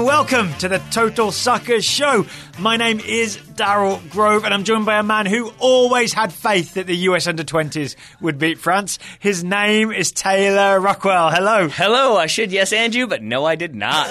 [0.00, 2.24] Welcome to the Total Soccer Show.
[2.58, 6.74] My name is Daryl Grove and I'm joined by a man who always had faith
[6.74, 8.98] that the US under 20s would beat France.
[9.18, 11.30] His name is Taylor Rockwell.
[11.30, 11.68] Hello.
[11.68, 14.08] Hello, I should yes and you, but no, I did not.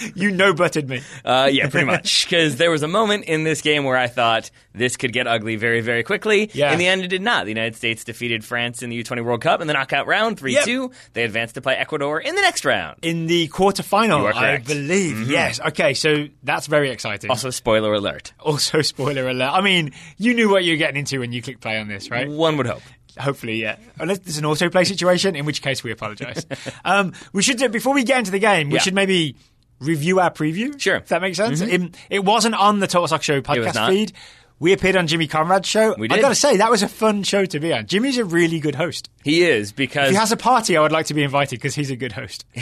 [0.14, 1.02] you no butted me.
[1.22, 2.24] Uh, yeah, pretty much.
[2.24, 5.56] Because there was a moment in this game where I thought this could get ugly
[5.56, 6.50] very, very quickly.
[6.54, 6.72] Yeah.
[6.72, 7.44] In the end, it did not.
[7.44, 10.56] The United States defeated France in the U20 World Cup in the knockout round, 3
[10.64, 10.90] 2.
[11.12, 13.00] They advanced to play Ecuador in the next round.
[13.02, 15.28] In the quarterfinal, I believe.
[15.30, 15.60] Yes.
[15.60, 17.28] Okay, so that's very exciting.
[17.28, 18.29] Also, spoiler alert.
[18.40, 19.50] Also, spoiler alert.
[19.52, 22.10] I mean, you knew what you were getting into when you clicked play on this,
[22.10, 22.28] right?
[22.28, 22.82] One would hope.
[23.18, 23.76] Hopefully, yeah.
[23.98, 26.46] Unless there's an autoplay situation, in which case we apologise.
[26.84, 28.80] um, we should do, before we get into the game, we Yeah.
[28.80, 29.36] should maybe
[29.80, 30.78] review our preview.
[30.80, 30.96] Sure.
[30.96, 31.60] if that makes sense.
[31.60, 34.12] It, it wasn't on the Total Soccer Show podcast feed.
[34.60, 35.94] We appeared on Jimmy Conrad's show.
[35.98, 36.20] We I did.
[36.22, 37.86] got to say that was a fun show to be on.
[37.86, 39.08] Jimmy's a really good host.
[39.24, 41.74] He is because If he has a party, I would like to be invited because
[41.74, 42.44] he's a good host.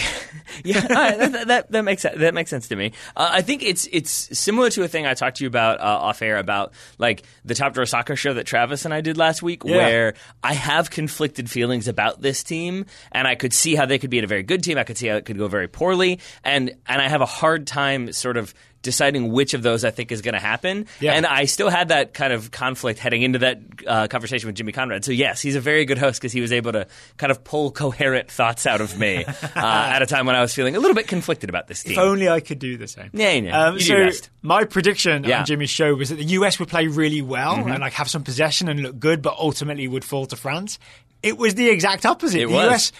[0.64, 2.92] yeah, that, that, that makes that makes sense to me.
[3.16, 5.82] Uh, I think it's it's similar to a thing I talked to you about uh,
[5.84, 9.42] off air about like the Top Drawer Soccer show that Travis and I did last
[9.42, 9.76] week, Yeah.
[9.76, 14.10] where I have conflicted feelings about this team, and I could see how they could
[14.10, 14.78] be a very good team.
[14.78, 17.66] I could see how it could go very poorly, and and I have a hard
[17.66, 20.86] time sort of deciding which of those I think is going to happen.
[21.00, 21.12] Yeah.
[21.12, 24.72] And I still had that kind of conflict heading into that uh, conversation with Jimmy
[24.72, 25.04] Conrad.
[25.04, 27.70] So yes, he's a very good host because he was able to kind of pull
[27.70, 30.94] coherent thoughts out of me uh, at a time when I was feeling a little
[30.94, 31.92] bit conflicted about this team.
[31.92, 33.10] If only I could do the same.
[33.12, 33.64] Yeah, yeah.
[33.64, 34.10] Um, so
[34.42, 35.30] my prediction Yeah.
[35.30, 35.40] Mm-hmm.
[35.40, 38.22] on Jimmy's show was that the US would play really well and like have some
[38.22, 40.78] possession and look good, but ultimately would fall to France.
[41.22, 42.40] It was the exact opposite.
[42.42, 42.70] It the was.
[42.70, 42.92] US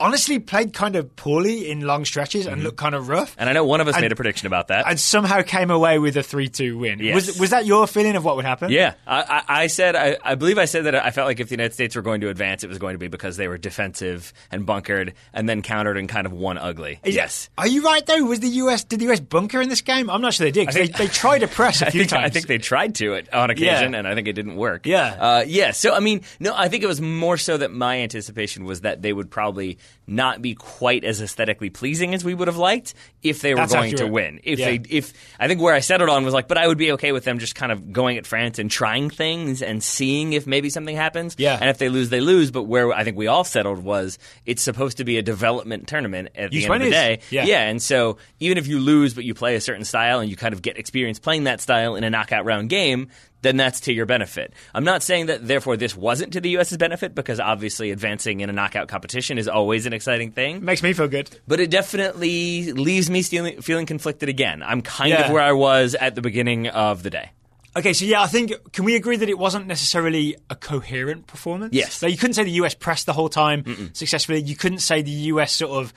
[0.00, 3.30] honestly played kind of poorly in long stretches and looked kind of rough.
[3.32, 3.40] Mm-hmm.
[3.40, 4.86] and I know one of us And- made a prediction about that.
[4.88, 6.98] and somehow came away with a 3-2 win.
[6.98, 7.14] Yes.
[7.14, 8.70] Was was that your feeling of what would happen?
[8.70, 11.48] yeah, I, I, I said I, I believe I said that I felt like if
[11.48, 13.58] the United States were going to advance, it was going to be because they were
[13.58, 17.00] defensive and bunkered, and then countered and kind of won ugly.
[17.04, 18.24] Is- yes, Are you right though?
[18.24, 20.10] Was the US did the US bunker in this game?
[20.10, 20.70] I'm not sure they did.
[20.72, 22.24] Think- they, they tried to press a few think, times.
[22.24, 23.98] I think they tried to it on occasion, Yeah.
[24.00, 24.86] and I think it didn't work.
[24.86, 25.06] Yeah.
[25.06, 25.70] uh, yeah.
[25.70, 29.00] So I mean, no, I think it was more so that my anticipation was that
[29.02, 33.40] they would probably not be quite as aesthetically pleasing as we would have liked if
[33.40, 34.40] they were That's going to win.
[34.44, 34.66] If Yeah.
[34.72, 37.12] they, if I think where I settled on was like, but I would be okay
[37.12, 40.68] with them just kind of going at France and trying things and seeing if maybe
[40.68, 41.36] something happens.
[41.38, 41.56] Yeah.
[41.58, 42.50] and if they lose, they lose.
[42.50, 46.28] But where I think we all settled was it's supposed to be a development tournament
[46.34, 47.20] at the end of the day.
[47.30, 47.44] Yeah.
[47.44, 50.36] yeah, and so even if you lose, but you play a certain style and you
[50.36, 53.08] kind of get experience playing that style in a knockout round game,
[53.44, 54.52] then that's to your benefit.
[54.74, 58.50] I'm not saying that therefore this wasn't to the U.S.'s benefit because obviously advancing in
[58.50, 60.64] a knockout competition is always an exciting thing.
[60.64, 61.30] Makes me feel good.
[61.46, 64.62] But it definitely leaves me feeling, feeling conflicted again.
[64.62, 65.26] I'm kind Yeah.
[65.26, 67.30] of where I was at the beginning of the day.
[67.76, 71.74] Okay, so yeah, I think can we agree that it wasn't necessarily a coherent performance?
[71.74, 71.94] Yes.
[71.94, 74.40] So you couldn't say the US pressed the whole time successfully.
[74.42, 75.92] You couldn't say the US sort of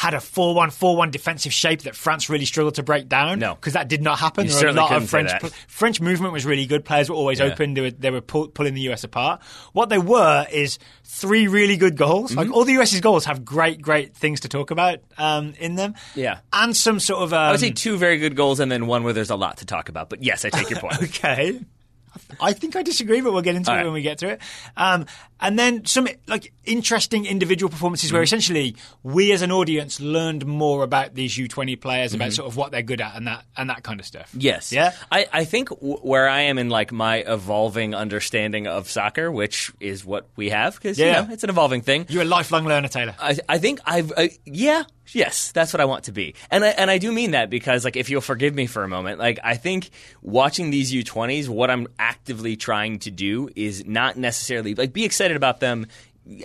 [0.00, 3.38] had a 4-1 4-1 defensive shape that France really struggled to break down.
[3.38, 3.54] No.
[3.54, 4.46] because that did not happen.
[4.46, 5.52] You there were a certainly lot couldn't of French that.
[5.68, 6.86] French movement was really good.
[6.86, 7.44] Players were always Yeah.
[7.52, 7.74] open.
[7.74, 9.42] They were they were pull, pulling the US apart.
[9.74, 12.30] What they were is three really good goals.
[12.30, 12.38] Mm-hmm.
[12.38, 15.94] Like all the US's goals have great great things to talk about um, in them.
[16.14, 16.38] Yeah.
[16.50, 19.04] and some sort of um, I would say two very good goals and then one
[19.04, 20.08] where there's a lot to talk about.
[20.08, 20.94] But yes, I take your point.
[21.02, 21.60] Okay.
[22.40, 23.84] I think I disagree, but we'll get into All it right.
[23.84, 24.40] when we get to it.
[24.76, 25.06] Um,
[25.40, 28.16] and then some like interesting individual performances Mm-hmm.
[28.16, 32.20] where essentially we as an audience learned more about these U20 players, Mm-hmm.
[32.22, 34.30] about sort of what they're good at and that and that kind of stuff.
[34.36, 34.72] Yes.
[34.72, 34.92] Yeah?
[35.10, 39.72] I, I think w- where I am in like my evolving understanding of soccer, which
[39.80, 41.22] is what we have, because Yeah.
[41.22, 42.06] you know, it's an evolving thing.
[42.08, 43.14] You're a lifelong learner, Taylor.
[43.20, 46.68] I, I think I've uh, yeah yes that's what I want to be and I,
[46.68, 49.40] and I do mean that because like if you'll forgive me for a moment like
[49.42, 49.90] I think
[50.22, 55.29] watching these U20s what I'm actively trying to do is not necessarily like be excited
[55.36, 55.86] about them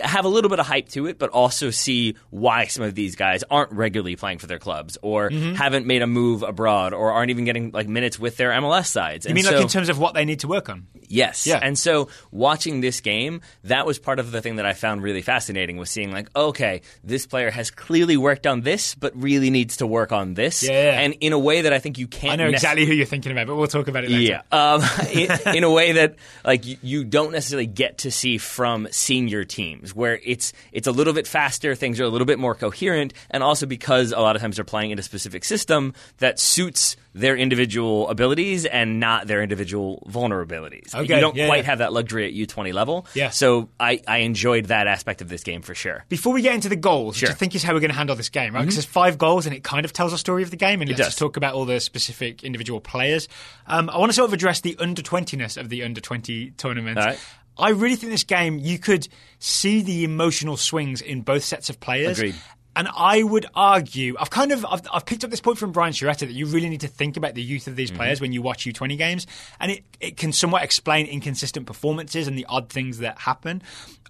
[0.02, 3.14] have a little bit of hype to it but also see why some of these
[3.14, 5.54] guys aren't regularly playing for their clubs or Mm-hmm.
[5.54, 9.26] haven't made a move abroad or aren't even getting like minutes with their MLS sides
[9.26, 10.86] You mean like in terms of what they need to work on?
[11.08, 11.46] Yes.
[11.46, 11.60] Yeah.
[11.62, 15.22] And so watching this game, that was part of the thing that I found really
[15.22, 19.76] fascinating was seeing like, okay, this player has clearly worked on this, but really needs
[19.78, 20.62] to work on this.
[20.64, 21.00] Yeah, yeah.
[21.00, 23.06] And in a way that I think you can't I know nec- exactly who you're
[23.06, 24.42] thinking about, but we'll talk about it later.
[24.50, 24.82] yeah, um,
[25.12, 29.44] in, in a way that like you, you don't necessarily get to see from senior
[29.44, 33.12] teams, where it's it's a little bit faster, things are a little bit more coherent,
[33.30, 36.96] and also because a lot of times they're playing in a specific system that suits
[37.14, 40.94] their individual abilities and not their individual vulnerabilities.
[40.94, 41.62] Okay, you don't yeah, quite yeah.
[41.70, 43.06] have that luxury at U20 level.
[43.14, 43.30] Yeah.
[43.30, 46.04] So I, I enjoyed that aspect of this game for sure.
[46.10, 47.28] Before we get into the goals, Sure.
[47.28, 48.60] which I think is how we're going to handle this game, right?
[48.60, 50.90] Because there's five goals and it kind of tells a story of the game, and
[50.90, 51.16] let's does.
[51.16, 53.28] talk about all the specific individual players.
[53.66, 56.98] Um, I want to sort of address the under 20ness of the under 20 tournament.
[56.98, 57.18] Right.
[57.58, 59.08] I really think this game, you could
[59.38, 62.18] see the emotional swings in both sets of players.
[62.18, 62.34] Agreed.
[62.74, 65.94] And I would argue, I've kind of I've, I've picked up this point from Brian
[65.94, 67.96] Sciaretta that you really need to think about the youth of these Mm-hmm.
[67.96, 69.26] players when you watch U20 games,
[69.58, 73.62] and it, it can somewhat explain inconsistent performances and the odd things that happen.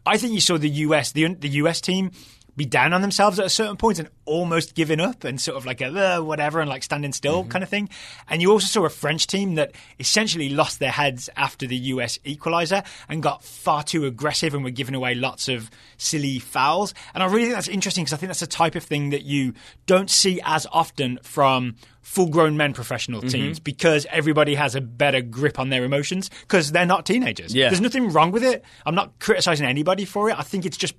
[0.04, 2.10] I think you saw the US the the US team
[2.56, 5.66] be down on themselves at a certain point and almost giving up and sort of
[5.66, 7.50] like a uh, whatever and like standing still Mm-hmm.
[7.50, 7.88] kind of thing.
[8.30, 12.18] And you also saw a French team that essentially lost their heads after the US
[12.24, 16.94] equaliser and got far too aggressive and were giving away lots of silly fouls.
[17.14, 19.22] And I really think that's interesting because I think that's a type of thing that
[19.22, 19.52] you
[19.86, 23.28] don't see as often from full grown men professional Mm-hmm.
[23.28, 27.54] teams because everybody has a better grip on their emotions because they're not teenagers.
[27.54, 27.68] Yeah.
[27.68, 28.64] There's nothing wrong with it.
[28.86, 30.38] I'm not criticizing anybody for it.
[30.38, 30.94] I think it's just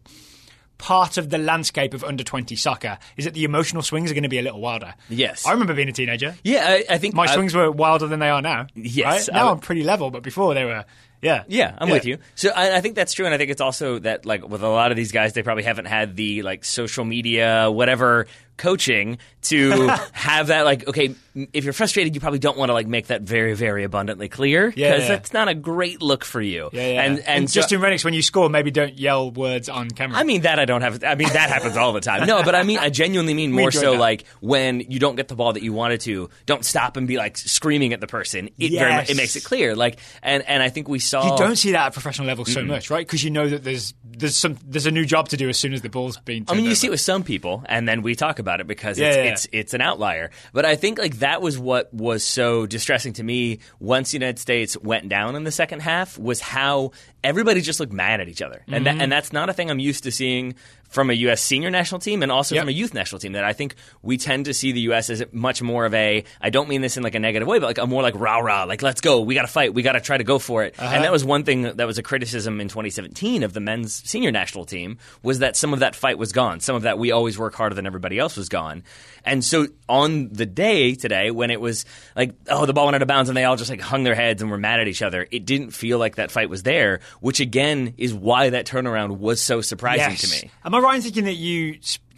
[0.78, 4.24] part of the landscape of under 20 soccer is that the emotional swings are going
[4.24, 4.94] to be a little wilder.
[5.10, 5.46] Yes.
[5.46, 6.36] I remember being a teenager.
[6.44, 8.68] Yeah, I, I think My I- swings were wilder than they are now.
[8.76, 9.36] Yes, Right?
[9.36, 10.86] Now I- I'm pretty level, but before they were,
[11.22, 11.44] yeah.
[11.48, 12.20] Yeah, I'm with you.
[12.36, 14.68] So I, I think that's true, and I think it's also that like with a
[14.70, 19.88] lot of these guys, they probably haven't had the like social media whatever coaching to
[20.12, 21.14] have that like okay
[21.54, 24.70] if you're frustrated you probably don't want to like make that very very abundantly clear
[24.70, 25.08] because yeah.
[25.08, 27.04] that's not a great look for you Yeah, yeah.
[27.04, 30.18] and and, so- Justin Rennicks, when you score, maybe don't yell words on camera.
[30.18, 31.04] I mean that I don't have.
[31.04, 32.28] I mean that happens all the time.
[32.28, 34.00] No, but I mean I genuinely mean more so that.
[34.00, 37.18] like when you don't get the ball that you wanted to, don't stop and be
[37.18, 38.50] like screaming at the person.
[38.58, 39.76] It very much, it makes it clear.
[39.76, 42.64] Like and and I think we saw you don't see that at professional level so
[42.64, 43.06] much, right?
[43.06, 45.74] Because you know that there's there's some there's a new job to do as soon
[45.74, 46.46] as the ball's being.
[46.48, 48.68] I mean, you turned see it with some people, and then we talk about it
[48.68, 49.24] because Yeah, it's, yeah.
[49.32, 50.32] it's it's an outlier.
[50.54, 54.40] But I think like that was what was so distressing to me once the United
[54.40, 56.92] States went down in the second half was how
[57.24, 58.84] everybody just looked mad at each other, and Mm-hmm.
[58.98, 60.56] that, and that's not a thing I'm used to seeing
[60.90, 61.42] from a U.S.
[61.42, 62.64] senior national team and also Yep.
[62.64, 63.34] from a youth national team.
[63.34, 65.10] That I think we tend to see the U.S.
[65.10, 67.68] as much more of a I don't mean this in like a negative way, but
[67.68, 69.94] like a more like rah rah, like let's go, we got to fight, we got
[69.94, 70.76] to try to go for it.
[70.78, 70.94] Uh-huh.
[70.94, 74.32] And that was one thing that was a criticism in 2017 of the men's senior
[74.32, 76.60] national team was that some of that fight was gone.
[76.60, 78.84] Some of that we always work harder than everybody else was gone.
[79.26, 81.86] And so on the day today when it was
[82.16, 84.16] like, oh, the ball went out of bounds and they all just like hung their
[84.16, 87.02] heads and were mad at each other, it didn't feel like that fight was there,
[87.20, 90.22] which again is why that turnaround was so surprising yes.
[90.22, 90.52] to me.
[90.64, 91.78] Am I right in thinking that you?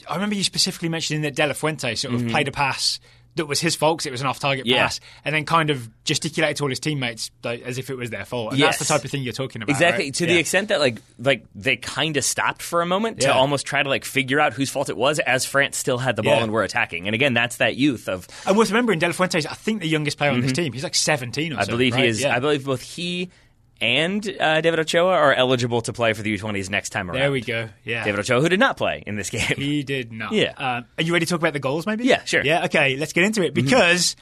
[0.09, 2.99] I remember you specifically mentioning that De La Fuente sort of played a pass
[3.35, 4.73] that was his fault it was an off-target Mm-hmm.
[4.73, 4.83] Yeah.
[4.85, 8.09] pass, and then kind of gesticulated to all his teammates like, as if it was
[8.09, 8.51] their fault.
[8.51, 8.79] And Yes.
[8.79, 9.71] that's the type of thing you're talking about.
[9.71, 10.13] Exactly right?
[10.15, 10.33] to Yeah.
[10.33, 13.81] the extent that like like they kind of stopped for a moment to almost try
[13.83, 16.43] to like figure out whose fault it was as France still had the ball Yeah.
[16.43, 17.07] and were attacking.
[17.07, 19.81] And again, that's that youth of And worth remembering, De La Fuente is, I think,
[19.81, 20.73] the youngest player on this team.
[20.73, 21.61] He's like 17 or Mm-hmm.
[21.61, 22.21] I believe he is.
[22.21, 22.35] Yeah.
[22.35, 23.29] I believe both he
[23.81, 27.19] and uh, David Ochoa are eligible to play for the U20s next time around.
[27.19, 27.69] There we go.
[27.83, 28.03] Yeah.
[28.03, 29.41] David Ochoa, who did not play in this game.
[29.55, 30.31] He did not.
[30.33, 30.53] Yeah.
[30.57, 32.05] Um, are you ready to talk about the goals, maybe?
[32.05, 32.43] Yeah, sure.
[32.43, 34.15] Yeah, okay, let's get into it because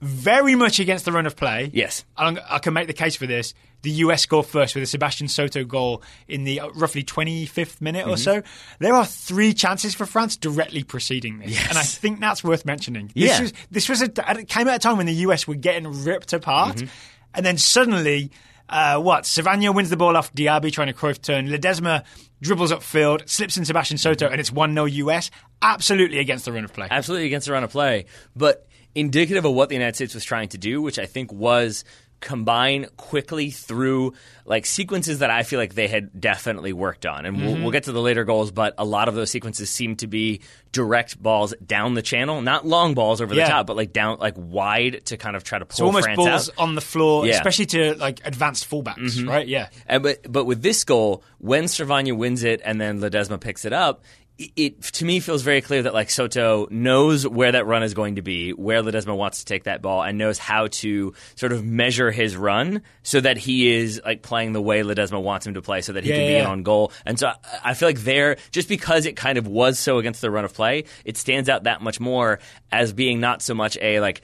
[0.00, 1.70] very much against the run of play.
[1.72, 2.04] Yes.
[2.16, 3.54] I'm- I can make the case for this.
[3.82, 8.02] The US score first with a Sebastian Soto goal in the uh, roughly 25th minute
[8.04, 8.10] Mm-hmm.
[8.12, 8.42] or so.
[8.80, 11.68] There are three chances for France directly preceding this, Yes.
[11.68, 13.06] and I think that's worth mentioning.
[13.14, 13.40] This Yeah.
[13.40, 16.32] was this was a, it came at a time when the US were getting ripped
[16.32, 16.86] apart, Mm-hmm.
[17.34, 18.30] and then suddenly.
[18.68, 19.24] Uh, what?
[19.24, 21.48] Servania wins the ball off Diaby trying to Cruyff turn.
[21.48, 22.04] Ledesma
[22.40, 25.30] dribbles upfield, slips in Sebastian Soto, and it's 1 0 US.
[25.62, 26.88] Absolutely against the run of play.
[26.90, 28.06] Absolutely against the run of play,
[28.36, 31.84] but indicative of what the United States was trying to do, which I think was
[32.20, 34.12] combine quickly through
[34.44, 37.26] like sequences that I feel like they had definitely worked on.
[37.26, 37.62] And we'll, mm-hmm.
[37.62, 40.40] we'll get to the later goals, but a lot of those sequences seem to be
[40.72, 43.44] direct balls down the channel, not long balls over Yeah.
[43.44, 46.04] the top, but like down, like wide to kind of try to pull So almost
[46.04, 46.54] France balls out.
[46.58, 47.34] on the floor, Yeah.
[47.34, 49.28] especially to like advanced fullbacks, mm-hmm.
[49.28, 49.46] right?
[49.46, 49.68] Yeah.
[49.86, 53.72] And, but but with this goal, when Servania wins it and then Ledesma picks it
[53.72, 54.02] up,
[54.38, 58.16] it, to me feels very clear that like Soto knows where that run is going
[58.16, 61.64] to be, where Ledesma wants to take that ball, and knows how to sort of
[61.64, 65.62] measure his run so that he is like playing the way Ledesma wants him to
[65.62, 66.50] play, so that he Yeah, can be yeah, an yeah.
[66.50, 66.92] on goal.
[67.04, 70.20] And so I, I feel like there, just because it kind of was so against
[70.20, 72.38] the run of play, it stands out that much more
[72.70, 74.22] as being not so much a like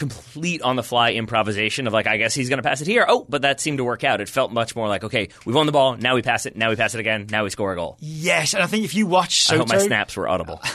[0.00, 3.04] complete on the fly improvisation of like I guess he's going to pass it here.
[3.08, 4.20] Oh, but that seemed to work out.
[4.20, 5.96] It felt much more like okay, we've won the ball.
[5.96, 6.56] Now we pass it.
[6.56, 7.26] Now we pass it again.
[7.30, 7.96] Now we score a goal.
[8.00, 10.60] Yes, and I think if you watch I Soto, hope my snaps were audible.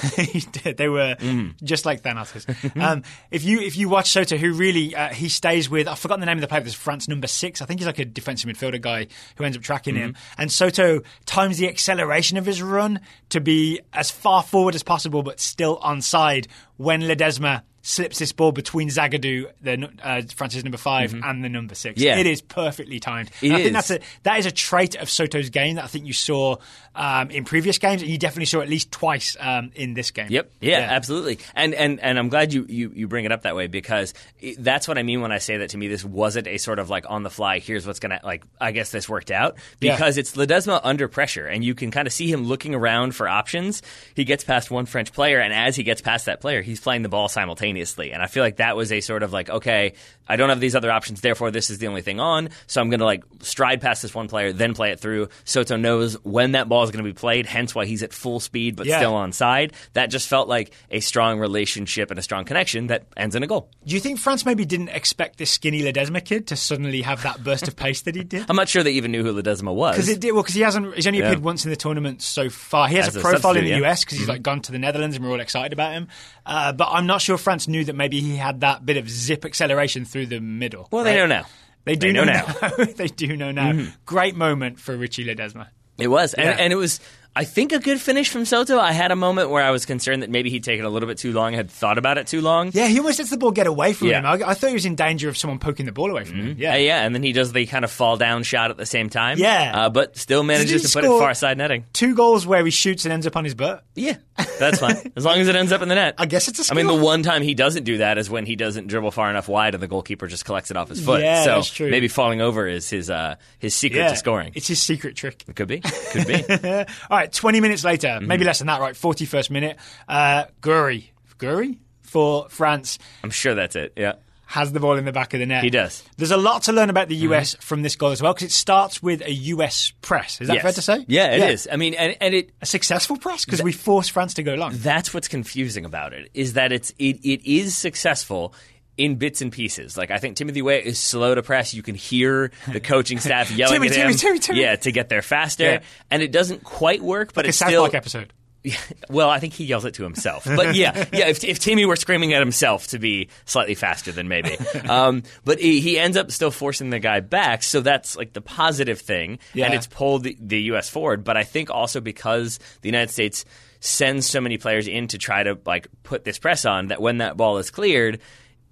[0.77, 1.55] They were Mm.
[1.63, 2.81] just like Thanos.
[2.81, 6.19] um, if you if you watch Soto, who really uh, he stays with, I've forgotten
[6.19, 6.61] the name of the player.
[6.61, 7.61] There's France number six.
[7.61, 10.13] I think he's like a defensive midfielder guy who ends up tracking him.
[10.13, 10.41] Mm-hmm.
[10.41, 15.23] And Soto times the acceleration of his run to be as far forward as possible,
[15.23, 21.13] but still onside when Ledesma slips this ball between Zagadou, the uh, France's number 5
[21.23, 21.99] and the number six.
[21.99, 22.07] Mm-hmm.
[22.07, 22.17] Yeah.
[22.17, 23.29] It is perfectly timed.
[23.43, 26.13] I think that's a that is a trait of Soto's game that I think you
[26.13, 26.55] saw
[26.95, 30.27] um, in previous games, and you definitely saw at least twice um, in this game.
[30.31, 30.49] Yep.
[30.61, 31.37] Yeah, absolutely.
[31.53, 34.15] And and and I'm glad you, you you bring it up that way because
[34.57, 36.89] that's what I mean when I say that to me this wasn't a sort of
[36.89, 39.93] like on the fly here's what's going to like I guess this worked out Yeah.
[39.95, 43.27] because it's Ledesma under pressure and you can kind of see him looking around for
[43.27, 43.83] options.
[44.15, 47.03] He gets past one French player and as he gets past that player, he's playing
[47.03, 47.74] the ball simultaneously.
[48.11, 49.93] And I feel like that was a sort of like okay,
[50.27, 52.89] I don't have these other options therefore this is the only thing on, so I'm
[52.89, 55.29] going to like stride past this one player then play it through.
[55.43, 58.39] Soto knows when that ball is going to be played, hence why he's at full
[58.39, 58.97] speed but Yeah.
[58.97, 59.73] still on side.
[59.93, 63.47] That just felt like a strong relationship and a strong connection that ends in a
[63.47, 63.69] goal.
[63.85, 67.43] Do you think France maybe didn't expect this skinny Ledesma kid to suddenly have that
[67.43, 68.45] burst of pace that he did?
[68.49, 69.95] I'm not sure they even knew who Ledesma was.
[69.95, 70.95] Because it did well because he hasn't.
[70.95, 71.25] He's only Yeah.
[71.25, 72.87] appeared once in the tournament so far.
[72.87, 73.75] He has As a a profile in the yeah.
[73.77, 73.85] Mm-hmm.
[73.85, 76.07] US because he's like gone to the Netherlands and we're all excited about him.
[76.45, 79.45] Uh, but I'm not sure France knew that maybe he had that bit of zip
[79.45, 80.87] acceleration through the middle.
[80.91, 81.45] well, they know now.
[81.83, 82.55] They do They know know, now.
[82.61, 82.85] now.
[82.95, 83.73] they do know now.
[83.73, 83.89] Mm-hmm.
[84.05, 85.67] Great moment for Richie Ledesma.
[85.97, 87.01] It was, and, and it was.
[87.37, 88.79] I think a good finish from Soto.
[88.79, 91.17] I had a moment where I was concerned that maybe he'd taken a little bit
[91.17, 92.71] too long, had thought about it too long.
[92.73, 94.19] Yeah, he almost lets the ball get away from Yeah.
[94.19, 94.25] him.
[94.25, 96.55] I, I thought he was in danger of someone poking the ball away from him.
[96.57, 98.85] Yeah, Yeah, yeah, and then he does the kind of fall down shot at the
[98.85, 99.37] same time.
[99.37, 99.71] Yeah.
[99.75, 101.85] uh, but still manages to put it far side netting.
[101.91, 103.83] Two goals where he shoots and ends up on his butt.
[103.95, 104.15] Yeah,
[104.59, 106.15] that's fine as long as it ends up in the net.
[106.17, 108.45] I guess it's a I mean, the one time he doesn't do that is when
[108.45, 111.21] he doesn't dribble far enough wide, and the goalkeeper just collects it off his foot.
[111.21, 111.89] Yeah, so that's true.
[111.91, 114.51] maybe falling over is his uh, his secret Yeah, to scoring.
[114.55, 115.43] It's his secret trick.
[115.47, 116.43] It could be, could be.
[117.09, 118.27] All right, 20 minutes later, Mm-hmm.
[118.27, 118.93] maybe less than that, right?
[118.95, 119.77] 41st minute.
[120.07, 121.09] Uh, Gouiri.
[121.37, 121.77] Gouiri?
[122.01, 123.91] For France I'm sure that's it.
[123.97, 124.13] Yeah,
[124.45, 125.63] has the ball in the back of the net.
[125.63, 125.99] He does.
[126.01, 126.09] Mm-hmm.
[126.17, 128.51] There's a lot to learn about the US from this goal as well because it
[128.53, 130.39] starts with a US press.
[130.39, 130.63] Is that Yes.
[130.63, 131.05] fair to say?
[131.09, 131.67] Yeah, it is.
[131.69, 134.71] I mean, and, and it A successful press because we force France to go long.
[134.75, 138.53] that's what's confusing about it is that it's it, it is successful
[138.97, 139.97] in bits and pieces.
[139.97, 141.73] Like I think Timothy Weah is slow to press.
[141.73, 144.61] You can hear the coaching staff yelling Timmy, at him, Timmy, Timmy.
[144.61, 145.79] yeah, to get there faster, Yeah.
[146.11, 147.33] and it doesn't quite work.
[147.33, 148.33] But a it's South still Park episode.
[149.11, 150.43] well, I think he yells it to himself.
[150.43, 151.27] But yeah, yeah.
[151.27, 154.57] If, if Timmy were screaming at himself to be slightly faster, then maybe.
[154.89, 158.41] Um, but he, he ends up still forcing the guy back, so that's like the
[158.41, 159.65] positive thing, Yeah.
[159.65, 160.89] and it's pulled the, the U.S.
[160.89, 161.23] forward.
[161.23, 163.45] But I think also because the United States
[163.81, 167.19] sends so many players in to try to like put this press on, that when
[167.19, 168.19] that ball is cleared.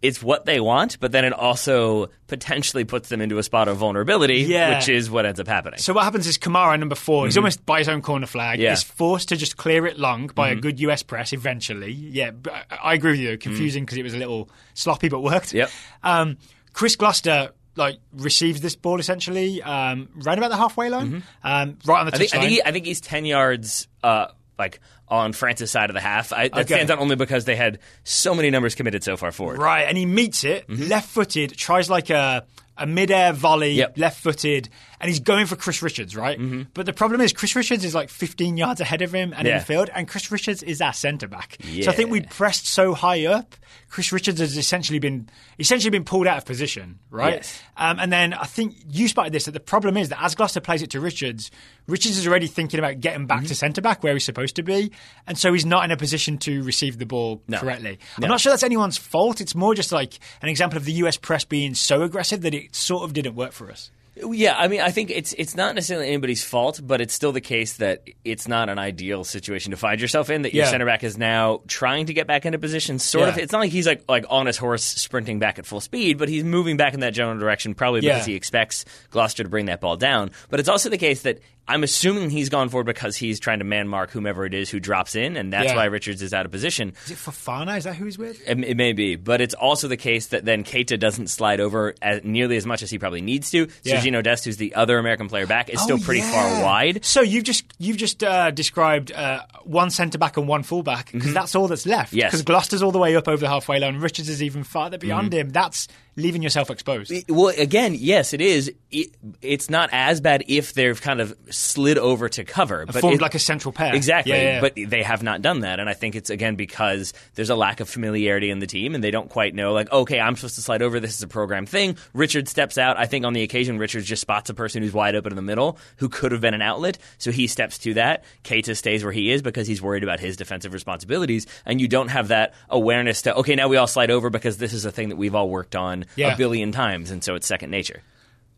[0.03, 3.77] It's what they want, but then it also potentially puts them into a spot of
[3.77, 4.75] vulnerability, Yeah.
[4.77, 5.79] which is what ends up happening.
[5.79, 8.63] So what happens is Kamara, number 4 he's almost by his own corner flag, Mm-hmm.
[8.63, 8.69] Yeah.
[8.69, 8.73] Mm-hmm.
[8.73, 11.91] is forced to just clear it long by a good US press eventually.
[11.93, 12.31] Yeah,
[12.69, 13.37] I- agree with you.
[13.37, 15.51] Confusing because it was a little sloppy, but worked.
[15.51, 15.53] Mm.
[15.53, 15.69] Yep.
[16.03, 16.37] Um,
[16.73, 21.99] Chris Gloster like receives this ball essentially um, right about the halfway line, um, right
[22.01, 22.15] on the Mm-hmm.
[22.15, 22.39] I think, I touchline.
[22.41, 24.27] think, he, I think he's 10 yards uh,
[24.59, 24.79] like
[25.13, 26.33] on France's side of the half.
[26.33, 26.73] I, that Okay.
[26.75, 29.59] stands out only because they had so many numbers committed so far forward.
[29.59, 33.77] Right, and he meets it left footed, tries like a a mid-air volley, Mm-hmm.
[33.77, 33.91] Yep.
[33.91, 34.01] Mm-hmm.
[34.01, 36.39] left footed, and he's going for Chris Richards, right?
[36.73, 39.53] But the problem is Chris Richards is like 15 yards ahead of him and Yeah.
[39.53, 41.57] in the field, and Chris Richards is our centre back.
[41.83, 43.55] So I think we pressed so high up,
[43.93, 47.35] Chris Richards has essentially been essentially been pulled out of position, right?
[47.35, 47.61] Yes.
[47.77, 50.61] Um, and then I think you spotted this that the problem is that as Gloster
[50.61, 51.51] plays it to Richards,
[51.87, 53.47] Richards is already thinking about getting back Mm-hmm.
[53.49, 54.91] to centre back where he's supposed to be,
[55.27, 57.59] and so he's not in a position to receive the ball No.
[57.59, 57.99] correctly.
[58.17, 58.25] No.
[58.25, 59.39] I'm not sure that's anyone's fault.
[59.41, 62.75] It's more just like an example of the US press being so aggressive that it
[62.75, 63.91] sort of didn't work for us.
[64.15, 67.41] Yeah, I mean, I think it's it's not necessarily anybody's fault, but it's still the
[67.41, 70.43] case that it's not an ideal situation to find yourself in.
[70.43, 70.69] That your Yeah.
[70.69, 72.99] center back is now trying to get back into position.
[72.99, 75.81] Sort of, it's not like he's like like on his horse sprinting back at full
[75.81, 78.13] speed, but he's moving back in that general direction, probably Yeah.
[78.13, 80.29] because he expects Gloster to bring that ball down.
[80.49, 83.65] But it's also the case that I'm assuming he's gone forward because he's trying to
[83.65, 85.75] man mark whomever it is who drops in, and that's Yeah.
[85.77, 86.93] why Richards is out of position.
[87.05, 87.77] Is it Fofana?
[87.77, 88.41] Is that who he's with?
[88.47, 91.95] It, it may be, but it's also the case that then Keita doesn't slide over
[92.01, 93.67] as, nearly as much as he probably needs to.
[93.83, 93.95] Yeah.
[94.01, 96.31] Sergino Dest, who's the other American player back, is still Oh, pretty yeah.
[96.31, 97.05] far wide.
[97.05, 101.11] So you've just you've just uh, described uh, one centre back and one full back
[101.13, 102.09] because that's all that's left.
[102.09, 102.17] Mm-hmm.
[102.17, 102.27] Yes.
[102.27, 102.31] Mm-hmm.
[102.33, 103.97] Because Gloster's all the way up over the halfway line.
[103.97, 105.49] Richards is even farther beyond him.
[105.49, 107.11] That's leaving yourself exposed.
[107.29, 108.71] Well, again, yes, it is.
[108.91, 109.09] It,
[109.41, 113.21] it's not as bad if they've kind of slid over to cover, but Formed it-
[113.21, 113.95] like a central pair.
[113.95, 114.61] Exactly, Yeah, yeah.
[114.61, 117.79] but they have not done that, and I think it's again because there's a lack
[117.79, 119.73] of familiarity in the team, and they don't quite know.
[119.73, 120.99] Like, okay, I'm supposed to slide over.
[120.99, 121.97] This is a program thing.
[122.13, 122.97] Richard steps out.
[122.97, 125.41] I think on the occasion, Richard just spots a person who's wide open in the
[125.41, 128.23] middle who could have been an outlet, so he steps to that.
[128.43, 132.09] Keita stays where he is because he's worried about his defensive responsibilities, and you don't
[132.09, 135.09] have that awareness to okay, now we all slide over because this is a thing
[135.09, 136.33] that we've all worked on Yeah.
[136.33, 138.01] a billion times, and so it's second nature.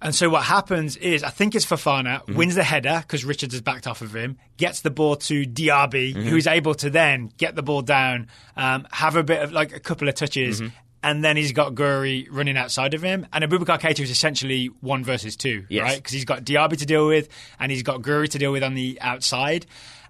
[0.02, 2.36] And so what happens is, I think it's Fofana Mm-hmm.
[2.36, 6.14] wins the header because Richards has backed off of him, gets the ball to Diaby,
[6.14, 6.22] Mm-hmm.
[6.28, 9.80] who's able to then get the ball down, um, have a bit of like a
[9.80, 10.60] couple of touches.
[10.62, 10.76] Mm-hmm.
[11.02, 13.28] And then he's got Gouiri running outside of him.
[13.32, 15.84] And Abubakar Keita is essentially one versus two, Yes.
[15.84, 15.96] right?
[15.98, 18.74] Because he's got Diaby to deal with and he's got Gouiri to deal with on
[18.74, 19.68] the outside.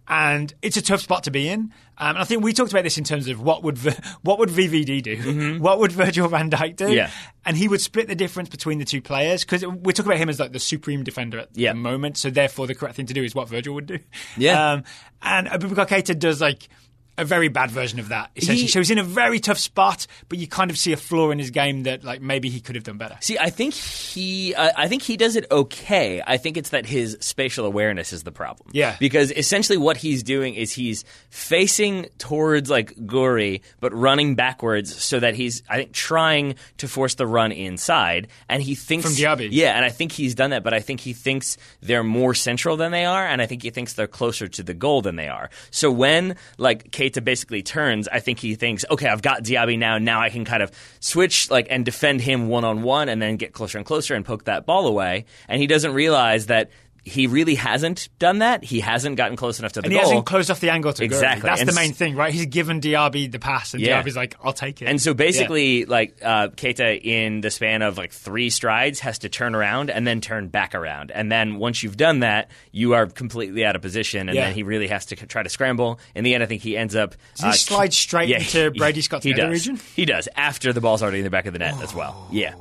[0.07, 1.71] And it's a tough spot to be in.
[1.97, 3.77] Um, and I think we talked about this in terms of what would
[4.21, 6.93] what would VVD do, what would Virgil van Dijk do, Mm-hmm.
[6.93, 7.09] Yeah.
[7.45, 10.29] and he would split the difference between the two players because we're talking about him
[10.29, 11.71] as like the supreme defender at Yeah.
[11.71, 12.17] the moment.
[12.17, 13.99] So therefore, the correct thing to do is what Virgil would do.
[14.37, 14.73] Yeah.
[14.73, 14.83] Um,
[15.23, 16.67] and Abubakar Keita does like
[17.17, 18.31] a very bad version of that.
[18.35, 20.97] Essentially, He- so he's in a very tough spot, but you kind of see a
[20.97, 23.17] flaw in his game that like maybe he could have done better.
[23.21, 26.21] See, I think he, uh, I think he does it okay.
[26.25, 28.69] I think it's that his spatial awareness is the problem.
[28.73, 28.95] Yeah.
[28.99, 35.19] because essentially what he's doing is he's facing towards like Gouiri, but running backwards, so
[35.19, 39.49] that he's, I think, trying to force the run inside, and he thinks From Diaby.
[39.51, 42.77] Yeah, and I think he's done that, but I think he thinks they're more central
[42.77, 45.27] than they are, and I think he thinks they're closer to the goal than they
[45.27, 45.49] are.
[45.71, 49.97] So when like Keita basically turns, I think he thinks, okay, I've got Diaby now.
[49.97, 53.37] Now I can kind of switch like and defend him one on one, and then
[53.37, 55.25] get closer and closer and poke that ball away.
[55.47, 56.69] And he doesn't realize that.
[57.07, 58.63] He really hasn't done that.
[58.63, 60.09] He hasn't gotten close enough to the And he goal.
[60.09, 61.03] hasn't closed off the angle to.
[61.03, 61.47] Exactly.
[61.47, 62.33] That's And the main thing, right?
[62.33, 64.01] He's given Diaby the pass, and Yeah.
[64.01, 67.97] Diaby's like, "I'll take it." And so basically, like uh, Keita, in the span of
[67.99, 71.11] like three strides, has to turn around and then turn back around.
[71.11, 74.45] And then once you've done that, you are completely out of position, and Yeah.
[74.45, 75.99] then he really has to try to scramble.
[76.15, 77.15] In the end, I think he ends up.
[77.37, 79.51] Does he slide straight into Brady Scott's he does.
[79.51, 79.79] region?
[79.95, 82.27] He does after the ball's already in the back of the net as well.
[82.31, 82.55] Yeah.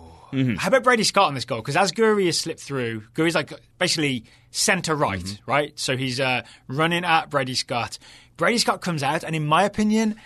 [0.58, 1.58] How about Brady Scott on this goal?
[1.60, 5.50] Because as Gouiri has slipped through, Gouiri's like basically centre right, Mm-hmm.
[5.50, 5.72] right?
[5.78, 7.98] So he's uh, running at Brady Scott.
[8.36, 10.16] Brady Scott comes out, and in my opinion,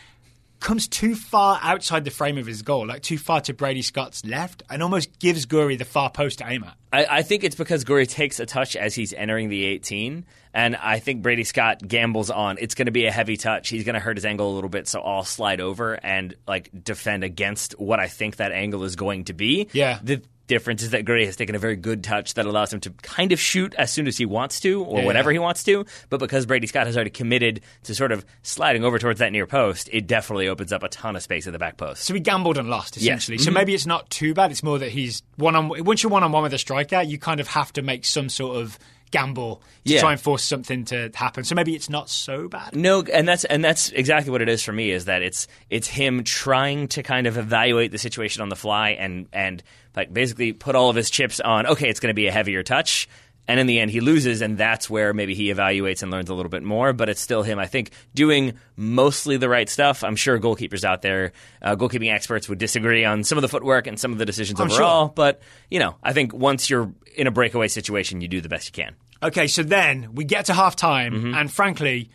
[0.60, 4.24] comes too far outside the frame of his goal, like too far to Brady Scott's
[4.24, 6.74] left, and almost gives Gouiri the far post to aim at.
[6.92, 10.24] I, I think it's because Gouiri takes a touch as he's entering the 18,
[10.54, 13.68] and I think Brady Scott gambles on it's going to be a heavy touch.
[13.68, 16.70] He's going to hurt his angle a little bit, so I'll slide over and like
[16.82, 19.68] defend against what I think that angle is going to be.
[19.72, 19.98] Yeah.
[20.02, 22.90] The difference is that Gray has taken a very good touch that allows him to
[23.02, 25.36] kind of shoot as soon as he wants to or Yeah, whenever yeah.
[25.36, 25.84] he wants to.
[26.10, 29.46] But because Brady Scott has already committed to sort of sliding over towards that near
[29.46, 32.02] post, it definitely opens up a ton of space at the back post.
[32.02, 33.36] So he gambled and lost essentially.
[33.36, 33.44] Mm-hmm.
[33.44, 34.50] So maybe it's not too bad.
[34.50, 35.68] It's more that he's one on.
[35.84, 38.28] Once you're one on one with a striker, you kind of have to make some
[38.28, 38.78] sort of
[39.10, 40.00] gamble to Yeah.
[40.00, 41.44] try and force something to happen.
[41.44, 42.74] So maybe it's not so bad.
[42.76, 44.90] No, and that's and that's exactly what it is for me.
[44.90, 48.90] Is that it's it's him trying to kind of evaluate the situation on the fly
[48.90, 49.62] and and
[49.96, 51.66] like basically put all of his chips on.
[51.66, 53.08] Okay, it's going to be a heavier touch.
[53.48, 56.34] And in the end, he loses, and that's where maybe he evaluates and learns a
[56.34, 56.92] little bit more.
[56.92, 60.04] But it's still him, I think, doing mostly the right stuff.
[60.04, 61.32] I'm sure goalkeepers out there,
[61.62, 64.60] uh, goalkeeping experts, would disagree on some of the footwork and some of the decisions
[64.60, 65.06] I'm overall.
[65.06, 65.12] sure.
[65.16, 68.68] But you know, I think once you're in a breakaway situation, you do the best
[68.68, 68.94] you can.
[69.22, 71.34] Okay, so then we get to half time, Mm-hmm.
[71.34, 72.10] and frankly,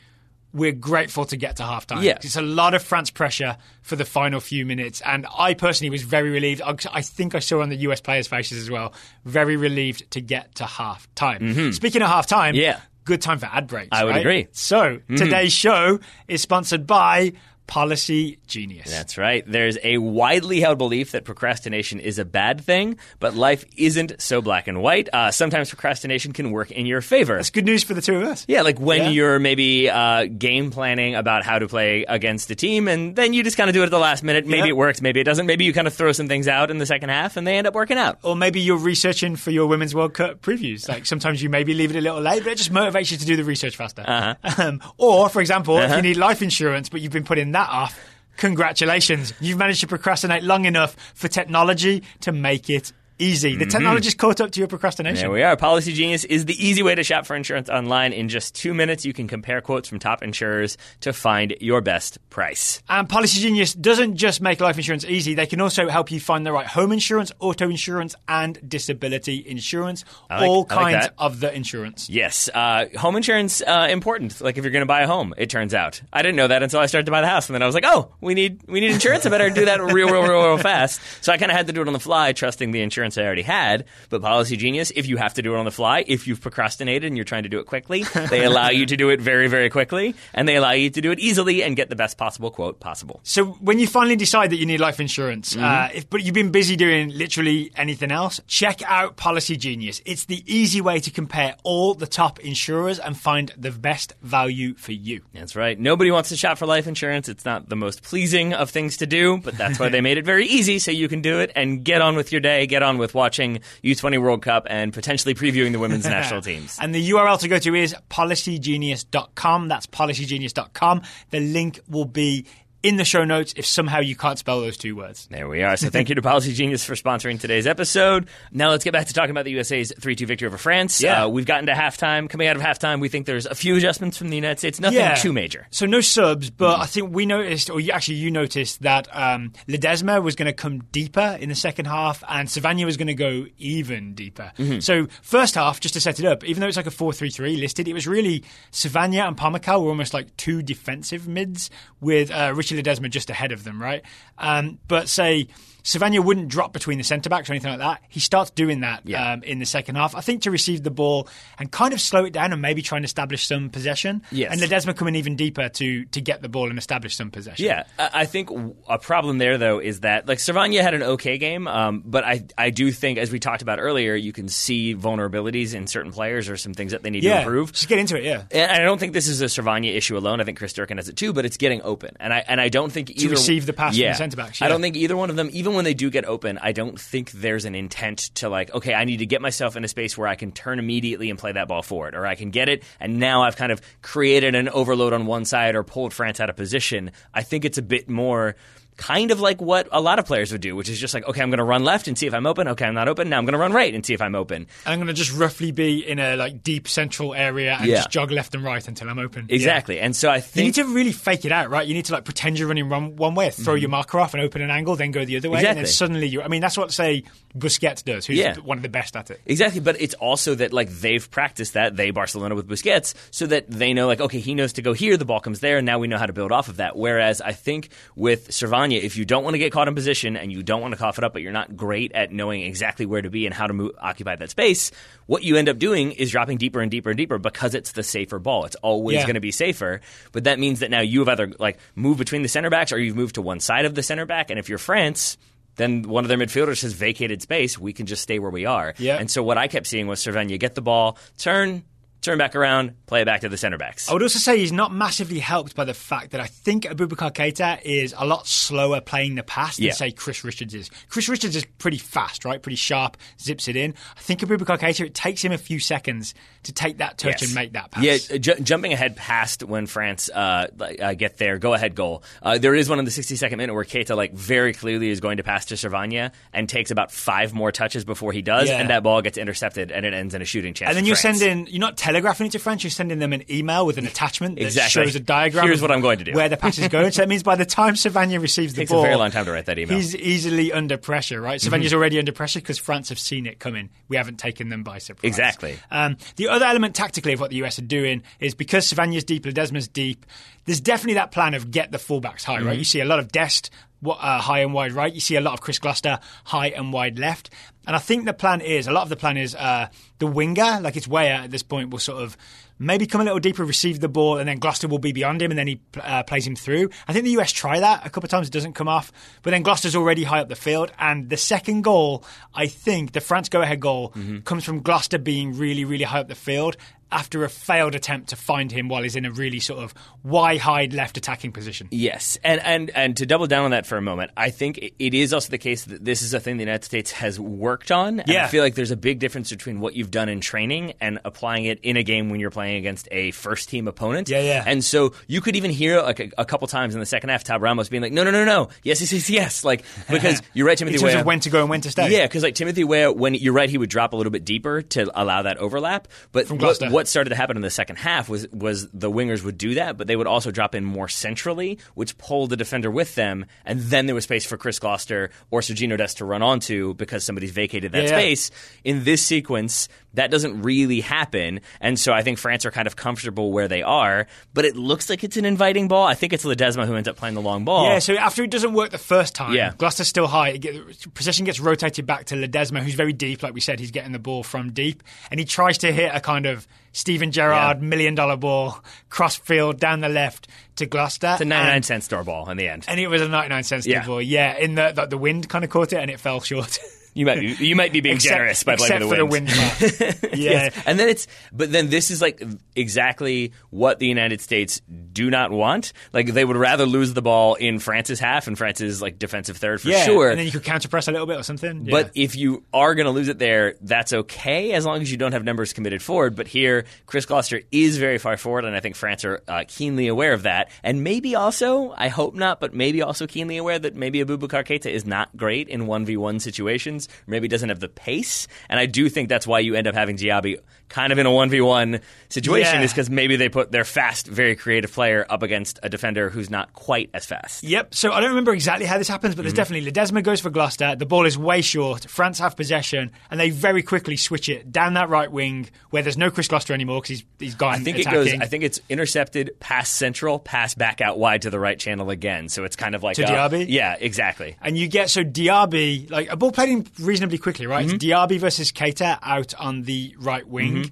[0.54, 2.04] we're grateful to get to half time.
[2.04, 2.18] Yeah.
[2.22, 6.04] It's a lot of France pressure for the final few minutes, and I personally was
[6.04, 6.62] very relieved.
[6.62, 8.94] I think I saw on the US players' faces as well,
[9.26, 11.74] very relieved to get to half time.
[11.74, 12.62] Speaking of half time, Mm-hmm.
[12.62, 12.80] Yeah.
[13.06, 13.90] good time for ad breaks.
[13.92, 14.20] I would right?
[14.22, 14.44] agree.
[14.44, 14.52] Mm-hmm.
[14.54, 17.34] So today's show is sponsored by
[17.68, 18.92] Policy Genius.
[18.92, 19.44] That's right.
[19.48, 24.42] There's a widely held belief that procrastination is a bad thing, but life isn't so
[24.42, 25.10] black and white.
[25.12, 27.36] Uh, sometimes procrastination can work in your favor.
[27.38, 28.46] That's good news for the two of us.
[28.48, 29.10] Yeah, like when Yeah.
[29.10, 33.44] you're maybe uh, game planning about how to play against a team, and then you
[33.44, 34.46] just kind of do it at the last minute.
[34.46, 34.74] Maybe Yeah.
[34.74, 35.46] it works, maybe it doesn't.
[35.46, 37.66] Maybe you kind of throw some things out in the second half, and they end
[37.68, 38.20] up working out.
[38.24, 40.88] Or maybe you're researching for your Women's World Cup previews.
[40.94, 43.26] Like sometimes you maybe leave it a little late, but it just motivates you to
[43.26, 44.04] do the research faster.
[44.08, 44.36] Uh-huh.
[44.64, 48.00] Um, or, for example, if you need life insurance but you've been putting that off,
[48.38, 49.34] congratulations.
[49.40, 53.56] You've managed to procrastinate long enough for technology to make it easy.
[53.56, 55.16] The technology's caught up to your procrastination.
[55.18, 55.24] Mm-hmm.
[55.24, 55.56] There we are.
[55.58, 58.14] Policy Genius is the easy way to shop for insurance online.
[58.14, 62.18] In just two minutes, you can compare quotes from top insurers to find your best
[62.30, 62.82] price.
[62.90, 66.46] And Policy Genius doesn't just make life insurance easy, they can also help you find
[66.46, 70.06] the right home insurance, auto insurance, and disability insurance.
[70.30, 72.10] like- all I like kinds of the insurance.
[72.10, 74.42] Yes, uh, home insurance uh, important.
[74.42, 76.64] Like if you're going to buy a home, it turns out I didn't know that
[76.64, 78.62] until I started to buy the house, and then I was like, oh, we need
[78.68, 79.26] we need insurance.
[79.26, 81.02] I better do that real, real, real, real fast.
[81.22, 83.24] So I kind of had to do it on the fly, trusting the insurance I
[83.24, 83.86] already had.
[84.10, 87.06] But Policy Genius, if you have to do it on the fly, if you've procrastinated
[87.06, 89.70] and you're trying to do it quickly, they allow you to do it very, very
[89.70, 92.80] quickly, and they allow you to do it easily and get the best possible quote
[92.80, 93.20] possible.
[93.24, 95.64] So when you finally decide that you need life insurance, Mm-hmm.
[95.64, 100.02] uh, if, but you've been busy doing literally anything else, check out Policy Genius.
[100.06, 104.74] It's the easy way to compare all the top insurers and find the best value
[104.76, 105.22] for you.
[105.34, 105.80] That's right.
[105.80, 107.30] Nobody wants to shop for life insurance.
[107.30, 110.26] It's not the most pleasing of things to do, but that's why they made it
[110.26, 112.93] very easy so you can do it and get on with your day, get on
[112.98, 116.78] with watching U20 World Cup and potentially previewing the women's national teams.
[116.82, 119.68] And the URL to go to is policygenius.com.
[119.68, 121.02] That's policygenius.com.
[121.32, 122.46] The link will be
[122.84, 125.28] in the show notes if somehow you can't spell those two words.
[125.32, 125.78] There we are.
[125.78, 128.28] So thank you to Policy Genius for sponsoring today's episode.
[128.52, 131.02] Now let's get back to talking about the USA's 3 2 victory over France.
[131.02, 131.24] Yeah.
[131.24, 132.30] Uh, we've gotten to halftime.
[132.30, 134.80] Coming out of halftime, we think there's a few adjustments from the United States.
[134.82, 135.16] Nothing Yeah.
[135.16, 135.66] too major.
[135.72, 136.58] So no subs, Mm.
[136.58, 140.48] but I think we noticed, or you, actually you noticed that um, Ledesma was going
[140.48, 144.52] to come deeper in the second half, and Servania was going to go even deeper.
[144.60, 144.80] Mm-hmm.
[144.82, 147.88] So first half, just to set it up, even though it's like a four-three-three listed,
[147.88, 148.44] it was really
[148.74, 151.70] Servania and Pomykal were almost like two defensive mids
[152.02, 154.02] with uh, Richie Ledesma just ahead of them, right?
[154.38, 155.48] Um, but say.
[155.84, 158.02] Servania wouldn't drop between the centre backs or anything like that.
[158.08, 159.34] He starts doing that Yeah.
[159.34, 160.16] um, in the second half.
[160.16, 161.28] I think to receive the ball
[161.60, 164.22] and kind of slow it down and maybe try and establish some possession.
[164.32, 164.54] Yes.
[164.54, 167.66] And Ledesma coming even deeper to to get the ball and establish some possession.
[167.66, 168.50] Yeah, I think
[168.88, 172.46] a problem there though is that like Servania had an okay game, um, but I
[172.58, 176.48] I do think as we talked about earlier, you can see vulnerabilities in certain players
[176.48, 177.74] or some things that they need to improve.
[177.74, 178.44] Just get into it, yeah.
[178.52, 180.40] And I don't think this is a Servania issue alone.
[180.40, 182.63] I think Chris Durkin has it too, but it's getting open, and I and I
[182.70, 185.30] don't think either receive the pass from the yeah, centre-backs, I don't think either one
[185.30, 188.50] of them, even when they do get open, I don't think there's an intent to
[188.50, 191.30] like, okay, I need to get myself in a space where I can turn immediately
[191.30, 193.82] and play that ball forward, or I can get it, and now I've kind of
[194.02, 197.12] created an overload on one side or pulled France out of position.
[197.34, 198.56] I think it's a bit more.
[198.98, 201.42] Kind of like what a lot of players would do, which is just like, okay,
[201.42, 202.68] I'm going to run left and see if I'm open.
[202.70, 203.30] Okay, I'm not open.
[203.30, 204.68] Now I'm going to run right and see if I'm open.
[204.86, 207.96] And I'm going to just roughly be in a like deep central area and Yeah.
[207.98, 209.48] just jog left and right until I'm open.
[209.50, 209.56] Yeah.
[209.56, 210.00] Exactly.
[210.00, 211.88] And so I think You need to really fake it out, right?
[211.88, 214.44] You need to like pretend you're running one, one way, throw your marker off and
[214.44, 215.70] open an angle, then go the other way, exactly.
[215.70, 215.94] and then Mm-hmm.
[215.94, 216.42] Suddenly you.
[216.42, 217.24] I mean, that's what say
[217.58, 218.56] Busquets does, who's Yeah.
[218.58, 219.42] one of the best at it.
[219.46, 223.70] Exactly, but it's also that like they've practiced that they Barcelona with Busquets, so that
[223.70, 226.00] they know like okay he knows to go here, the ball comes there, and now
[226.00, 226.96] we know how to build off of that.
[226.96, 228.54] Whereas I think with
[228.92, 231.18] If you don't want to get caught in position and you don't want to cough
[231.18, 233.74] it up, but you're not great at knowing exactly where to be and how to
[233.74, 234.92] move, occupy that space,
[235.26, 238.04] what you end up doing is dropping deeper and deeper and deeper because it's the
[238.04, 238.66] safer ball.
[238.66, 239.24] It's always Yeah.
[239.24, 242.42] going to be safer, but that means that now you have either like moved between
[242.42, 244.70] the center backs or you've moved to one side of the center back, and if
[244.70, 245.38] you're France
[245.76, 247.80] then one of their midfielders has vacated space.
[247.80, 248.94] We can just stay where we are.
[249.00, 249.18] Yeah.
[249.18, 251.82] And so what I kept seeing was Servania get the ball, turn,
[252.24, 254.10] turn back around, play it back to the center backs.
[254.10, 257.32] I would also say he's not massively helped by the fact that I think Abubakar
[257.34, 259.92] Keita is a lot slower playing the pass than, Yeah.
[259.94, 260.90] say, Chris Richards is.
[261.10, 262.62] Chris Richards is pretty fast, right?
[262.62, 263.94] Pretty sharp, zips it in.
[264.18, 266.34] I think Abubakar Keita, it takes him a few seconds
[266.64, 267.44] to take that touch Yes.
[267.44, 268.04] and make that pass.
[268.04, 272.24] Yeah, uh, ju- jumping ahead past when France uh, uh, get their go ahead goal.
[272.42, 275.38] Uh, there is one in the 62nd minute where Keita like very clearly is going
[275.38, 278.80] to pass to Servania and takes about five more touches before he does, Yeah.
[278.80, 280.90] and that ball gets intercepted and it ends in a shooting chance.
[280.90, 281.40] And then you're France.
[281.40, 284.56] sending, you're not telegraphing it to France, you're sending them an email with an attachment
[284.56, 285.04] that Exactly.
[285.06, 285.66] shows a diagram.
[285.66, 286.34] Here's what I'm going to do.
[286.34, 287.12] Where the pass is going.
[287.12, 289.52] so that means by the time Servania receives the Takes a very long time to
[289.52, 289.98] write that email.
[289.98, 290.02] Mm-hmm.
[290.02, 291.60] He's easily under pressure, right?
[291.60, 293.90] Servania's already under pressure because France have seen it coming.
[294.08, 295.28] We haven't taken them by surprise.
[295.28, 295.78] Exactly.
[295.92, 299.44] Um, the other element tactically of what the US are doing is because Servania's deep,
[299.46, 300.26] Ledesma's deep,
[300.66, 302.68] there's definitely that plan of get the fullbacks high, Mm-hmm.
[302.68, 302.78] right?
[302.78, 303.70] You see a lot of Dest
[304.06, 305.14] uh, high and wide right.
[305.14, 307.50] You see a lot of Chris Gloster high and wide left.
[307.86, 309.88] And I think the plan is, a lot of the plan is uh,
[310.20, 312.38] the winger, like it's Weah at this point, will sort of
[312.80, 315.52] maybe come a little deeper, receive the ball, and then Gloster will be beyond him,
[315.52, 316.90] and then he uh, plays him through.
[317.08, 319.12] I think the US try that a couple of times, it doesn't come off,
[319.42, 320.92] but then Gloster's already high up the field.
[320.98, 324.14] And the second goal, I think, the France go ahead goal,
[324.46, 326.78] comes from Gloster being really, really high up the field
[327.14, 330.58] after a failed attempt to find him while he's in a really sort of why
[330.58, 331.88] hide left attacking position.
[331.92, 335.14] Yes, and and and to double down on that for a moment, I think it-
[335.14, 338.20] is also the case that this is a thing the United States has worked on.
[338.22, 338.46] And Yeah.
[338.46, 341.66] I feel like there's a big difference between what you've done in training and applying
[341.66, 344.30] it in a game when you're playing against a first team opponent.
[344.30, 344.64] Yeah, yeah.
[344.66, 347.44] And so you could even hear like a, a couple times in the second half,
[347.44, 350.66] Tab Ramos being like, "No, no, no, no, yes, yes, yes, yes," like because you're
[350.66, 350.96] right, Timothy.
[350.96, 352.10] In terms Weah- of when to go and when to stay.
[352.12, 354.82] yeah, because like Timothy Weah, when you're right, he would drop a little bit deeper
[354.82, 356.08] to allow that overlap.
[356.32, 356.90] But From what, Gloster.
[357.04, 359.98] What started to happen in the second half was was the wingers would do that,
[359.98, 363.82] but they would also drop in more centrally, which pulled the defender with them, and
[363.82, 367.52] then there was space for Chris Gloster or Sergino Dest to run onto because somebody's
[367.52, 368.18] vacated that Yeah, yeah.
[368.20, 368.52] space.
[368.86, 372.96] In this sequence, that doesn't really happen, and so I think France are kind of
[372.96, 374.28] comfortable where they are.
[374.54, 376.06] But it looks like it's an inviting ball.
[376.06, 377.86] I think it's Ledesma who ends up playing the long ball.
[377.86, 379.74] Yeah, so after it doesn't work the first time, Yeah.
[379.78, 380.50] Gloster's still high.
[380.50, 383.42] It get, possession gets rotated back to Ledesma, who's very deep.
[383.44, 386.20] Like we said, he's getting the ball from deep, and he tries to hit a
[386.20, 387.88] kind of Steven Gerrard Yeah.
[387.88, 391.32] million dollar ball cross field down the left to Gloster.
[391.34, 392.86] it's a 99 and, cent store ball in the end.
[392.88, 394.06] and it was a 99 cents Yeah.
[394.06, 394.22] ball.
[394.22, 396.78] Yeah, in the, the the wind kind of caught it and it fell short.
[397.14, 399.48] You might be, you might be being Except- generous by blaming except the for wind.
[399.48, 400.52] the wind yeah.
[400.52, 400.84] Yes.
[400.86, 402.42] And then it's, but then this is like
[402.76, 405.94] exactly what the United States do not want.
[406.12, 409.82] Like they would rather lose the ball in France's half and France's like defensive third
[409.82, 410.30] for Yeah, sure.
[410.30, 411.84] And then you could counter press a little bit or something.
[411.86, 415.18] But if you are going to lose it there, that's okay as long as you
[415.18, 416.36] don't have numbers committed forward.
[416.36, 420.08] But here, Chris Gloster is very far forward, and I think France are uh, keenly
[420.08, 420.70] aware of that.
[420.84, 424.90] And maybe also, I hope not, but maybe also keenly aware that maybe Abubakar Keita
[424.90, 428.48] is not great in 1v1 situations, or maybe doesn't have the pace.
[428.70, 430.60] And I do think that's why you end up having Diaby
[430.94, 432.84] kind of in a 1v1 situation, Yeah.
[432.84, 436.50] is because maybe they put their fast, very creative player up against a defender who's
[436.52, 437.64] not quite as fast.
[437.64, 437.96] Yep.
[437.96, 439.44] So I don't remember exactly how this happens, but Mm-hmm.
[439.46, 440.96] there's definitely Ledesma goes for Gloster.
[440.96, 442.06] The ball is way short.
[442.06, 446.18] France have possession, and they very quickly switch it down that right wing where there's
[446.18, 447.74] no Chris Gloster anymore because he's he's gone.
[447.74, 448.22] I think attacking.
[448.22, 448.42] it goes.
[448.42, 452.50] I think it's intercepted, pass central, pass back out wide to the right channel again.
[452.50, 453.66] So it's kind of like To a- Diaby?
[453.68, 454.56] Yeah, exactly.
[454.62, 457.88] And you get so Diaby, like a ball played in reasonably quickly, right?
[457.88, 457.98] Mm-hmm.
[457.98, 460.83] Diaby versus Keita out on the right wing,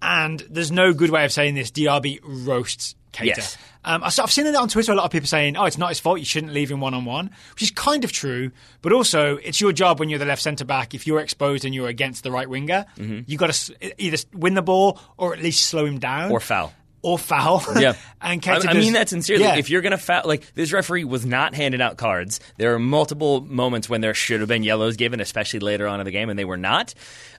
[0.00, 1.70] and there's no good way of saying this.
[1.70, 3.24] Diaby roasts Keita.
[3.26, 3.58] Yes.
[3.84, 4.92] Um, I, I've seen it on Twitter.
[4.92, 6.18] A lot of people saying, "Oh, it's not his fault.
[6.18, 8.50] You shouldn't leave him one on one," which is kind of true.
[8.80, 10.94] But also, it's your job when you're the left centre back.
[10.94, 14.62] If you're exposed and you're against the right winger, you got to either win the
[14.62, 16.72] ball or at least slow him down Or foul.
[17.02, 17.62] Or foul.
[17.78, 19.44] Yeah, and I, Keita I mean that sincerely.
[19.44, 19.56] Yeah.
[19.56, 22.40] If you're gonna foul, like this referee was not handing out cards.
[22.56, 26.04] There are multiple moments when there should have been yellows given, especially later on in
[26.04, 26.94] the game, and they were not.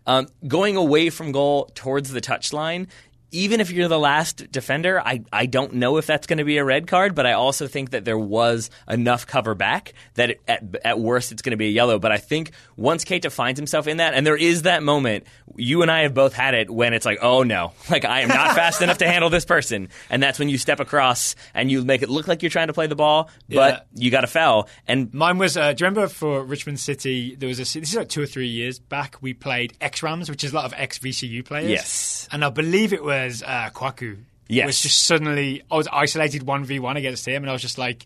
[0.06, 2.88] Um, going away from goal towards the touchline.
[3.34, 6.58] Even if you're the last defender, I, I don't know if that's going to be
[6.58, 10.42] a red card, but I also think that there was enough cover back that it,
[10.48, 11.98] at, at worst it's going to be a yellow.
[12.00, 15.82] But I think once Keita finds himself in that, and there is that moment, you
[15.82, 18.56] and I have both had it when it's like, oh no, like I am not
[18.56, 19.90] fast enough to handle this person.
[20.10, 22.74] And that's when you step across and you make it look like you're trying to
[22.74, 24.70] play the ball, but you got a foul.
[24.88, 25.58] And Mine was.
[25.58, 27.36] Uh, do you remember for Richmond City?
[27.36, 27.80] There was a.
[27.80, 29.18] This is like two or three years back.
[29.22, 31.70] We played X Rams, which is a lot of ex VCU players.
[31.70, 32.28] Yes.
[32.32, 34.18] and I believe it was uh, Kwaku.
[34.50, 34.66] Yes.
[34.68, 37.78] was just suddenly I was isolated one v one against him, and I was just
[37.78, 38.06] like,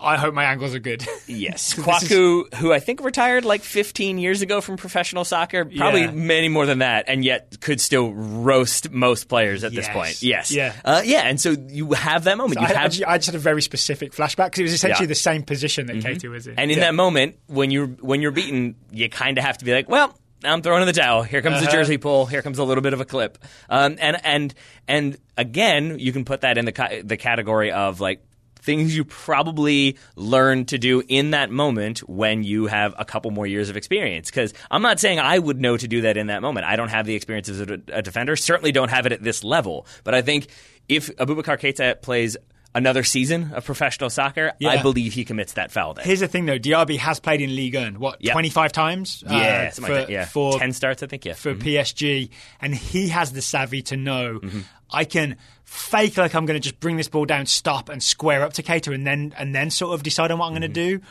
[0.00, 1.04] I hope my angles are good.
[1.26, 5.64] Yes, This is- Kwaku, who I think retired like 15 years ago from professional soccer,
[5.66, 6.10] probably Yeah.
[6.12, 10.22] many more than that, and yet could still roast most players at this point.
[10.22, 10.72] Yes, Yeah.
[10.84, 11.22] uh, yeah.
[11.22, 12.58] And so you have that moment.
[12.58, 14.72] I, you I have, just, I just had a very specific flashback because it was
[14.74, 15.04] essentially Yeah.
[15.04, 15.08] Mm-hmm.
[15.08, 16.54] the same position that Keita was in.
[16.58, 16.84] and in Yeah.
[16.84, 20.16] that moment, when you're when you're beaten, you kind of have to be like, well.
[20.44, 21.22] I'm throwing in the towel.
[21.22, 21.76] Here comes the Uh-huh.
[21.76, 22.26] jersey pull.
[22.26, 23.38] Here comes a little bit of a clip.
[23.68, 24.54] Um, and and
[24.86, 28.22] and again, you can put that in the ca- the category of like
[28.60, 33.46] things you probably learn to do in that moment when you have a couple more
[33.46, 34.30] years of experience.
[34.30, 36.66] Because I'm not saying I would know to do that in that moment.
[36.66, 38.36] I don't have the experience as a, a defender.
[38.36, 39.86] Certainly don't have it at this level.
[40.04, 40.48] But I think
[40.88, 42.36] if Abubakar Keita plays
[42.78, 46.04] another season of professional soccer, I believe he commits that foul there.
[46.04, 46.58] Here's the thing, though.
[46.58, 48.32] Diaby has played in League One, what, Yeah.
[48.32, 49.22] 25 times?
[49.28, 50.08] uh, yeah, for, like.
[50.08, 51.24] Yeah, For, ten starts, I think.
[51.26, 54.60] Yeah, for PSG, and he has the savvy to know Mm-hmm.
[54.90, 58.42] I can fake like I'm going to just bring this ball down, stop, and square
[58.42, 60.68] up to Keita, and then and then sort of decide on what I'm going to
[60.68, 60.98] Mm-hmm.
[61.00, 61.06] do.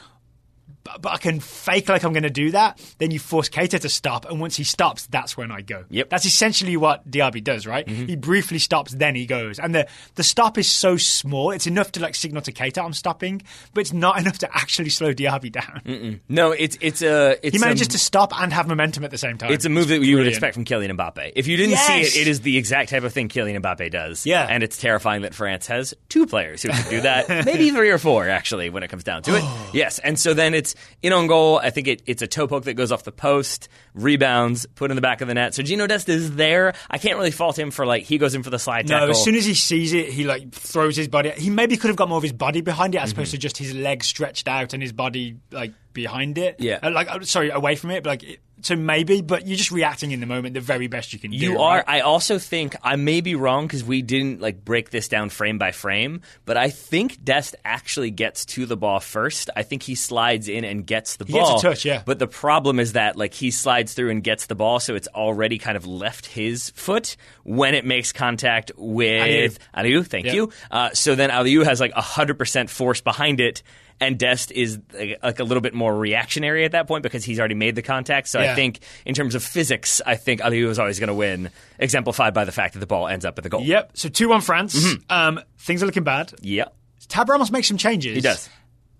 [0.88, 2.80] But, but I can fake like I'm going to do that.
[2.98, 5.84] Then you force Keita to stop, and once he stops, that's when I go.
[5.90, 6.06] Yep.
[6.06, 6.10] Mm-hmm.
[6.10, 7.88] That's essentially what Diaby does, right?
[7.88, 11.92] He briefly stops, then he goes, and the the stop is so small, it's enough
[11.94, 13.42] to like signal to Keita I'm stopping,
[13.74, 16.22] but it's not enough to actually slow Diaby down.
[16.30, 19.18] no, it's it's a it's He manages a, to stop and have momentum at the
[19.18, 19.52] same time.
[19.52, 21.34] It's a move that you would expect from Kylian Mbappe.
[21.36, 21.88] If you didn't Yes!
[22.14, 24.26] see it, it is the exact type of thing Kylian Mbappe does.
[24.26, 24.46] Yeah.
[24.50, 27.28] And it's terrifying that France has two players who can do that.
[27.46, 29.44] Maybe three or four, actually, when it comes down to it.
[29.74, 30.00] yes.
[30.00, 31.60] And so then it's in on goal.
[31.62, 34.96] I think it, it's a toe poke that goes off the post, rebounds, put in
[34.96, 35.54] the back of the net.
[35.54, 36.74] Sergino Dest is there.
[36.90, 39.12] I can't really fault him for, like, he goes in for the slide No, tackle.
[39.12, 41.32] as soon as he sees it, he like throws his body.
[41.32, 43.58] He maybe could have got more of his body behind it as opposed to just
[43.58, 46.58] his legs stretched out and his body like behind it.
[46.60, 46.80] Yeah.
[46.84, 48.04] Uh, like uh, sorry, away from it.
[48.04, 51.14] But like it, so maybe, but you're just reacting in the moment the very best
[51.14, 51.38] you can do.
[51.38, 51.78] You are.
[51.78, 51.86] right?
[51.88, 55.58] I also think I may be wrong because we didn't like break this down frame
[55.58, 59.50] by frame, but I think Dest actually gets to the ball first.
[59.56, 61.60] I think he slides in and gets the He gets a ball.
[61.62, 62.02] touch, yeah.
[62.06, 65.08] But the problem is that like he slides through and gets the ball, so it's
[65.10, 70.06] already kind of left his foot when it makes contact with Aliou.
[70.06, 70.34] Thank Yep.
[70.36, 70.50] you.
[70.72, 73.62] Uh, so then Aliou has like hundred percent force behind it.
[74.00, 77.56] And Dest is like, a little bit more reactionary at that point because he's already
[77.56, 78.28] made the contact.
[78.28, 81.50] So I think in terms of physics, I think Aliou is always going to win,
[81.80, 83.62] exemplified by the fact that the ball ends up at the goal.
[83.62, 83.92] Yep.
[83.96, 84.96] So two one France.
[85.10, 86.32] Um, things are looking bad.
[86.42, 86.66] Yeah.
[87.08, 88.14] Tab Ramos makes some changes.
[88.16, 88.50] He does.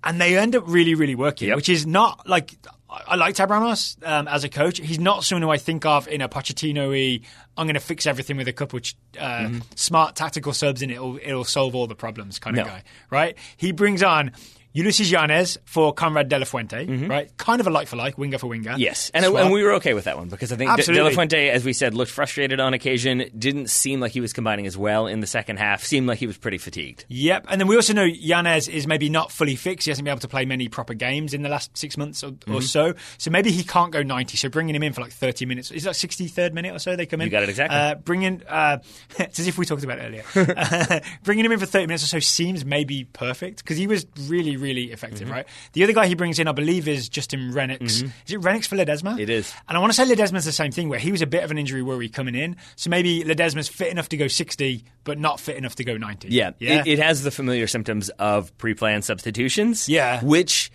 [0.04, 1.58] and they end up really, really working, Yep.
[1.58, 2.56] which is not like
[2.90, 4.80] I I like Tab Ramos um, as a coach.
[4.80, 7.20] He's not someone who I think of in a Pochettino-y.
[7.58, 8.82] I'm going to fix everything with a couple uh,
[9.22, 9.60] Mm-hmm.
[9.76, 12.72] smart tactical subs, and it'll it'll solve all the problems kind of No.
[12.72, 13.38] guy, right?
[13.58, 14.32] He brings on
[14.78, 17.36] Ulysses Llanez for Konrad De La Fuente, right?
[17.38, 18.72] Kind of a like for like, winger for winger.
[18.72, 18.80] Mm-hmm.
[18.80, 21.10] Yes, and, and we were okay with that one because I think De, De La
[21.10, 23.30] Fuente, as we said, looked frustrated on occasion.
[23.38, 25.84] Didn't seem like he was combining as well in the second half.
[25.84, 27.06] Seemed like he was pretty fatigued.
[27.08, 29.86] Yep, and then we also know Yanez is maybe not fully fixed.
[29.86, 32.32] He hasn't been able to play many proper games in the last six months or,
[32.38, 32.56] Mm-hmm.
[32.56, 32.94] or so.
[33.18, 34.38] So maybe he can't go 90.
[34.38, 35.72] So bringing him in for like 30 minutes.
[35.72, 37.26] Is that 63rd minute or so they come in?
[37.26, 37.76] You got it exactly.
[37.78, 38.78] Uh, bringing, uh,
[39.20, 40.24] it's as if we talked about it earlier.
[40.56, 44.06] uh, bringing him in for 30 minutes or so seems maybe perfect because he was
[44.28, 45.32] really, really effective, Mm-hmm.
[45.32, 45.46] right?
[45.74, 48.04] The other guy he brings in, I believe, is Justin Rennicks.
[48.04, 49.20] Is it Renix for Ledesma?
[49.20, 49.54] It is.
[49.68, 51.52] And I want to say Ledesma's the same thing, where he was a bit of
[51.52, 52.56] an injury worry coming in.
[52.76, 56.30] So maybe Ledesma's fit enough to go 60, but not fit enough to go 90.
[56.30, 56.82] Yeah, Yeah.
[56.82, 59.88] It, it has the familiar symptoms of pre-planned substitutions.
[59.90, 60.24] Yeah.
[60.24, 60.72] which.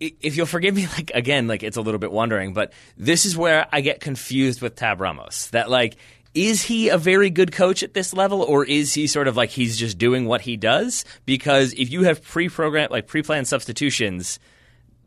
[0.00, 3.36] If you'll forgive me, like again, like it's a little bit wondering, but this is
[3.36, 5.46] where I get confused with Tab Ramos.
[5.50, 5.94] That like,
[6.34, 9.50] is he a very good coach at this level, or is he sort of like
[9.50, 11.04] he's just doing what he does?
[11.26, 14.38] Because if you have pre-programmed, like pre-planned substitutions,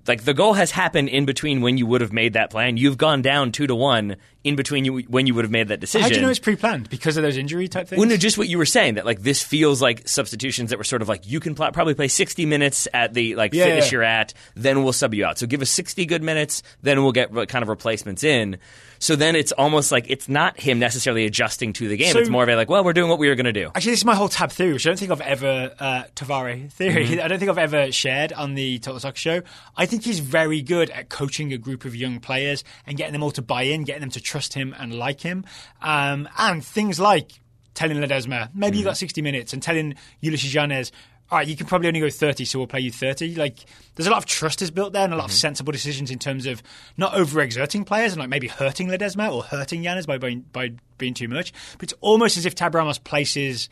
[0.07, 2.77] like the goal has happened in between when you would have made that plan.
[2.77, 5.79] You've gone down two to one in between you when you would have made that
[5.81, 6.03] decision.
[6.03, 6.89] How do you know it's pre-planned?
[6.89, 7.99] Because of those injury type things?
[7.99, 10.83] Well, no, just what you were saying that like this feels like substitutions that were
[10.83, 13.85] sort of like you can pl- probably play 60 minutes at the like Yeah, fitness
[13.87, 13.91] yeah.
[13.91, 15.37] you're at, then we'll sub you out.
[15.39, 18.57] So give us 60 good minutes, then we'll get kind of replacements in.
[18.99, 22.13] So then it's almost like it's not him necessarily adjusting to the game.
[22.13, 23.67] So- it's more of a like, well, we're doing what we were going to do.
[23.75, 26.71] Actually, this is my whole tab theory, which I don't think I've ever uh, Tavare
[26.71, 27.05] theory.
[27.07, 27.21] Mm-hmm.
[27.23, 29.41] I don't think I've ever shared on the Total Soccer Show.
[29.75, 33.21] I think he's very good at coaching a group of young players and getting them
[33.23, 35.45] all to buy in, getting them to trust him and like him,
[35.81, 37.31] um, and things like
[37.73, 38.89] telling Ledezma maybe you Mm-hmm.
[38.89, 40.91] got sixty minutes, and telling Ulysses Llanez.
[41.31, 43.33] All right, you can probably only go 30, so we'll play you 30.
[43.33, 43.57] Like,
[43.95, 45.31] there's a lot of trust is built there and a lot Mm-hmm.
[45.31, 46.61] of sensible decisions in terms of
[46.97, 51.15] not overexerting players and like maybe hurting Ledezma or hurting Llanez by, by, by being
[51.15, 51.51] too much.
[51.79, 53.69] But it's almost as if Tab Ramos places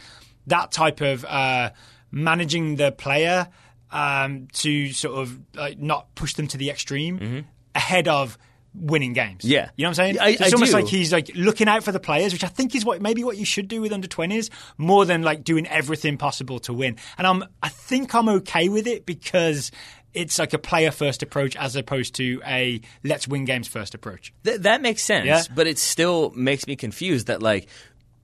[0.48, 1.70] that type of uh,
[2.10, 3.48] managing the player
[3.92, 7.46] um, to sort of like, not push them to the extreme
[7.76, 8.36] ahead of
[8.76, 9.44] winning games.
[9.46, 9.70] Yeah.
[9.76, 10.20] you know what I'm saying?
[10.20, 10.78] I- it's I almost do.
[10.80, 13.38] like he's like looking out for the players, which I think is what maybe what
[13.38, 16.98] you should do with under 20s more than like doing everything possible to win.
[17.18, 19.72] And I'm I think I'm okay with it because
[20.14, 24.34] it's like a player first approach as opposed to a let's win games first approach.
[24.44, 25.42] Th- that makes sense, Yeah.
[25.56, 27.68] but it still makes me confused that like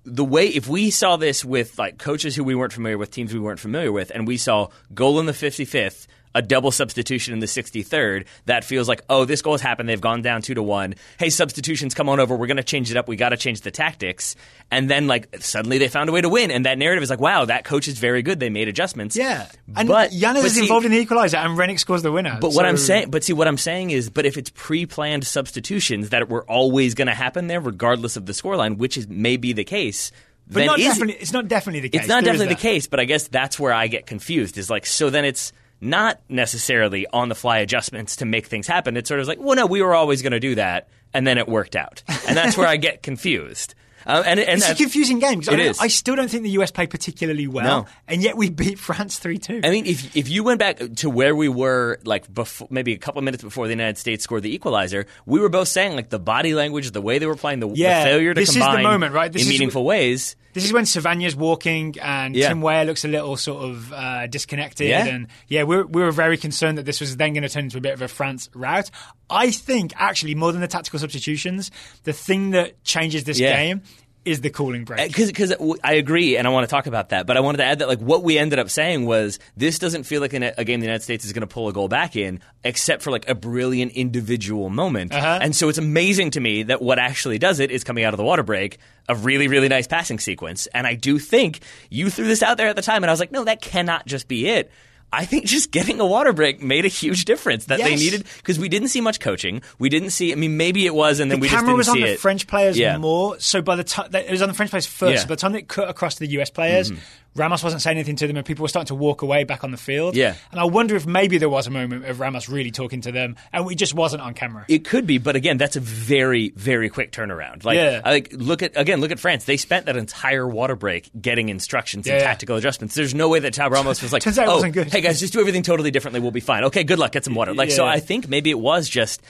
[0.06, 3.34] the way if we saw this with like coaches who we weren't familiar with, teams
[3.34, 6.08] we weren't familiar with, and we saw goal in the 55th,
[6.40, 9.90] a double substitution in the 63rd, that feels like oh this goal has happened.
[9.90, 10.96] They've gone down two to one.
[11.20, 12.36] Hey, substitutions, come on over.
[12.36, 13.08] We're going to change it up.
[13.08, 14.36] We got to change the tactics.
[14.72, 17.20] And then like suddenly they found a way to win, and that narrative is like
[17.20, 18.40] wow that coach is very good.
[18.40, 19.16] They made adjustments.
[19.16, 22.38] Yeah, and but Llanez is see- involved in the equalizer, and Rennicks scores the winner.
[22.40, 26.10] but what I'm saying, but see, what I'm saying is, but if it's pre-planned substitutions
[26.10, 29.54] that were always going to happen there, regardless of the scoreline, which is may be
[29.54, 30.12] the case,
[30.50, 32.02] but not definitely, it's not definitely the case.
[32.02, 32.88] it's not There definitely the case.
[32.88, 34.58] But I guess that's where I get confused.
[34.58, 38.98] Is like, so then it's not necessarily on the fly adjustments to make things happen.
[38.98, 41.38] It's sort of like, well, no, we were always going to do that, and then
[41.38, 43.76] it worked out, and that's where I get confused.
[44.06, 45.40] Uh, and and It's a confusing game.
[45.40, 45.80] I, It don't- is.
[45.80, 47.86] I still don't think the US played particularly well, No.
[48.08, 49.60] and yet we beat France three two.
[49.62, 52.98] I mean, if if you went back to where we were, like before, maybe a
[52.98, 56.10] couple of minutes before the United States scored the equalizer, we were both saying like
[56.10, 58.56] the body language, the way they were playing, the, the Yeah, failure to this is
[58.56, 59.32] the combine moment, right?
[59.32, 60.38] This in is meaningful ways.
[60.54, 62.50] This is when Servania's walking and Yeah.
[62.50, 64.88] Tim Weah looks a little sort of uh, disconnected.
[64.90, 65.06] Yeah.
[65.06, 67.66] And yeah, we were, we were very concerned that this was then going to turn
[67.66, 68.90] into a bit of a France rout.
[69.30, 71.70] I think actually more than the tactical substitutions,
[72.04, 73.56] the thing that changes this Yeah.
[73.56, 73.82] game
[74.30, 75.08] is the cooling break.
[75.08, 77.26] Because because I agree, and I want to talk about that.
[77.26, 80.04] But I wanted to add that like what we ended up saying was this doesn't
[80.04, 82.16] feel like a, a game the United States is going to pull a goal back
[82.16, 85.14] in, except for like a brilliant individual moment.
[85.14, 85.40] Uh-huh.
[85.42, 88.18] And so it's amazing to me that what actually does it is coming out of
[88.18, 90.68] the water break, a really really nice passing sequence.
[90.68, 93.20] And I do think you threw this out there at the time, and I was
[93.20, 94.72] like, no, that cannot just be it.
[95.12, 98.60] I think just getting a water break made a huge difference that they needed because
[98.60, 99.62] we didn't see much coaching.
[99.80, 100.32] We didn't see.
[100.32, 102.20] I mean, maybe it was, and then the we just camera was on the it.
[102.20, 102.98] French players Yeah.
[102.98, 103.40] more.
[103.40, 105.18] So by the time it was on the French players first, Yeah.
[105.22, 105.28] Mm-hmm.
[105.30, 106.92] by the time it cut across to the US players,
[107.36, 109.72] Ramos wasn't saying anything to them, and people were starting to walk away back on
[109.72, 110.16] the field.
[110.16, 110.36] Yeah.
[110.52, 113.36] and I wonder if maybe there was a moment of Ramos really talking to them,
[113.54, 114.66] and we just wasn't on camera.
[114.68, 117.64] It could be, but again, that's a very, very quick turnaround.
[117.64, 118.02] Like, Yeah.
[118.04, 119.46] Like look at again, look at France.
[119.46, 122.26] They spent that entire water break getting instructions and Yeah, yeah.
[122.28, 122.96] tactical adjustments.
[122.96, 125.34] There's no way that Tab Ramos was like, it "Oh, wasn't good." hey guys, just
[125.34, 126.20] do everything totally differently.
[126.20, 126.64] We'll be fine.
[126.66, 127.12] Okay, good luck.
[127.12, 129.22] Get some water." Like, so I think maybe it was just.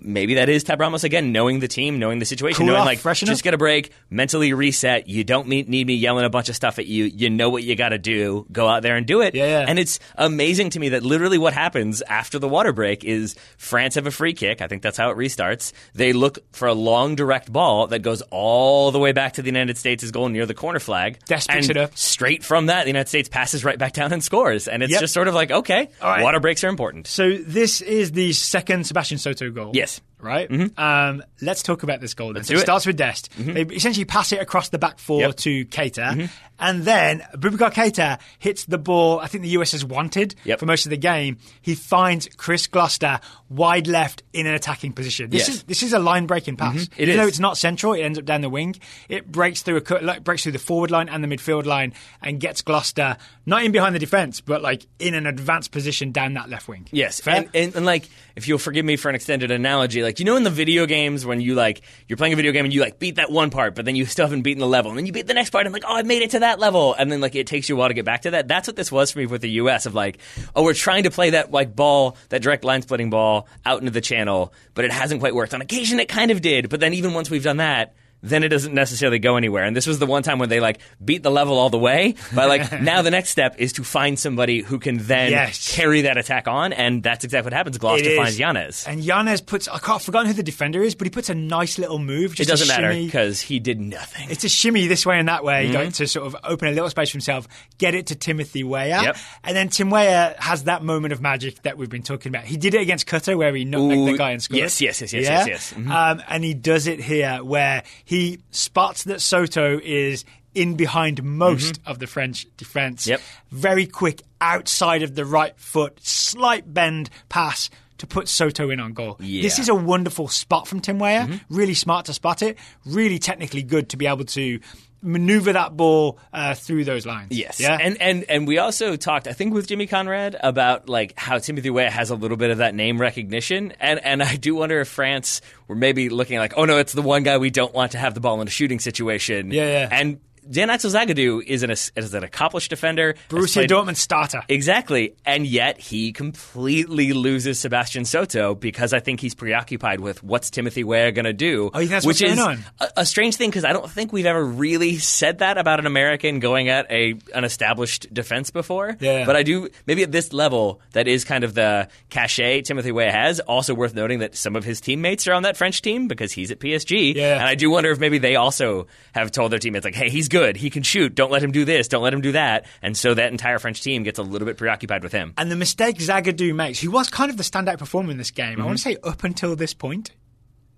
[0.00, 2.86] Maybe that is Tab Ramos again, knowing the team, knowing the situation, Cool knowing off,
[2.86, 3.44] like freshen just up.
[3.44, 5.08] get a break, mentally reset.
[5.08, 7.04] You don't need, need me yelling a bunch of stuff at you.
[7.04, 8.46] You know what you got to do.
[8.52, 9.34] Go out there and do it.
[9.34, 9.64] Yeah, yeah.
[9.66, 13.94] And it's amazing to me that literally what happens after the water break is France
[13.94, 14.60] have a free kick.
[14.60, 15.72] I think that's how it restarts.
[15.94, 19.48] They look for a long direct ball that goes all the way back to the
[19.48, 21.18] United States' goal near the corner flag.
[21.26, 21.96] Dest picks and it up.
[21.96, 24.68] Straight from that, the United States passes right back down and scores.
[24.68, 25.00] And it's Yep.
[25.00, 26.22] just sort of like, okay, right.
[26.22, 27.06] water breaks are important.
[27.06, 29.70] So this is the second Sebastian Soto goal.
[29.72, 29.85] Yes.
[29.86, 30.00] Yes.
[30.18, 30.48] Right?
[30.48, 30.80] Mm-hmm.
[30.80, 32.42] Um, let's talk about this goal then.
[32.44, 32.60] So it it.
[32.60, 33.30] starts with Dest.
[33.38, 33.52] Mm-hmm.
[33.52, 35.36] They essentially pass it across the back four Yep.
[35.36, 35.92] to Keita.
[36.12, 36.26] Mm-hmm.
[36.58, 40.58] And then Bubakar Keita hits the ball I think the US has wanted Yep.
[40.58, 41.36] for most of the game.
[41.60, 45.28] He finds Chris Gloster wide left in an attacking position.
[45.30, 45.48] This Yes.
[45.56, 46.84] is this is a line breaking pass.
[46.96, 48.74] It Even though it's not central, it ends up down the wing.
[49.10, 51.92] It breaks through a cut, like, breaks through the forward line and the midfield line
[52.22, 56.34] and gets Gloster not in behind the defense, but like in an advanced position down
[56.34, 56.86] that left wing.
[56.90, 60.26] Yes, and, and, and like if you'll forgive me for an extended analogy, like you
[60.26, 62.80] know in the video games when you like you're playing a video game and you
[62.80, 65.06] like beat that one part, but then you still haven't beaten the level, and then
[65.06, 67.10] you beat the next part and like oh I made it to that level, and
[67.10, 68.48] then like it takes you a while to get back to that.
[68.48, 69.86] That's what this was for me with the U.S.
[69.86, 70.18] of like
[70.54, 73.90] oh we're trying to play that like ball that direct line splitting ball out into
[73.90, 75.54] the channel, but it hasn't quite worked.
[75.54, 77.94] On occasion it kind of did, but then even once we've done that.
[78.22, 79.62] Then it doesn't necessarily go anywhere.
[79.64, 82.14] And this was the one time when they like beat the level all the way.
[82.34, 85.74] But like now the next step is to find somebody who can then Yes.
[85.74, 87.78] carry that attack on, and that's exactly what happens.
[87.78, 88.86] Gloster finds Llanez.
[88.88, 91.34] And Llanez puts, I can't, I've forgotten who the defender is, but he puts a
[91.34, 92.38] nice little move.
[92.40, 94.28] It doesn't matter because he did nothing.
[94.30, 95.72] It's a shimmy this way and that way, Mm-hmm.
[95.72, 97.46] going to sort of open a little space for himself,
[97.78, 99.02] get it to Timothy Weah.
[99.02, 99.16] Yep.
[99.44, 102.44] And then Tim Weah has that moment of magic that we've been talking about.
[102.44, 104.58] He did it against Qatar where he nutmegged the guy and scored.
[104.58, 105.38] yes, yes, yes, yes, Yeah?
[105.46, 105.72] yes, yes.
[105.74, 105.90] Mhm.
[105.90, 108.15] Um, and he does it here where he
[108.50, 113.02] spots that Soto is in behind most of the French defence.
[113.02, 113.10] Mm-hmm.
[113.10, 113.20] Yep.
[113.50, 118.92] Very quick outside of the right foot, slight bend pass to put Soto in on
[118.92, 119.16] goal.
[119.20, 119.42] Yeah.
[119.42, 121.26] This is a wonderful spot from Tim Weah.
[121.26, 121.54] Mm-hmm.
[121.54, 122.58] Really smart to spot it.
[122.84, 124.60] Really technically good to be able to
[125.02, 127.28] maneuver that ball uh, through those lines.
[127.30, 127.78] Yes, Yeah.
[127.80, 131.70] and and and we also talked, I think, with Jimmy Conrad about like how Timothy
[131.70, 134.88] Weah has a little bit of that name recognition, and and I do wonder if
[134.88, 137.98] France were maybe looking like, oh no, it's the one guy we don't want to
[137.98, 139.50] have the ball in a shooting situation.
[139.50, 139.88] Yeah, yeah.
[139.90, 140.20] And
[140.50, 143.14] Dan Axel Zagadou is an is an accomplished defender.
[143.28, 144.42] Borussia played- Dortmund starter.
[144.48, 145.14] Exactly.
[145.24, 150.84] And yet he completely loses Sebastian Soto because I think he's preoccupied with what's Timothy
[150.84, 151.70] Weah going to do.
[151.74, 152.64] Oh, that's which what's is going on?
[152.80, 155.86] A, a strange thing because I don't think we've ever really said that about an
[155.86, 158.96] American going at a an established defense before.
[159.00, 159.24] Yeah.
[159.26, 163.10] But I do, maybe at this level, that is kind of the cachet Timothy Weah
[163.10, 163.40] has.
[163.40, 166.50] Also worth noting that some of his teammates are on that French team because he's
[166.50, 167.14] at PSG.
[167.14, 167.34] Yeah.
[167.38, 170.28] And I do wonder if maybe they also have told their teammates, like, hey, he's
[170.28, 170.35] good.
[170.56, 171.14] He can shoot.
[171.14, 171.88] Don't let him do this.
[171.88, 172.66] Don't let him do that.
[172.82, 175.34] And so that entire French team gets a little bit preoccupied with him.
[175.38, 178.60] And the mistake Zagadou makes, who was kind of the standout performer in this game,
[178.60, 180.10] I want to say up until this point,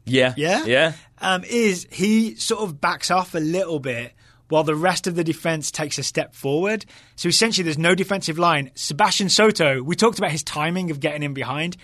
[0.04, 0.34] Yeah.
[0.36, 0.92] yeah, Yeah.
[1.20, 4.12] um, is he sort of backs off a little bit
[4.48, 6.86] while the rest of the defense takes a step forward.
[7.16, 8.70] So essentially, there's no defensive line.
[8.74, 11.76] Sebastian Soto, we talked about his timing of getting in behind.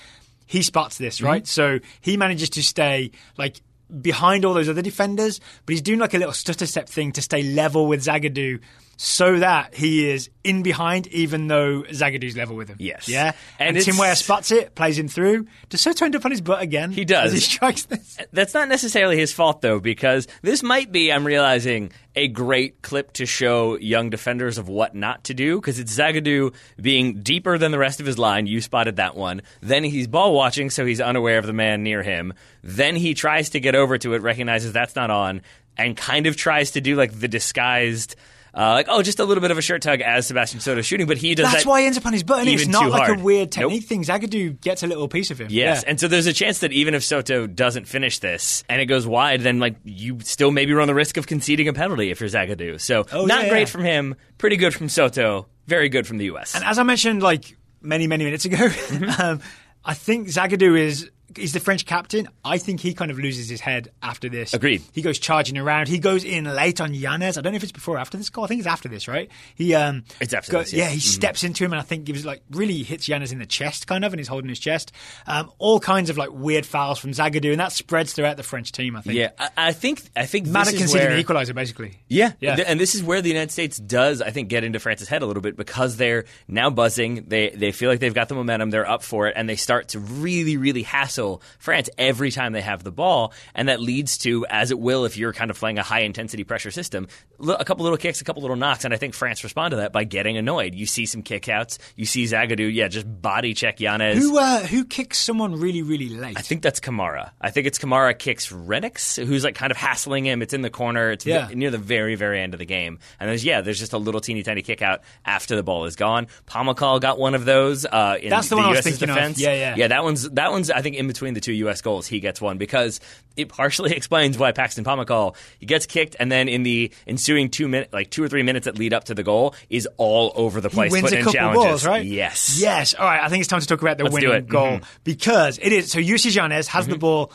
[0.46, 1.26] He spots this, Mm-hmm.
[1.26, 1.46] right?
[1.46, 3.60] So he manages to stay like
[4.00, 7.22] behind all those other defenders, but he's doing like a little stutter step thing to
[7.22, 8.60] stay level with Zagadou.
[8.96, 12.76] So that he is in behind, even though Zagadou's level with him.
[12.78, 13.08] Yes.
[13.08, 15.46] yeah, And and, Tim Weah spots it, plays him through.
[15.70, 16.92] Does Soto end up on his butt again?
[16.92, 17.32] He does.
[17.32, 18.18] He strikes this.
[18.32, 23.12] That's not necessarily his fault, though, because this might be, I'm realizing, a great clip
[23.14, 27.72] to show young defenders of what not to do, because it's Zagadou being deeper than
[27.72, 28.46] the rest of his line.
[28.46, 29.42] You spotted that one.
[29.60, 32.34] Then he's ball watching, so he's unaware of the man near him.
[32.62, 35.42] Then he tries to get over to it, recognizes that's not on,
[35.76, 38.16] and kind of tries to do like the disguised.
[38.56, 41.06] Uh, like oh, just a little bit of a shirt tug as Sebastian Soto shooting,
[41.08, 42.38] but he does That's that why he ends up on his butt.
[42.38, 43.18] And it's not like hard.
[43.18, 43.70] a weird Nope.
[43.72, 44.04] technique thing.
[44.04, 45.48] Zagadou gets a little piece of him.
[45.50, 45.90] Yes, Yeah.
[45.90, 49.06] and so there's a chance that even if Soto doesn't finish this and it goes
[49.08, 52.28] wide, then like you still maybe run the risk of conceding a penalty if you're
[52.30, 52.80] Zagadou.
[52.80, 53.64] So Oh, not yeah, great yeah.
[53.66, 56.54] from him, pretty good from Soto, very good from the U.S.
[56.54, 59.20] And as I mentioned, like many many minutes ago, Mm-hmm.
[59.20, 59.40] um,
[59.84, 62.28] I think Zagadou is he's the French captain.
[62.44, 64.54] I think he kind of loses his head after this.
[64.54, 64.82] Agreed.
[64.92, 65.88] He goes charging around.
[65.88, 67.38] He goes in late on Llanez.
[67.38, 68.44] I don't know if it's before or after this goal.
[68.44, 69.30] I think it's after this, right?
[69.54, 70.84] He um, It's after go- this, yeah.
[70.84, 73.46] Yeah, he steps into him and I think gives like really hits Llanez in the
[73.46, 74.92] chest, kind of, and he's holding his chest.
[75.26, 78.72] Um, all kinds of like weird fouls from Zagadou, and that spreads throughout the French
[78.72, 78.96] team.
[78.96, 79.16] I think.
[79.16, 81.98] yeah, I, I think I think Mad this at is where the equaliser, basically.
[82.08, 82.56] Yeah, Yeah.
[82.66, 85.26] And this is where the United States does, I think, get into France's head a
[85.26, 87.24] little bit because they're now buzzing.
[87.28, 88.70] They they feel like they've got the momentum.
[88.70, 92.52] They're up for it, and they start to really, really hassle dismantle France every time
[92.52, 95.58] they have the ball, and that leads to, as it will if you're kind of
[95.58, 97.08] playing a high intensity pressure system,
[97.40, 99.92] a couple little kicks, a couple little knocks, and I think France respond to that
[99.92, 100.74] by getting annoyed.
[100.74, 104.14] You see some kickouts, you see Zagadou, yeah, just body check Llanez.
[104.14, 106.36] Who uh, who kicks someone really really late?
[106.38, 107.30] I think that's Kamara.
[107.40, 110.42] I think it's Kamara kicks Rennicks, who's like kind of hassling him.
[110.42, 111.10] It's in the corner.
[111.10, 111.48] It's Yeah.
[111.54, 114.20] near the very very end of the game, and there's yeah, there's just a little
[114.20, 116.26] teeny tiny kick out after the ball is gone.
[116.46, 117.84] Pomykal got one of those.
[117.84, 119.38] Uh, in That's the one I was US's thinking of.
[119.38, 119.74] Yeah, yeah.
[119.76, 119.88] yeah.
[119.88, 121.80] That one's that one's I think in between the two U.S.
[121.82, 123.00] goals, he gets one because
[123.36, 127.68] it partially explains why Paxton Pomykal he gets kicked, and then in the ensuing two
[127.68, 130.60] minute like two or three minutes that lead up to the goal is all over
[130.60, 130.92] the place.
[130.94, 131.64] he wins a in couple challenges.
[131.64, 132.04] balls, right?
[132.04, 132.58] Yes.
[132.60, 132.94] Yes.
[132.94, 133.22] All right.
[133.22, 134.84] I think it's time to talk about the Let's winning goal Mhm.
[135.04, 135.90] because it is.
[135.92, 136.92] So Yussi Llanez has Mm-hmm.
[136.92, 137.32] the ball,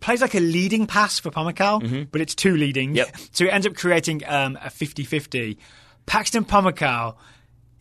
[0.00, 2.90] plays like a leading pass for Pomykal, but it's two leading.
[2.90, 2.96] Mm-hmm.
[2.96, 3.16] Yep.
[3.32, 5.56] So it ends up creating um, a 50-50.
[6.06, 7.16] Paxton Pomykal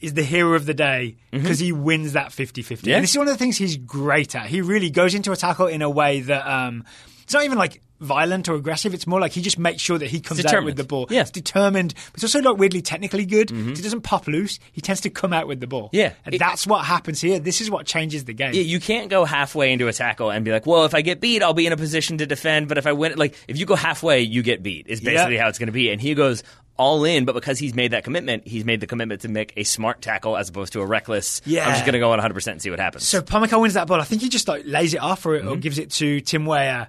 [0.01, 2.53] is the hero of the day because he wins that 50-50.
[2.53, 2.87] Mm-hmm.
[2.89, 2.95] Yeah.
[2.95, 4.45] And this is one of the things he's great at.
[4.47, 6.85] He really goes into a tackle in a way that um,
[7.23, 8.93] it's not even like violent or aggressive.
[8.93, 11.07] It's more like he just makes sure that he comes out with the ball.
[11.09, 11.19] Yeah.
[11.19, 13.49] It's determined, but it's also like weirdly technically good.
[13.49, 14.57] He doesn't pop loose.
[14.71, 15.87] He tends to come out with the ball.
[15.87, 15.95] Mm-hmm.
[15.97, 16.13] Yeah.
[16.25, 17.39] And It- that's what happens here.
[17.39, 18.53] This is what changes the game.
[18.53, 21.19] Yeah, you can't go halfway into a tackle and be like, well, if I get
[21.19, 22.69] beat, I'll be in a position to defend.
[22.69, 25.41] But if I win, like, if you go halfway, you get beat, is basically Yeah.
[25.41, 25.89] how it's going to be.
[25.91, 26.41] And he goes
[26.79, 29.63] all in, but because he's made that commitment, he's made the commitment to make a
[29.65, 31.65] smart tackle as opposed to a reckless, Yeah.
[31.67, 33.03] I'm just going to go on 100% and see what happens.
[33.05, 33.99] So Pamaka wins that ball.
[33.99, 35.59] I think he just like lays it off or, or Mm-hmm.
[35.59, 36.87] gives it to Tim Weah.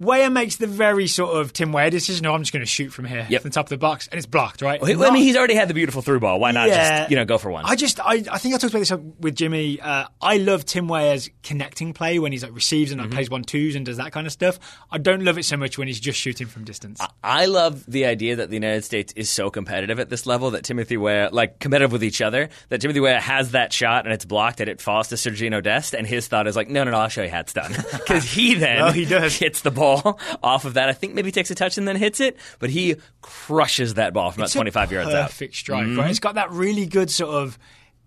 [0.00, 2.24] Weah makes the very sort of Tim Weah decision.
[2.24, 3.42] No, I'm just going to shoot from here, Yep.
[3.42, 4.62] from the top of the box, and it's blocked.
[4.62, 4.80] Right?
[4.80, 6.40] Well, I mean, he's already had the beautiful through ball.
[6.40, 7.64] Why not just, you know, go for one?
[7.66, 9.78] I just, I, I think I talked about this with Jimmy.
[9.80, 13.44] Uh, I love Tim Weah's connecting play when he's like receives and like, plays one
[13.44, 14.58] twos and does that kind of stuff.
[14.90, 17.00] I don't love it so much when he's just shooting from distance.
[17.22, 20.64] I love the idea that the United States is so competitive at this level that
[20.64, 24.24] Timothy Weah, like competitive with each other, that Timothy Weah has that shot and it's
[24.24, 26.98] blocked and it falls to Sergino Dest, and his thought is like, no, no, no,
[26.98, 27.72] I'll show you how it's done.
[27.92, 29.36] Because he then Well, he does.
[29.36, 29.89] hits the ball
[30.42, 30.88] off of that.
[30.88, 34.30] I think maybe takes a touch and then hits it, but he crushes that ball
[34.30, 35.14] from It's about a 25 yards out.
[35.14, 35.26] Mm-hmm.
[35.26, 36.10] Perfect strike, right?
[36.10, 37.58] It's got that really good sort of.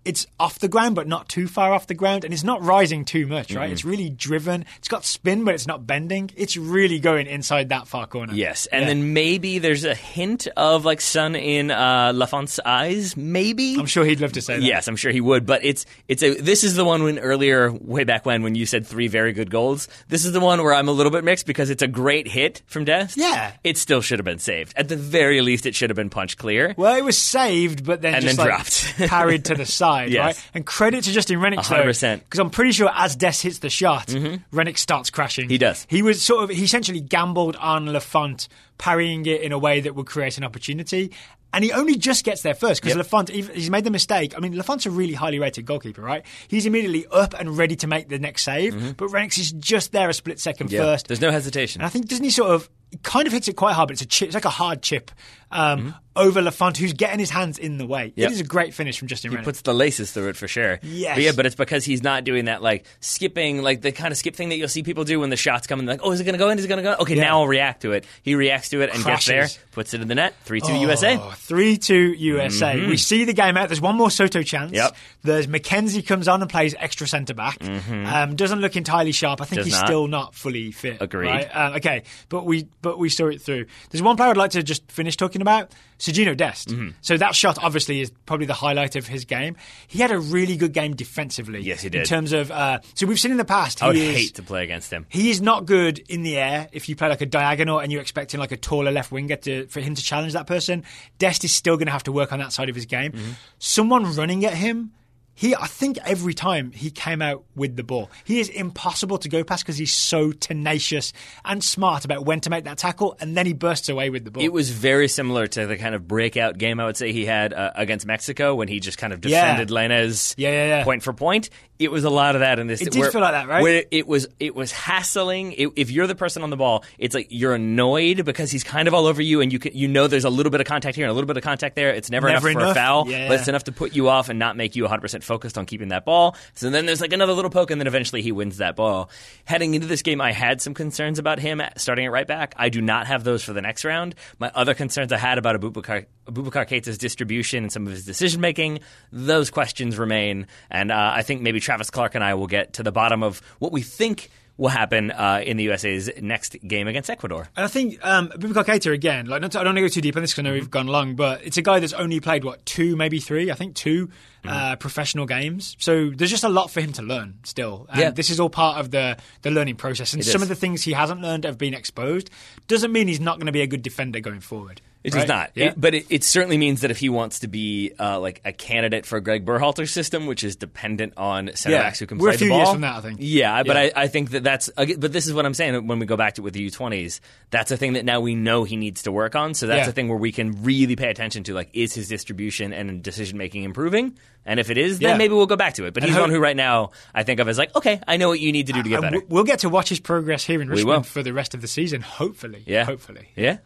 [0.06, 3.06] It's off the ground, but not too far off the ground, and it's not rising
[3.06, 3.64] too much, right?
[3.66, 3.74] Mm-hmm.
[3.74, 4.66] It's really driven.
[4.78, 6.32] It's got spin, but it's not bending.
[6.36, 8.34] It's really going inside that far corner.
[8.34, 8.88] Yes, and Yeah.
[8.88, 13.76] then maybe there's a hint of like sun in uh, Lafont's eyes, maybe.
[13.80, 14.62] I'm sure he'd love to say that.
[14.64, 15.45] Yes, I'm sure he would.
[15.45, 18.66] But it's it's a this is the one when earlier way back when when you
[18.66, 19.88] said three very good goals.
[20.10, 22.62] This is the one where I'm a little bit mixed because it's a great hit
[22.66, 23.16] from Dest.
[23.18, 23.54] Yeah.
[23.64, 24.74] it still should have been saved.
[24.76, 26.74] At the very least, it should have been punched clear.
[26.78, 28.93] Well, it was saved, but then And just then like, dropped.
[29.10, 30.26] carried to the side, Yes.
[30.26, 30.50] right?
[30.54, 32.20] And credit to Justin Rennicks, 100%.
[32.20, 34.58] because I'm pretty sure as Dest hits the shot, mm-hmm.
[34.58, 35.50] Rennicks starts crashing.
[35.50, 35.86] He does.
[35.89, 39.96] He was sort of he essentially gambled on Lafont parrying it in a way that
[39.96, 41.12] would create an opportunity.
[41.54, 43.06] And he only just gets there first because Yep.
[43.06, 44.34] Lafont, he's made the mistake.
[44.36, 46.26] I mean, Lafont's a really highly rated goalkeeper, right?
[46.48, 48.91] He's immediately up and ready to make the next save, mm-hmm.
[48.94, 51.08] but Rennicks is just there a split second first.
[51.08, 51.82] There's no hesitation.
[51.82, 52.70] And I think doesn't he sort of
[53.02, 55.10] kind of hits it quite hard, but it's a chip, it's like a hard chip
[55.52, 58.08] um, over Lafont, who's getting his hands in the way.
[58.10, 58.20] Mm-hmm.
[58.22, 58.30] Yep.
[58.30, 59.44] It is a great finish from Justin He Rennicks.
[59.44, 60.80] puts the laces through it for sure.
[60.82, 61.16] Yes.
[61.16, 64.18] But yeah, but it's because he's not doing that like skipping, like the kind of
[64.18, 66.12] skip thing that you'll see people do when the shots come and they're like, oh,
[66.12, 66.58] is it going to go in?
[66.58, 66.94] Is it going to go?
[66.94, 67.00] in?
[67.02, 67.24] Okay, Yeah.
[67.26, 68.06] now I'll react to it.
[68.24, 70.34] He reacts to it and gets there, puts it in the net.
[70.44, 71.18] Three two USA.
[71.20, 72.88] Oh, 3 2 USA.
[72.88, 73.70] We see the game out.
[73.70, 74.72] There's one more Soto chance.
[74.72, 74.76] Mm-hmm.
[74.76, 74.96] Yep.
[75.22, 77.58] There's McKenzie comes on and plays extra centre back.
[77.64, 79.39] Um, doesn't look entirely sharp.
[79.41, 79.58] I think Mm-hmm.
[79.58, 79.88] Does he's not.
[79.88, 80.98] still not fully fit.
[81.00, 81.28] Agreed.
[81.28, 81.50] right?
[81.56, 83.65] Um, okay, but we but we saw it through.
[83.89, 85.71] There's one player I'd like to just finish talking about.
[85.97, 86.67] Sergino Dest.
[86.67, 86.89] Mm-hmm.
[87.01, 89.55] So that shot obviously is probably the highlight of his game.
[89.88, 91.61] He had a really good game defensively.
[91.61, 92.01] Yes, he did.
[92.01, 93.79] In terms of uh, so we've seen in the past.
[93.79, 95.05] He I would is, hate to play against him.
[95.09, 98.01] he is not good in the air if you play like a diagonal and you're
[98.01, 100.84] expecting like a taller left winger to, for him to challenge that person.
[101.17, 103.13] Dest is still going to have to work on that side of his game.
[103.13, 103.31] Mm-hmm.
[103.59, 104.91] Someone running at him,
[105.36, 109.29] he I think every time he came out with the ball, he is impossible to
[109.29, 111.11] go past because he's so tenacious
[111.43, 114.31] and smart about when to make that tackle, and then he bursts away with the
[114.31, 114.43] ball.
[114.43, 117.53] It was very similar to the kind of breakout game I would say he had
[117.53, 119.41] uh, against Mexico when he just kind of Yeah.
[119.53, 120.84] defended Lainez Yeah, yeah, yeah.
[120.84, 121.49] point for point.
[121.84, 122.81] It was a lot of that in this.
[122.81, 123.61] It did where- feel like that, right?
[123.61, 125.53] Where it was, it was hassling.
[125.53, 128.88] It, if you're the person on the ball, it's like you're annoyed because he's kind
[128.88, 130.95] of all over you, and you can, you know there's a little bit of contact
[130.95, 131.89] here and a little bit of contact there.
[131.89, 133.27] It's never, Never enough for a foul, Yeah.
[133.27, 135.65] but it's enough to put you off and not make you 100 percent focused on
[135.65, 136.36] keeping that ball.
[136.55, 139.09] So then there's like another little poke, and then eventually he wins that ball.
[139.45, 142.53] Heading into this game, I had some concerns about him starting at right back.
[142.57, 144.15] I do not have those for the next round.
[144.39, 148.39] My other concerns I had about Abubakar Abubakar Keita's distribution and some of his decision
[148.39, 148.79] making,
[149.11, 150.47] those questions remain.
[150.69, 153.41] And uh, I think maybe Travis Clark and I will get to the bottom of
[153.57, 157.49] what we think will happen uh, in the USA's next game against Ecuador.
[157.55, 159.26] And I think um, Abubakar Keita again.
[159.26, 160.53] Like, not to, I don't want to go too deep on this because I know
[160.53, 163.49] we've gone long, but it's a guy that's only played what two, maybe three.
[163.49, 164.11] I think two
[164.45, 165.76] uh, professional games.
[165.80, 167.88] So there's just a lot for him to learn still.
[167.89, 168.11] And Yeah.
[168.11, 170.13] this is all part of the the learning process.
[170.13, 170.43] And It some is.
[170.43, 172.30] of the things he hasn't learned have been exposed.
[172.67, 174.82] Doesn't mean he's not going to be a good defender going forward.
[175.04, 175.20] It right?
[175.22, 175.51] does not.
[175.56, 175.66] Yeah.
[175.68, 178.54] It- but it, it certainly means that if he wants to be uh, like a
[178.54, 181.82] candidate for Greg Berhalter's system, which is dependent on center Yeah.
[181.84, 182.60] backs who can We're a play few the ball.
[182.60, 183.18] years from that, I think.
[183.22, 184.70] Yeah, I- but I, I think that that's.
[184.76, 185.88] But this is what I'm saying.
[185.88, 188.64] When we go back to with the U20s, that's a thing that now we know
[188.64, 189.54] he needs to work on.
[189.54, 189.89] So that's Yeah.
[189.89, 191.54] a thing where we can really pay attention to.
[191.54, 194.18] Like, is his distribution and decision making improving?
[194.45, 195.18] And if it is, then Yeah.
[195.18, 195.93] maybe we'll go back to it.
[195.93, 198.28] But And he's one who right now I think of as like, okay, I know
[198.30, 199.22] what you need to do to get better.
[199.30, 200.70] we'll get to watch his progress here in.
[200.70, 202.64] Richmond for the rest of the season, hopefully.
[202.66, 202.84] Yeah.
[202.86, 203.30] Hopefully.
[203.36, 203.58] Yeah.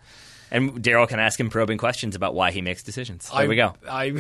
[0.52, 3.30] And Daryl can ask him probing questions about why he makes decisions.
[3.30, 3.74] There I, we go.
[3.90, 4.14] I,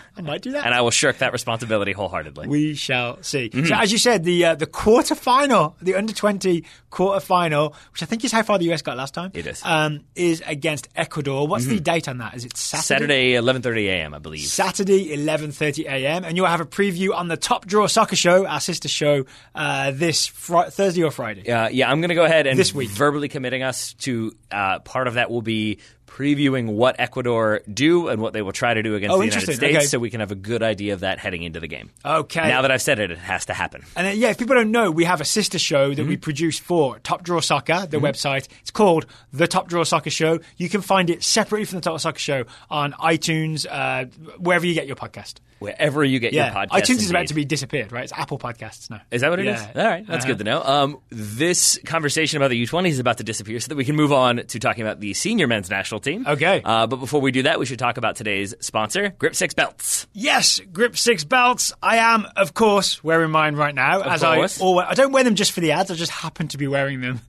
[0.16, 0.64] I might do that.
[0.64, 2.48] And I will shirk that responsibility wholeheartedly.
[2.48, 3.48] We shall see.
[3.48, 3.66] Mm-hmm.
[3.66, 8.02] So, as you said, the uh, the quarter final, the under twenty quarter final, which
[8.02, 9.30] I think is how far the US got last time.
[9.34, 9.62] It is.
[9.64, 11.46] Um, is against Ecuador.
[11.46, 12.34] What's the date on that?
[12.34, 13.32] Is it Saturday?
[13.32, 14.14] Saturday, 11:30 a.m.
[14.14, 14.40] I believe.
[14.40, 16.24] Saturday, 11:30 a.m.
[16.24, 20.70] and you'll have a preview on the TopDrawerSoccer Show, our sister show, uh, this fri-
[20.70, 21.50] Thursday or Friday.
[21.50, 22.90] Uh, yeah, I'm going to go ahead and This week.
[22.90, 28.20] verbally committing us to uh, part of that will be previewing what Ecuador do and
[28.20, 29.54] what they will try to do against Oh, the United.
[29.54, 29.86] States, Okay.
[29.86, 31.90] so we can have a good idea of that heading into the game.
[32.04, 32.48] Okay.
[32.48, 33.82] Now that I've said it, it has to happen.
[33.96, 36.20] And then, yeah, if people don't know, we have a sister show that we hmm?
[36.20, 38.04] produce for TopDrawerSoccer, the hmm?
[38.04, 38.48] website.
[38.60, 40.40] It's called The TopDrawerSoccer Show.
[40.58, 44.04] You can find it separately from the TopDrawerSoccer Show on iTunes, uh,
[44.38, 45.36] wherever you get your podcast.
[45.62, 48.04] Wherever you get Yeah, your podcast, iTunes is about to be disappeared, right?
[48.04, 49.00] It's Apple Podcasts now.
[49.10, 49.60] Is that what it is?
[49.74, 49.82] Yeah.
[49.82, 50.32] All right, that's Uh-huh.
[50.34, 50.62] good to know.
[50.62, 54.12] Um, this conversation about the U20 is about to disappear, so that we can move
[54.12, 56.26] on to talking about the senior men's national team.
[56.26, 56.60] Okay.
[56.64, 60.06] Uh, but before we do that, we should talk about today's sponsor, Grip Six Belts.
[60.12, 61.72] Yes, Grip Six belts.
[61.82, 64.00] I am, of course, wearing mine right now.
[64.02, 64.60] as course.
[64.60, 65.90] I always, I don't wear them just for the ads.
[65.90, 67.20] I just happen to be wearing them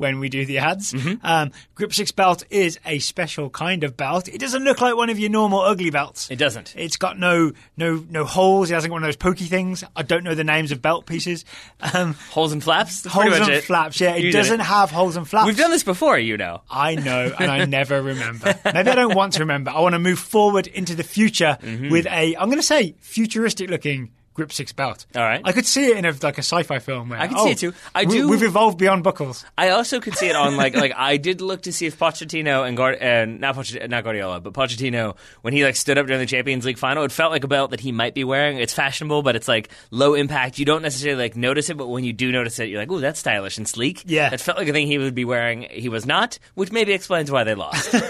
[0.00, 0.92] when we do the ads.
[0.92, 1.24] Mm-hmm.
[1.24, 4.26] Um, Grip Six belt is a special kind of belt.
[4.28, 6.28] It doesn't look like one of your normal ugly belts.
[6.30, 6.74] It doesn't.
[6.76, 8.70] It's got no no no holes.
[8.70, 9.84] It hasn't got one of those pokey things.
[9.94, 11.44] I don't know the names of belt pieces.
[11.94, 13.02] Um, Holes and flaps.
[13.02, 13.64] That's holes and it.
[13.64, 14.00] flaps.
[14.00, 15.46] Yeah, it You doesn't have holes and flaps.
[15.46, 16.62] We've done this before, you know.
[16.70, 18.58] I know, and I never remember.
[18.64, 19.70] Maybe I don't want to remember.
[19.70, 21.90] I want to move forward into the future Mm-hmm.
[21.90, 25.06] with a, I'm going to say, futuristic looking Grip Six belt.
[25.14, 25.40] All right.
[25.44, 27.08] I could see it in a, like a sci-fi film.
[27.10, 27.72] Where, I could oh, see it too.
[27.94, 29.44] I we, do- We've evolved beyond buckles.
[29.58, 32.66] I also could see it on like like I did look to see if Pochettino
[32.66, 36.20] and Guard and not Pochettino, not Guardiola, but Pochettino when he like stood up during
[36.20, 38.58] the Champions League final, it felt like a belt that he might be wearing.
[38.58, 40.58] It's fashionable, but it's like low impact.
[40.58, 43.00] You don't necessarily like notice it, but when you do notice it, you're like, oh,
[43.00, 44.32] that's stylish and sleek." Yeah.
[44.32, 45.62] it felt like a thing he would be wearing.
[45.70, 47.94] He was not, which maybe explains why they lost.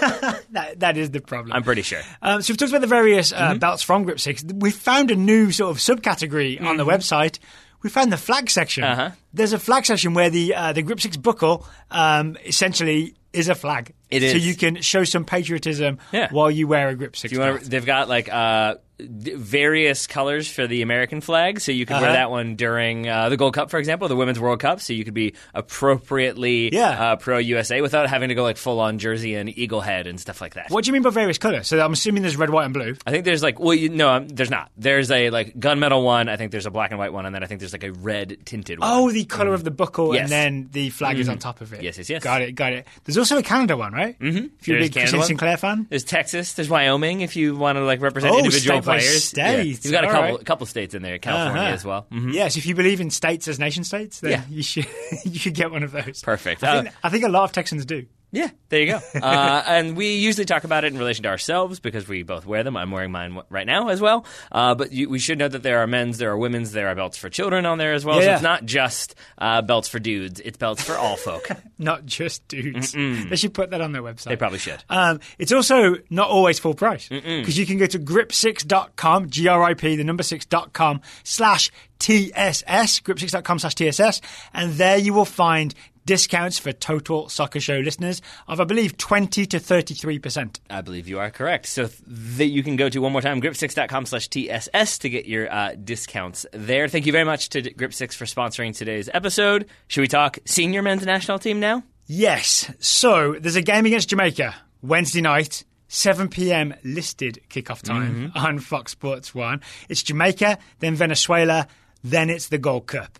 [0.51, 1.53] That, that is the problem.
[1.53, 2.01] I'm pretty sure.
[2.21, 3.59] Um, so we've talked about the various uh, Mm-hmm.
[3.59, 4.43] belts from Grip Six.
[4.43, 7.39] We've found a new sort of subcategory on the website.
[7.83, 8.83] We found the flag section.
[8.83, 8.99] Mm-hmm.
[8.99, 9.11] Uh-huh.
[9.33, 13.55] There's a flag section where the uh, the Grip Six buckle um, essentially is a
[13.55, 13.93] flag.
[14.09, 14.45] It So is.
[14.45, 16.27] you can show some patriotism Yeah.
[16.31, 17.31] while you wear a Grip Six.
[17.33, 18.75] You Wanna, they've got like uh,
[19.09, 22.13] various colors for the American flag, so you could wear Uh-huh.
[22.13, 24.79] that one during uh, the Gold Cup, for example, the Women's World Cup.
[24.81, 26.89] So you could be appropriately Yeah.
[26.89, 30.19] uh, pro USA without having to go like full on jersey and eagle head and
[30.19, 30.69] stuff like that.
[30.69, 31.67] What do you mean by various colours?
[31.67, 32.95] So I'm assuming there's red, white, and blue.
[33.05, 34.71] I think there's like well, you, no, um, there's not.
[34.77, 36.29] There's a like gunmetal one.
[36.29, 37.91] I think there's a black and white one, and then I think there's like a
[37.91, 38.89] red tinted one.
[38.91, 40.15] Oh, the colour of the buckle, Mm.
[40.15, 40.23] Yes.
[40.23, 41.81] and then the flag is on top of it.
[41.83, 42.23] Yes, yes, yes.
[42.23, 42.87] Got it, got it.
[43.05, 44.17] There's also a Canada one, right?
[44.19, 44.45] Mm-hmm.
[44.59, 45.23] If you're a big Canada.
[45.23, 45.87] Sinclair fan.
[45.89, 46.53] There's Texas.
[46.53, 47.21] There's Wyoming.
[47.21, 49.41] If you want to like represent Oh, individual players, state.
[49.41, 49.61] Yeah.
[49.61, 50.45] you've got a All couple right.
[50.45, 51.17] couple states in there.
[51.19, 51.73] California Uh-huh.
[51.73, 52.07] as well.
[52.11, 52.33] Mhm.
[52.33, 54.43] Yes, if you believe in states as nation states, then Yeah.
[54.49, 54.87] you should
[55.25, 56.21] you should get one of those.
[56.21, 56.63] Perfect.
[56.63, 58.05] I Uh, think, I think a lot of Texans do.
[58.31, 58.99] Yeah, there you go.
[59.21, 62.63] uh, and we usually talk about it in relation to ourselves because we both wear
[62.63, 62.77] them.
[62.77, 64.25] I'm wearing mine right now as well.
[64.51, 66.95] Uh, but you, we should know that there are men's, there are women's, there are
[66.95, 68.17] belts for children on there as well.
[68.17, 68.33] Yeah, so yeah.
[68.35, 71.47] it's not just uh, belts for dudes; it's belts for all folk.
[71.77, 72.91] Not just dudes.
[72.91, 74.25] They should put that on their website.
[74.25, 74.83] They probably should.
[74.87, 79.63] Um, it's also not always full price because you can go to grip6.com, G R
[79.63, 81.71] I P, the number 6.com slash
[82.01, 84.21] TSS, grip6.com slash TSS,
[84.53, 85.73] and there you will find
[86.05, 90.59] discounts for Total Soccer Show listeners of, I believe, 20 to 33%.
[90.69, 91.67] I believe you are correct.
[91.67, 95.25] So th- that you can go to one more time, grip6.com slash TSS to get
[95.25, 96.87] your uh, discounts there.
[96.87, 99.67] Thank you very much to Grip6 for sponsoring today's episode.
[99.87, 101.83] Should we talk senior men's national team now?
[102.07, 102.71] Yes.
[102.79, 105.63] So there's a game against Jamaica Wednesday night.
[105.93, 106.73] 7 p.m.
[106.85, 109.59] listed kickoff time on Fox Sports 1.
[109.89, 111.67] It's Jamaica, then Venezuela,
[112.01, 113.19] then it's the Gold Cup.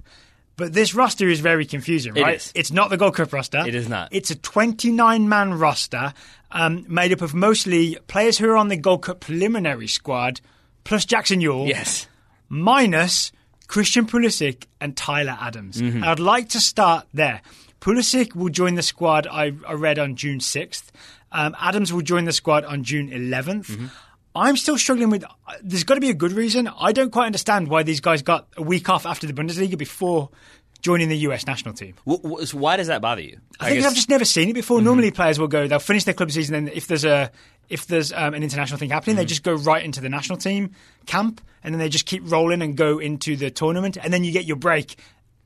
[0.58, 2.36] But this roster is very confusing, right?
[2.36, 2.52] is.
[2.54, 3.64] It's not the Gold Cup roster.
[3.66, 4.10] It is not.
[4.12, 6.14] It's a 29 man roster
[6.52, 10.41] um, made up of mostly players who are on the Gold Cup preliminary squad,
[10.84, 12.08] plus Jackson Yueill, Yes.
[12.49, 13.32] minus
[13.68, 15.82] Christian Pulisic and Tyler Adams.
[15.82, 16.04] Mm-hmm.
[16.04, 17.41] I'd like to start there.
[17.80, 20.84] Pulisic will join the squad, I, I read, on June 6th.
[21.32, 23.68] Um, Adams will join the squad on June 11th.
[23.72, 23.86] Mm-hmm.
[24.36, 25.24] I'm still struggling with.
[25.24, 25.28] uh,
[25.62, 26.68] There's got to be a good reason.
[26.80, 30.30] I don't quite understand why these guys got a week off after the Bundesliga before
[30.82, 31.96] joining the US national team.
[32.08, 33.38] W- so why does that bother you?
[33.60, 34.82] I think guess- I've just never seen it before.
[34.82, 37.32] Normally, players will go, they'll finish their club season, and if there's a
[37.70, 40.72] if there's um, an international thing happening, they just go right into the national team
[41.06, 44.32] camp, and then they just keep rolling and go into the tournament, and then you
[44.32, 44.96] get your break.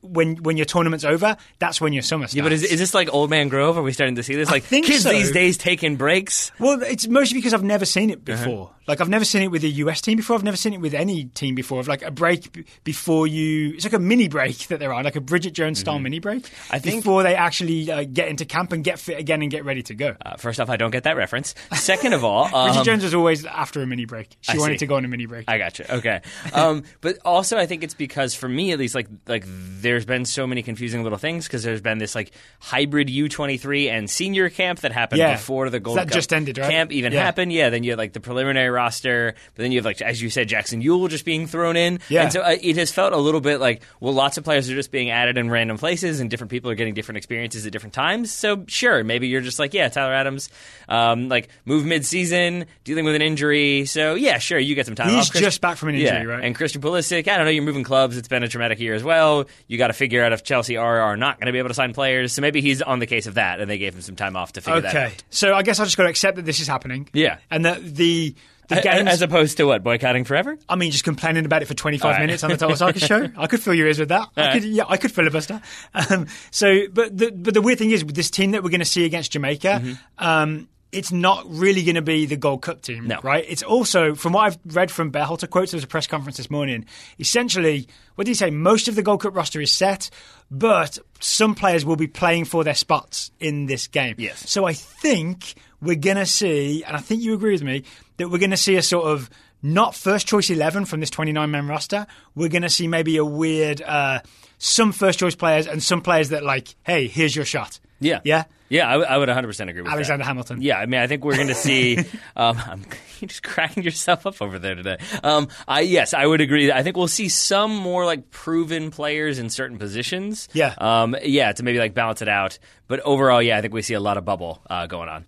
[0.02, 2.36] When when your tournament's over, that's when your summer starts.
[2.36, 3.76] Yeah, but is, is this like Old Man Grove?
[3.76, 4.52] Are we starting to see this?
[4.52, 5.10] Like kids so.
[5.10, 6.52] these days taking breaks.
[6.60, 8.68] Well, it's mostly because I've never seen it Uh-huh.
[8.88, 10.36] Like I've never seen it with a US team before.
[10.36, 11.80] I've never seen it with any team before.
[11.80, 13.74] Of like a break b- before you.
[13.76, 16.44] It's like a mini break that they're on, like a Bridget Jones style mini break.
[16.44, 16.76] Mm-hmm.
[16.76, 19.66] I think- before they actually uh, get into camp and get fit again and get
[19.66, 20.16] ready to go.
[20.26, 21.56] Uh, first off, I don't get that reference.
[21.74, 24.36] Second of all, Bridget um, Jones was always after a mini break.
[24.42, 24.80] She I wanted see.
[24.80, 25.46] to go on a mini break.
[25.48, 25.96] I gotcha.
[25.96, 26.22] Okay,
[26.54, 30.26] um, but also I think it's because for me at least, like like there's been
[30.26, 34.80] so many confusing little things because there's been this like hybrid U23 and senior camp
[34.82, 35.34] that happened Yeah.
[35.34, 36.70] before the Gold That Cup just ended, right?
[36.70, 37.24] camp even Yeah.
[37.24, 37.52] happened.
[37.52, 40.30] Yeah, then you had like the preliminary roster, but then you have like as you
[40.30, 42.00] said Jackson Yueill just being thrown in.
[42.10, 42.24] Yeah.
[42.24, 44.76] and so uh, it has felt a little bit like well, lots of players are
[44.76, 47.94] just being added in random places, and different people are getting different experiences at different
[47.94, 48.32] times.
[48.32, 50.50] So sure, maybe you're just like yeah, Tyler Adams,
[50.90, 53.86] um, like move mid season, dealing with an injury.
[53.86, 55.10] So yeah, sure, you get some time.
[55.10, 55.32] He's off.
[55.32, 56.24] Chris- just back from an injury, yeah.
[56.24, 56.44] right?
[56.44, 58.18] And Christian Pulisic, I don't know, you're moving clubs.
[58.18, 59.46] It's been a traumatic year as well.
[59.68, 61.70] You got to figure out if Chelsea are or are not going to be able
[61.70, 62.34] to sign players.
[62.34, 64.54] So maybe he's on the case of that, and they gave him some time off
[64.54, 65.06] to figure that out.
[65.08, 67.10] okay, so I guess I just got to accept that this is happening.
[67.14, 67.38] Yeah.
[67.50, 68.36] and that the
[68.68, 69.08] the games.
[69.10, 70.58] As opposed to what boycotting forever?
[70.70, 72.20] I mean, just complaining about it for 25 All right.
[72.22, 73.30] minutes on the Total Soccer Show.
[73.38, 74.28] I could fill your ears with that.
[74.36, 74.72] I All could, right.
[74.72, 75.62] yeah, I could filibuster.
[75.94, 78.80] Um, so, but the, but the weird thing is, with this team that we're going
[78.80, 83.00] to see against Jamaica, um, it's not really going to be the Gold Cup team,
[83.00, 83.08] Mm-hmm.
[83.08, 83.20] No.
[83.22, 83.44] right?
[83.48, 86.50] It's also, from what I've read from Berhalter quotes, there was a press conference this
[86.50, 86.86] morning.
[87.20, 88.50] Essentially, what did he say?
[88.50, 90.10] Most of the Gold Cup roster is set,
[90.50, 94.16] but some players will be playing for their spots in this game.
[94.18, 94.50] Yes.
[94.50, 97.84] So I think we're going to see, and I think you agree with me,
[98.18, 99.30] that we're going to see a sort of
[99.62, 102.08] not first choice 11 from this 29 man roster.
[102.36, 104.22] We're going to see maybe a weird, uh,
[104.58, 107.80] some first choice players and some players that, like, hey, here's your shot.
[108.00, 108.20] Yeah.
[108.24, 108.44] Yeah?
[108.68, 109.38] Yeah, I, w- I would 100%
[109.70, 109.92] agree with that.
[109.92, 110.28] Alexander that.
[110.28, 110.62] Hamilton.
[110.62, 111.98] Yeah, I mean, I think we're going to see.
[112.36, 112.82] um, I'm,
[113.20, 114.98] you're just cracking yourself up over there today.
[115.24, 116.72] Um, I yes, I would agree.
[116.72, 120.50] I think we'll see some more like proven players in certain positions.
[120.54, 120.74] Yeah.
[120.80, 122.58] um, yeah, to maybe like balance it out.
[122.88, 125.26] But overall, yeah, I think we see a lot of bubble uh, going on.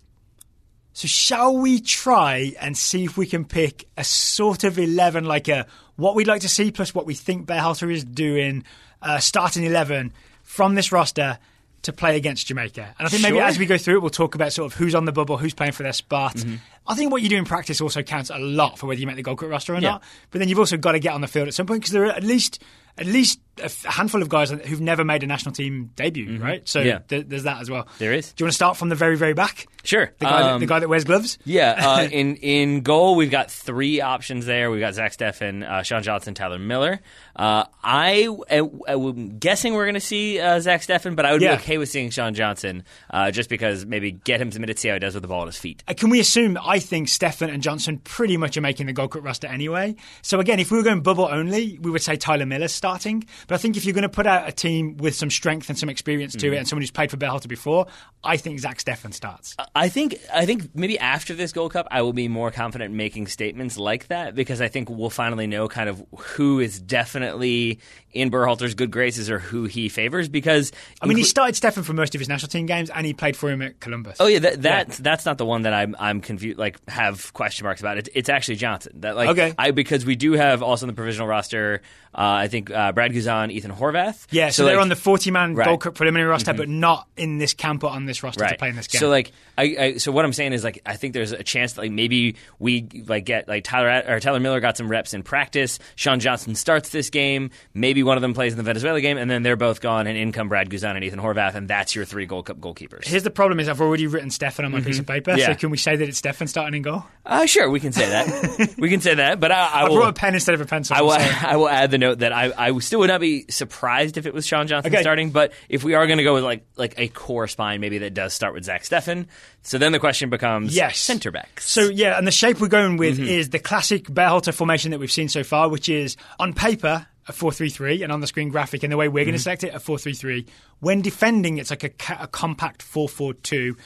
[0.98, 5.46] So shall we try and see if we can pick a sort of 11, like
[5.46, 8.64] a what we'd like to see plus what we think Berhalter is doing,
[9.00, 11.38] uh, starting 11 from this roster
[11.82, 12.96] to play against Jamaica.
[12.98, 13.44] And I think maybe Sure.
[13.44, 15.54] as we go through it, we'll talk about sort of who's on the bubble, who's
[15.54, 16.44] playing for their spot.
[16.84, 19.14] I think what you do in practice also counts a lot for whether you make
[19.14, 19.90] the Gold Cup roster or Yeah.
[19.90, 20.02] not.
[20.32, 22.06] But then you've also got to get on the field at some point because there
[22.06, 22.60] are at least
[22.96, 26.66] at least a handful of guys who've never made a national team debut, right?
[26.68, 26.98] So Yeah.
[27.08, 27.86] th- there's that as well.
[27.98, 28.32] There is.
[28.32, 29.66] Do you want to start from the very, very back?
[29.84, 30.12] Sure.
[30.18, 31.38] The guy, that, Um, the guy that wears gloves?
[31.44, 34.70] Yeah, uh, in in goal we've got three options there.
[34.70, 37.00] We've got Zach Steffen, uh, Sean Johnson, Tyler Miller.
[37.36, 41.40] Uh, I, I, am guessing we're going to see uh, Zach Steffen, but I would
[41.40, 41.54] Yeah.
[41.56, 44.88] be okay with seeing Sean Johnson uh, just because maybe get him some minutes, see
[44.88, 45.82] how he does with the ball at his feet.
[45.86, 46.58] Uh, Can we assume?
[46.62, 49.94] I think Steffen and Johnson pretty much are making the Gold Cup roster anyway.
[50.22, 53.24] So again, if we were going bubble only, we would say Tyler Miller's starting.
[53.48, 55.78] But I think if you're going to put out a team with some strength and
[55.78, 57.86] some experience to it, and someone who's played for Berhalter before,
[58.22, 59.56] I think Zach Steffen starts.
[59.74, 63.26] I think I think maybe after this Gold Cup, I will be more confident making
[63.28, 67.80] statements like that because I think we'll finally know kind of who is definitely
[68.12, 70.28] in Berhalter's good graces or who he favors.
[70.28, 73.14] Because I mean, he started Steffen for most of his national team games, and he
[73.14, 74.18] played for him at Columbus.
[74.20, 77.64] Oh yeah, that, that that's not the one that I'm I'm confused like have question
[77.64, 77.96] marks about.
[77.98, 79.00] It, it's actually Johnson.
[79.00, 79.54] That like Okay.
[79.56, 81.80] I because we do have also in the provisional roster.
[82.14, 84.26] Uh, I think uh, Brad Guzan, Ethan Horvath.
[84.30, 85.64] Yeah, so, they're like- on the 40 man Right.
[85.64, 85.70] Mm-hmm.
[85.70, 88.68] Gold Cup preliminary roster, but not in this camp or on this roster to play
[88.68, 89.00] in this game.
[89.00, 91.74] So like, I, I so what I'm saying is like, I think there's a chance
[91.74, 95.22] that like maybe we like get like Tyler or Tyler Miller got some reps in
[95.22, 95.78] practice.
[95.96, 97.50] Sean Johnson starts this game.
[97.74, 100.06] Maybe one of them plays in the Venezuela game, and then they're both gone.
[100.06, 103.06] And in come Brad Guzan and Ethan Horvath, and that's your three Gold Cup goalkeepers.
[103.06, 105.30] Here's the problem: is I've already written Steffen on my piece of paper.
[105.32, 105.40] Mm-hmm.
[105.40, 105.46] Yeah.
[105.48, 107.04] So can we say that it's Steffen starting in goal?
[107.24, 108.74] Uh, sure, we can say that.
[108.78, 109.96] we can say that, but I, I, I will.
[109.96, 110.96] brought a pen instead of a pencil.
[110.96, 113.44] I will, so- I will add the note that I, I still would not be
[113.50, 115.02] surprised if it was Sean Johnson Okay.
[115.02, 117.98] starting, but if we are going to go with like like a core spine, maybe
[117.98, 119.26] that does start with Zach Steffen.
[119.62, 120.98] So then the question becomes Yes.
[120.98, 121.68] center backs.
[121.70, 123.28] So yeah, and the shape we're going with Mm-hmm.
[123.28, 127.32] is the classic Berhalter formation that we've seen so far, which is on paper a
[127.32, 129.78] 4-3-3, and on the screen graphic, and the way we're going to select it, a
[129.78, 130.48] 4-3-3.
[130.80, 131.90] When defending, it's like a,
[132.22, 133.76] a compact 4-4-2.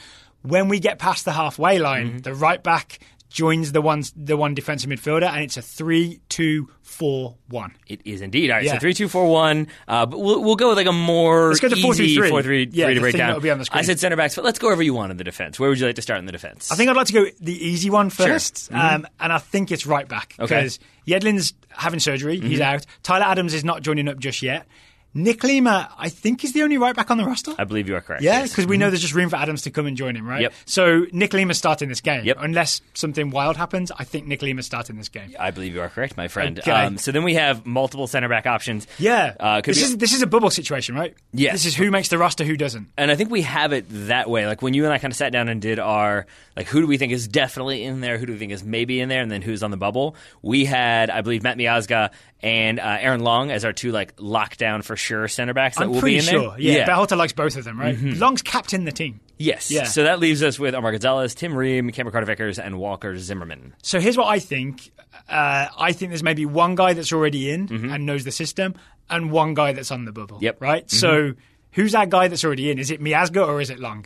[0.43, 2.99] When we get past the halfway line, the right back
[3.33, 7.75] joins the one the one defensive midfielder, and it's a three-two-four-one.
[7.87, 8.51] It is indeed.
[8.51, 8.73] All right, Yeah.
[8.73, 9.67] so three two four one.
[9.87, 12.29] Uh, but we'll, we'll go with like a more Let's go to easy 4-3-3.
[12.29, 13.39] four three Yeah, three to break down.
[13.41, 13.79] be on the screen.
[13.79, 15.59] I said center backs, but let's go wherever you want in the defense.
[15.59, 16.71] Where would you like to start in the defense?
[16.71, 19.85] I think I'd like to go the easy one 1st um, and I think it's
[19.87, 20.55] right back Okay.
[20.55, 22.85] because Yedlin's having surgery; he's out.
[23.01, 24.67] Tyler Adams is not joining up just yet.
[25.13, 27.53] Nick Lima, I think, is the only right back on the roster.
[27.57, 28.23] I believe you are correct.
[28.23, 28.49] Yeah, yes.
[28.49, 30.41] because we know there's just room for Adams to come and join him, right?
[30.41, 30.53] Yep.
[30.65, 32.25] So Nick Lima's starting this game.
[32.25, 32.37] Yep.
[32.39, 35.35] Unless something wild happens, I think Nick Lima's starting this game.
[35.39, 36.57] I believe you are correct, my friend.
[36.59, 36.71] Okay.
[36.71, 38.87] Um, so then we have multiple center back options.
[38.97, 39.35] Yeah.
[39.39, 41.13] Uh, this be- is this is a bubble situation, right?
[41.31, 41.53] Yes.
[41.53, 42.87] This is who makes the roster, who doesn't.
[42.97, 44.47] and I think we have it that way.
[44.47, 46.25] Like when you and I kind of sat down and did our
[46.57, 48.17] like, who do we think is definitely in there?
[48.17, 49.21] Who do we think is maybe in there?
[49.21, 50.15] And then who's on the bubble?
[50.41, 52.11] We had, I believe, Matt Miazga
[52.41, 55.91] and uh, Aaron Long as our two like lockdown for sure center backs that I'm
[55.91, 56.51] will be in sure.
[56.51, 56.59] there.
[56.59, 57.95] Yeah, Berhalter likes both of them, right?
[57.95, 58.19] Mm-hmm.
[58.19, 59.19] Long's captain the team.
[59.37, 59.69] Yes.
[59.69, 59.83] Yeah.
[59.83, 63.75] So that leaves us with Omar Gonzalez, Tim Ream, Cameron Carter Vickers, and Walker Zimmerman.
[63.81, 64.91] So here's what I think.
[65.29, 68.75] Uh, I think there's maybe one guy that's already in and knows the system,
[69.09, 70.37] and one guy that's on the bubble.
[70.37, 70.45] Mm-hmm.
[70.45, 70.55] Yep.
[70.55, 70.63] Mm-hmm.
[70.63, 70.91] Right.
[70.91, 71.33] So
[71.71, 72.79] who's that guy that's already in?
[72.79, 74.05] Is it Miazga or is it Long?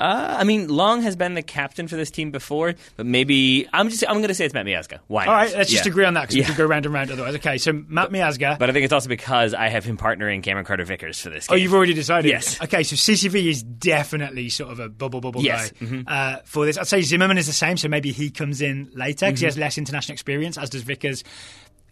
[0.00, 3.90] Uh, I mean, Long has been the captain for this team before, but maybe I'm
[3.90, 5.00] just I'm going to say it's Matt Miazga.
[5.08, 5.26] Why?
[5.26, 5.90] All right, let's just Yeah.
[5.90, 6.42] agree on that because Yeah.
[6.42, 7.34] we could go round and round otherwise.
[7.36, 8.58] Okay, so Matt Miazga.
[8.58, 11.46] But I think it's also because I have him partnering Cameron Carter Vickers for this
[11.46, 11.54] Game.
[11.54, 12.30] Oh, you've already decided.
[12.30, 12.60] Yes.
[12.62, 15.70] Okay, so CCV is definitely sort of a bubble bubble Yes.
[15.80, 16.02] Mm-hmm.
[16.02, 16.78] guy uh, for this.
[16.78, 19.48] I'd say Zimmerman is the same, so maybe he comes in later because he Mm-hmm.
[19.48, 21.24] has less international experience, as does Vickers.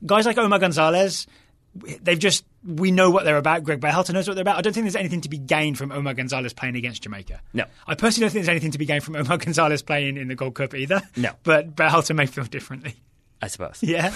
[0.07, 1.27] Guys like Omar Gonzalez,
[1.75, 3.65] they've just we know what they're about.
[3.65, 4.57] Greg Berhalter knows what they're about.
[4.57, 7.41] I don't think there's anything to be gained from Omar Gonzalez playing against Jamaica.
[7.53, 7.65] No.
[7.87, 10.35] I personally don't think there's anything to be gained from Omar Gonzalez playing in the
[10.35, 11.01] Gold Cup either.
[11.17, 11.33] No.
[11.45, 12.97] but Berhalter may feel differently.
[13.41, 13.79] I suppose.
[13.83, 14.13] Yeah.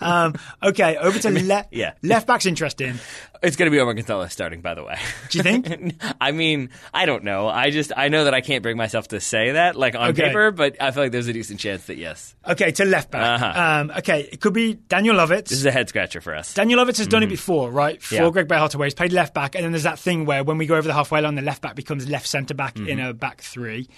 [0.00, 1.72] um, okay, over to left.
[1.72, 1.94] yeah.
[2.02, 2.94] Left back's interesting.
[3.42, 4.94] It's going to be Omar Gonzalez starting, by the way.
[5.30, 6.00] Do you think?
[6.20, 7.48] I mean, I don't know.
[7.48, 10.28] I just I know that I can't bring myself to say that like on Okay.
[10.28, 13.40] paper, but I feel like there's a decent chance that yes, Okay, to left back.
[13.42, 13.60] Uh-huh.
[13.80, 15.48] Um, okay, it could be Daniel Lovitz.
[15.48, 16.54] this is a head scratcher for us.
[16.54, 18.00] Daniel Lovitz has done it before, right?
[18.00, 18.24] For Mm-hmm.
[18.24, 18.30] Yeah.
[18.30, 20.66] Greg Berhalter, where he's played left back, and then there's that thing where when we
[20.66, 23.06] go over the halfway line, the left back becomes left centre back in Mm-hmm.
[23.08, 23.88] a back three.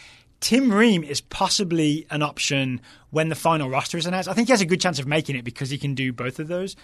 [0.40, 2.80] Tim Ream is possibly an option
[3.10, 4.28] when the final roster is announced.
[4.28, 6.38] I think he has a good chance of making it because he can do both
[6.38, 6.76] of those.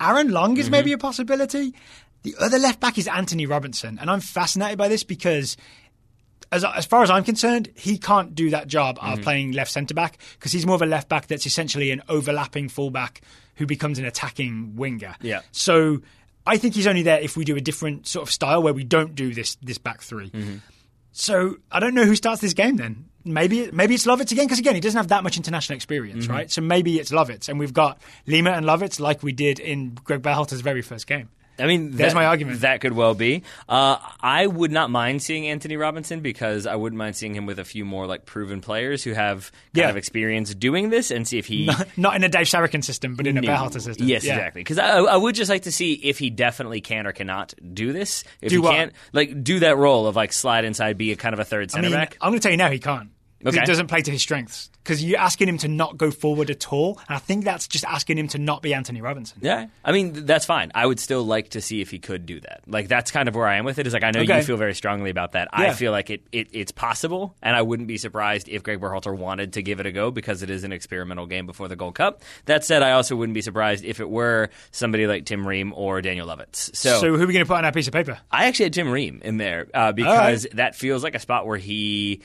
[0.00, 0.72] Aaron Long is Mm-hmm.
[0.72, 1.74] maybe a possibility.
[2.22, 5.56] The other left back is Anthony Robinson, and I'm fascinated by this because
[6.52, 9.12] as, as far as I'm concerned, he can't do that job Mm-hmm.
[9.14, 12.02] of playing left centre back because he's more of a left back that's essentially an
[12.08, 13.22] overlapping fullback
[13.56, 15.14] who becomes an attacking winger.
[15.22, 15.40] Yeah.
[15.52, 16.02] So
[16.46, 18.84] I think he's only there if we do a different sort of style where we
[18.84, 20.56] don't do this this back 3 Mm-hmm.
[21.12, 23.06] So I don't know who starts this game then.
[23.24, 26.32] Maybe maybe it's Lovitz again because again he doesn't have that much international experience, Mm-hmm.
[26.32, 26.50] right?
[26.50, 30.22] So maybe it's Lovitz, and we've got Lima and Lovitz like we did in Greg
[30.22, 31.28] Berhalter's very first game.
[31.60, 32.60] I mean, There's that- my argument.
[32.60, 33.42] That could well be.
[33.68, 37.58] Uh, I would not mind seeing Anthony Robinson because I wouldn't mind seeing him with
[37.58, 39.88] a few more like proven players who have kind Yeah.
[39.90, 43.26] of experience doing this and see if he Not in a Dave Sarachan system, but
[43.26, 43.48] in a No.
[43.52, 44.08] Berhalter system.
[44.08, 44.34] Yes, Yeah.
[44.36, 44.60] exactly.
[44.62, 47.92] Because I, I would just like to see if he definitely can or cannot do
[47.92, 48.24] this.
[48.40, 48.72] If Do he what?
[48.74, 51.70] can't, like, do that role of like slide inside, be a kind of a third
[51.70, 52.16] I center mean, back.
[52.20, 53.10] I'm going to tell you now he can't.
[53.44, 53.58] Okay.
[53.60, 56.70] He doesn't play to his strengths because you're asking him to not go forward at
[56.72, 59.38] all, and I think that's just asking him to not be Anthony Robinson.
[59.40, 60.72] Yeah, I mean that's fine.
[60.74, 62.60] I would still like to see if he could do that.
[62.66, 63.86] Like that's kind of where I am with it.
[63.86, 64.36] Is like I know Okay.
[64.38, 65.48] you feel very strongly about that.
[65.52, 69.16] I feel like it, it it's possible, and I wouldn't be surprised if Greg Berhalter
[69.16, 71.94] wanted to give it a go because it is an experimental game before the Gold
[71.94, 72.22] Cup.
[72.44, 76.02] That said, I also wouldn't be surprised if it were somebody like Tim Ream or
[76.02, 76.74] Daniel Lovitz.
[76.76, 78.18] So, who are we going to put on that piece of paper?
[78.30, 81.56] I actually had Tim Ream in there uh, because that feels like a spot where
[81.58, 82.22] he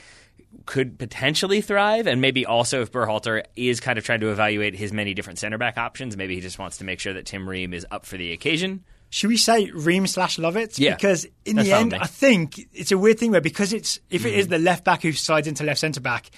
[0.64, 4.92] could potentially thrive, and maybe also if Berhalter is kind of trying to evaluate his
[4.92, 7.72] many different center back options, maybe he just wants to make sure that Tim Ream
[7.72, 8.84] is up for the occasion.
[9.08, 10.78] Should we say Ream slash Lovitz?
[10.80, 10.96] Yeah.
[10.96, 11.94] Because in the end.
[11.94, 14.38] I think it's a weird thing where because it's if it Mm-hmm.
[14.40, 16.30] is the left back who slides into left centre back,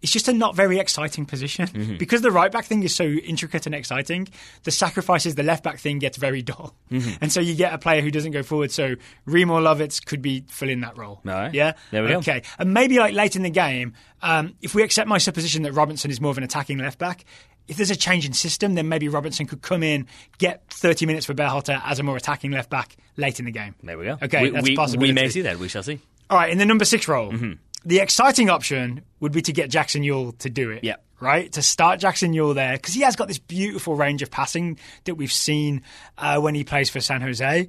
[0.00, 1.96] it's just a not very exciting position Mm-hmm.
[1.96, 4.28] because the right back thing is so intricate and exciting.
[4.62, 7.10] The sacrifices the left back thing gets very dull, Mm-hmm.
[7.20, 8.70] and so you get a player who doesn't go forward.
[8.70, 8.94] So
[9.26, 11.20] Ream or Lovitz could be filling that role.
[11.24, 11.52] Right.
[11.52, 11.72] Yeah.
[11.90, 12.18] There we go.
[12.18, 12.42] Okay.
[12.58, 16.10] And maybe like late in the game, um, if we accept my supposition that Robinson
[16.10, 17.24] is more of an attacking left back.
[17.66, 20.06] If there's a change in system, then maybe Robinson could come in,
[20.38, 23.74] get 30 minutes for Berhalter as a more attacking left back late in the game.
[23.82, 24.16] There we go.
[24.22, 25.58] Okay, we, that's we, we may see that.
[25.58, 26.00] We shall see.
[26.30, 27.52] All right, in the number six role, Mm-hmm.
[27.88, 30.84] The exciting option would be to get Jackson Yueill to do it.
[31.20, 31.50] Right?
[31.52, 35.14] To start Jackson Yueill there, because he has got this beautiful range of passing that
[35.14, 35.80] we've seen
[36.18, 37.66] uh, when he plays for San Jose.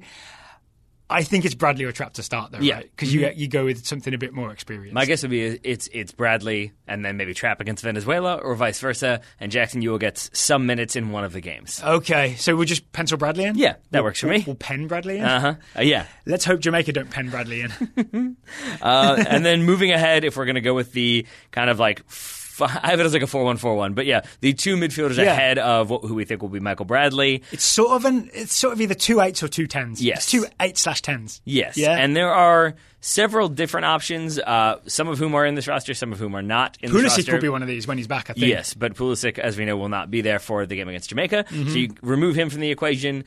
[1.10, 2.76] I think it's Bradley or Trapp to start, though, Yeah.
[2.76, 2.90] right?
[2.90, 4.94] Because you you go with something a bit more experienced.
[4.94, 8.78] My guess would be it's it's Bradley and then maybe Trapp against Venezuela or vice
[8.80, 11.82] versa, and Jackson Yueill gets some minutes in one of the games.
[11.84, 13.56] okay, so we'll just pencil Bradley in.
[13.58, 14.44] Yeah, that We'll- works for we'll- me.
[14.46, 15.24] We'll pen Bradley in.
[15.24, 15.54] Uh huh.
[15.76, 16.06] Uh, yeah.
[16.26, 18.36] Let's hope Jamaica don't pen Bradley in.
[18.82, 22.02] Uh, and then moving ahead, if we're going to go with the kind of like.
[22.62, 23.94] I have it as like a 4 1 4 1.
[23.94, 25.32] But yeah, the two midfielders Yeah.
[25.32, 27.42] ahead of what, who we think will be Michael Bradley.
[27.52, 30.02] it's sort of an it's sort of either two eights or two tens.
[30.02, 30.18] Yes.
[30.18, 31.40] It's two eight slash tens.
[31.44, 31.76] Yes.
[31.76, 31.96] Yeah.
[31.96, 36.12] And there are several different options, uh, some of whom are in this roster, some
[36.12, 37.32] of whom are not in this Pulisic roster.
[37.32, 38.28] will be one of these when he's back.
[38.28, 38.46] I think.
[38.46, 41.44] Yes, but Pulisic, as we know, will not be there for the game against Jamaica.
[41.48, 41.68] Mm-hmm.
[41.70, 43.24] So you remove him from the equation.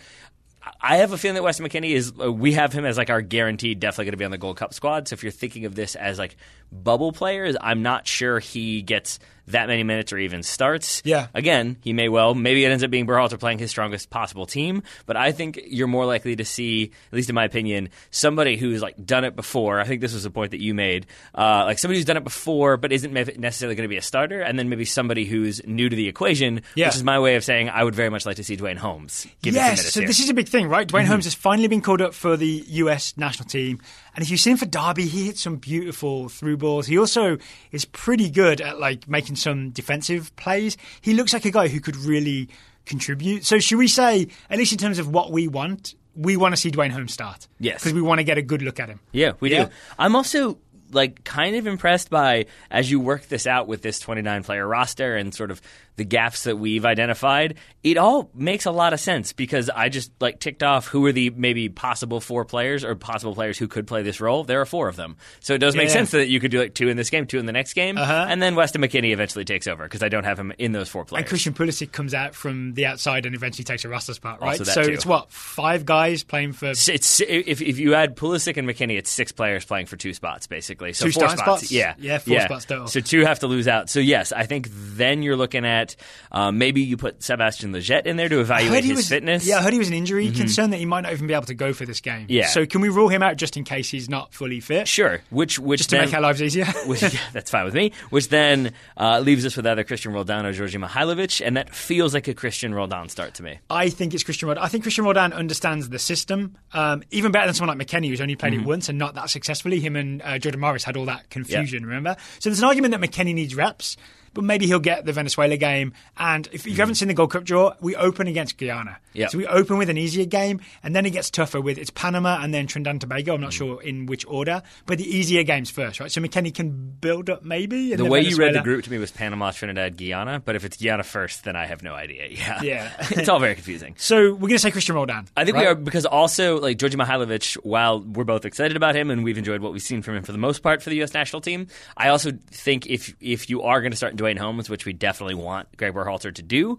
[0.82, 2.14] I have a feeling that Weston McKennie is.
[2.20, 4.58] Uh, we have him as like our guaranteed, definitely going to be on the Gold
[4.58, 5.08] Cup squad.
[5.08, 6.38] So if you're thinking of this as like
[6.72, 11.02] bubble players, I'm not sure he gets that many minutes or even starts.
[11.06, 11.28] Yeah.
[11.34, 12.34] Again, he may well.
[12.34, 14.84] Maybe it ends up being Berhalter playing his strongest possible team.
[15.06, 18.82] But I think you're more likely to see, at least in my opinion, somebody who's
[18.82, 19.80] like done it before.
[19.80, 21.06] I think this was a point that you made.
[21.36, 24.42] Uh, like somebody who's done it before, but isn't necessarily going to be a starter,
[24.42, 26.62] and then maybe somebody who's new to the equation.
[26.76, 26.88] Yeah.
[26.88, 29.28] Which is my way of saying I would very much like to see Dwayne Holmes.
[29.42, 30.88] Give yes, so this is a big thing, right?
[30.88, 30.96] Mm-hmm.
[30.96, 33.80] Dwayne Holmes has finally been called up for the US national team.
[34.16, 36.86] And if you've seen for Derby, he hits some beautiful through balls.
[36.88, 37.38] He also
[37.72, 40.78] is pretty good at like making some defensive plays.
[41.02, 42.50] He looks like a guy who could really
[42.86, 43.46] contribute.
[43.46, 46.58] So should we say, at least in terms of what we want, we want to
[46.62, 47.48] see Dwayne Holmes start.
[47.60, 47.80] Yes.
[47.82, 49.00] Because we want to get a good look at him.
[49.12, 49.66] Yeah, we Yeah.
[49.66, 49.72] do.
[49.98, 50.60] I'm also
[50.92, 55.16] like kind of impressed by as you work this out with this 29 player roster
[55.16, 55.60] and sort of
[55.96, 57.56] the gaps that we've identified.
[57.84, 61.12] It all makes a lot of sense because I just like ticked off who are
[61.12, 64.44] the maybe possible four players or possible players who could play this role.
[64.44, 65.94] There are four of them, so it does make Yeah.
[65.94, 67.98] sense that you could do like two in this game, two in the next game,
[67.98, 68.26] Uh-huh.
[68.30, 71.04] and then Weston McKennie eventually takes over because I don't have him in those four
[71.06, 71.22] players.
[71.24, 74.58] And Christian Pulisic comes out from the outside and eventually takes a roster spot, right?
[74.66, 74.92] So too.
[74.92, 78.98] it's what five guys playing for It's, it's if if you add Pulisic and McKennie,
[78.98, 80.94] it's six players playing for two spots basically.
[80.94, 81.72] So Two four starting spots?
[81.72, 82.88] Yeah, Yeah, four spots total.
[82.88, 83.90] So two have to lose out.
[83.90, 85.83] So yes, I think then you're looking at
[86.32, 89.46] um, maybe you put Sebastian Lletget in there to evaluate his was, fitness.
[89.46, 91.46] Yeah, I heard he was an injury concern that he might not even be able
[91.48, 92.28] to go for this game.
[92.30, 92.48] Yeah.
[92.48, 94.88] So can we rule him out just in case he's not fully fit?
[94.88, 95.22] sure.
[95.30, 96.66] Which which Just to then, make our lives easier.
[96.86, 97.92] which, yeah, that's fine with me.
[98.10, 102.14] Which then uh, leaves us with either Christian Roldan or Georgi Mihailovic, and that feels
[102.14, 103.60] like a Christian Roldan start to me.
[103.70, 104.64] I think it's Christian Roldan.
[104.64, 108.22] I think Christian Roldan understands the system um, even better than someone like McKennie, who's
[108.22, 108.64] only played Mm-hmm.
[108.64, 109.80] it once and not that successfully.
[109.80, 112.16] Him and uh, Jordan Morris had all that confusion, remember?
[112.38, 113.98] So there's an argument that McKennie needs reps,
[114.34, 115.94] but maybe he'll get the Venezuela game.
[116.18, 118.98] And if you haven't seen the Gold Cup draw, we open against Guyana.
[119.16, 119.30] Mm-hmm.
[119.30, 122.40] So we open with an easier game, and then it gets tougher with it's Panama
[122.42, 123.36] and then Trinidad and Tobago.
[123.36, 123.58] I'm not Mm.
[123.58, 126.12] sure in which order, but the easier games first, right?
[126.12, 127.94] So McKennie can build up maybe.
[127.96, 130.78] The way you read the group to me was Panama, Trinidad, Guyana, but if it's
[130.78, 132.28] Guyana first, then I have no idea.
[132.34, 132.92] Yeah, Yeah.
[133.12, 133.96] it's all very confusing.
[133.98, 135.28] So we're going to say Christian Roldan.
[135.38, 139.12] I think we are because also like Djordje Mihailovic, while we're both excited about him
[139.12, 141.14] and we've enjoyed what we've seen from him for the most part for the U.S.
[141.14, 144.86] national team, I also think if if you are going to start Duane Holmes, which
[144.86, 146.78] we definitely want Greg Berhalter to do,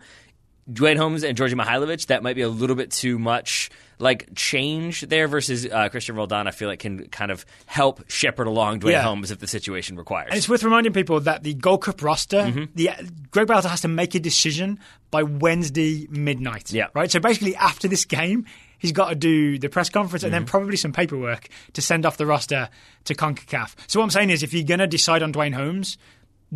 [0.72, 3.68] Duane Holmes and Djordje Mihailovic, that might be a little bit too much
[3.98, 6.46] like change there versus uh, Christian Roldan.
[6.46, 9.02] I feel like can kind of help shepherd along Duane Yeah.
[9.02, 10.28] Holmes if the situation requires.
[10.30, 12.64] And it's worth reminding people that the Gold Cup roster, Mm-hmm.
[12.74, 12.88] the
[13.30, 14.78] Greg Berhalter has to make a decision
[15.10, 16.72] by Wednesday midnight.
[16.72, 16.86] Yeah.
[16.94, 17.10] Right.
[17.10, 18.46] So basically, after this game,
[18.78, 20.44] he's got to do the press conference and Mm-hmm.
[20.44, 22.70] then probably some paperwork to send off the roster
[23.04, 23.74] to Concacaf.
[23.86, 25.98] So what I'm saying is, if you're going to decide on Duane Holmes.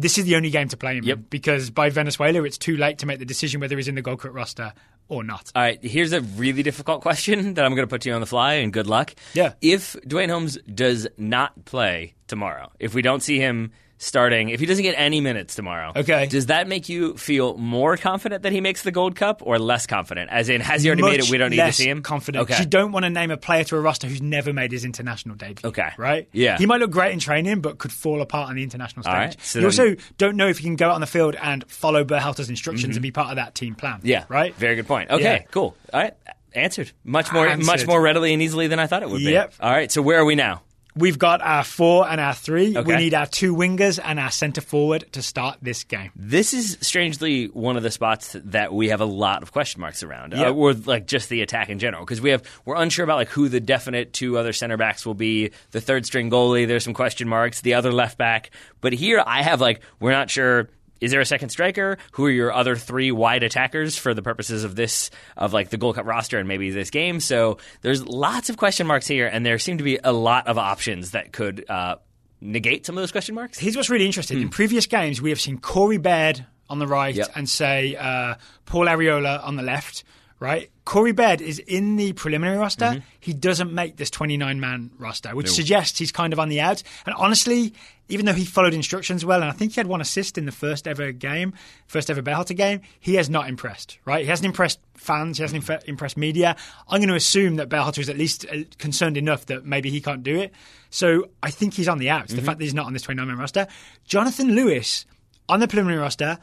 [0.01, 1.17] This is the only game to play him Yep.
[1.19, 4.03] in because by Venezuela it's too late to make the decision whether he's in the
[4.03, 4.73] Gold Cup roster
[5.09, 5.51] or not.
[5.57, 8.21] All right, here's a really difficult question that I'm going to put to you on
[8.21, 9.15] the fly, and good luck.
[9.35, 9.55] Yeah.
[9.61, 14.67] If Duane Holmes does not play tomorrow, if we don't see him starting, if he
[14.67, 16.27] doesn't get any minutes tomorrow, Okay.
[16.27, 19.87] does that make you feel more confident that he makes the Gold Cup, or less
[19.87, 20.31] confident?
[20.31, 21.31] As in, has he already made it?
[21.31, 22.03] We don't need to see him.
[22.03, 22.43] Confident.
[22.43, 22.61] Okay.
[22.61, 25.35] You don't want to name a player to a roster who's never made his international
[25.37, 25.69] debut.
[25.69, 25.91] Okay.
[25.99, 26.29] Right.
[26.33, 26.59] Yeah.
[26.59, 29.13] He might look great in training, but could fall apart on the international stage.
[29.13, 31.69] Right, so you also don't know if he can go out on the field and
[31.71, 33.99] follow Berhalter's instructions and be part of that team plan.
[33.99, 34.07] Mm-hmm.
[34.07, 34.25] Yeah.
[34.29, 34.55] Right.
[34.55, 35.11] Very good point.
[35.11, 35.23] Okay.
[35.23, 35.39] Yeah.
[35.51, 35.77] Cool.
[35.93, 36.15] All right.
[36.55, 36.93] Answered.
[37.05, 37.57] Much more.
[37.59, 39.33] Much more readily and easily than I thought it would be.
[39.33, 39.55] Yep.
[39.61, 39.91] All right.
[39.93, 40.63] So where are we now?
[40.99, 42.77] We've got our four and our three.
[42.77, 42.87] Okay.
[42.87, 46.11] We need our two wingers and our centre forward to start this game.
[46.17, 50.03] This is strangely one of the spots that we have a lot of question marks
[50.03, 50.47] around, Yep.
[50.47, 53.29] uh, or like just the attack in general, because we have we're unsure about like
[53.29, 55.53] who the definite two other center backs will be.
[55.71, 57.61] The third string goalie, there's some question marks.
[57.61, 60.69] The other left back, but here I have like we're not sure.
[61.01, 61.99] Is there a second striker?
[62.13, 65.77] Who are your other three wide attackers for the purposes of this, of like the
[65.77, 67.21] Gold Cup roster and maybe this game?
[67.21, 70.59] So there's lots of question marks here, and there seem to be a lot of
[70.59, 71.97] options that could uh,
[72.41, 73.59] negate some of those question marks.
[73.59, 74.41] Here's what's really interesting.
[74.41, 77.19] In previous games, we have seen Corey Baird on the right Hmm.
[77.21, 77.31] Yep.
[77.37, 78.35] and say uh,
[78.67, 80.05] Paul Arriola on the left.
[80.41, 80.71] Right?
[80.85, 82.87] Corey Baird is in the preliminary roster.
[82.87, 83.01] Mm-hmm.
[83.21, 86.85] He doesn't make this 29 man roster, which suggests he's kind of on the outs.
[87.07, 87.75] And honestly,
[88.09, 90.53] even though he followed instructions well, and I think he had one assist in the
[90.53, 91.53] first ever game,
[91.87, 94.23] first ever Berhalter game, he has not impressed, right?
[94.23, 96.57] He hasn't impressed fans, he hasn't inf- impressed media.
[96.89, 100.01] I'm going to assume that Berhalter is at least uh, concerned enough that maybe he
[100.01, 100.53] can't do it.
[100.91, 103.29] So I think he's on the outs, the fact that he's not on this 29
[103.29, 103.67] man roster.
[104.07, 105.05] Jonathan Lewis
[105.49, 106.39] on the preliminary roster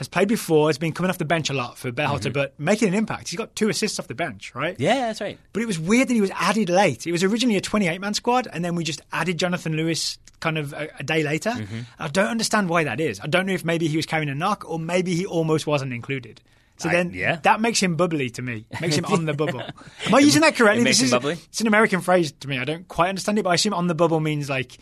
[0.00, 2.32] has played before, has been coming off the bench a lot for Berhalter, mm-hmm.
[2.32, 3.28] but making an impact.
[3.28, 4.74] He's got two assists off the bench, right?
[4.80, 5.38] Yeah, that's right.
[5.52, 7.06] But it was weird that he was added late.
[7.06, 10.56] It was originally a 28 man squad, and then we just added Jonathan Lewis kind
[10.56, 11.50] of a, a day later.
[11.50, 11.80] Mm-hmm.
[11.98, 13.20] I don't understand why that is.
[13.20, 15.92] I don't know if maybe he was carrying a knock or maybe he almost wasn't
[15.92, 16.40] included.
[16.78, 17.36] So I- then yeah.
[17.42, 18.64] that makes him bubbly to me.
[18.80, 19.60] Makes him on the bubble.
[19.60, 20.80] Am I using that correctly?
[20.80, 21.32] It makes This him is- bubbly?
[21.34, 22.58] It's an American phrase to me.
[22.58, 24.78] I don't quite understand it, but I assume on the bubble means like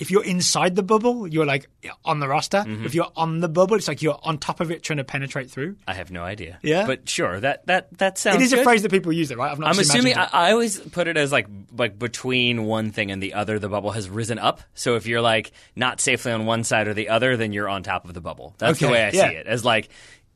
[0.00, 1.68] if you're inside the bubble, you're like
[2.06, 2.60] on the roster.
[2.60, 2.86] Mm-hmm.
[2.86, 5.50] If you're on the bubble, it's like you're on top of it trying to penetrate
[5.50, 5.76] through.
[5.86, 6.58] I have no idea.
[6.62, 6.86] Yeah?
[6.86, 7.38] but sure.
[7.38, 8.36] That that that sounds.
[8.36, 9.56] It is a phrase that people use, though, right?
[9.58, 10.30] Not I'm assuming I, it.
[10.34, 11.46] I always put it as like
[11.76, 14.62] like between one thing and the other, the bubble has risen up.
[14.74, 17.82] So if you're like not safely on one side or the other, then you're on
[17.82, 18.54] top of the bubble.
[18.56, 19.28] That's the way I yeah.
[19.28, 19.46] see it.
[19.46, 19.90] As like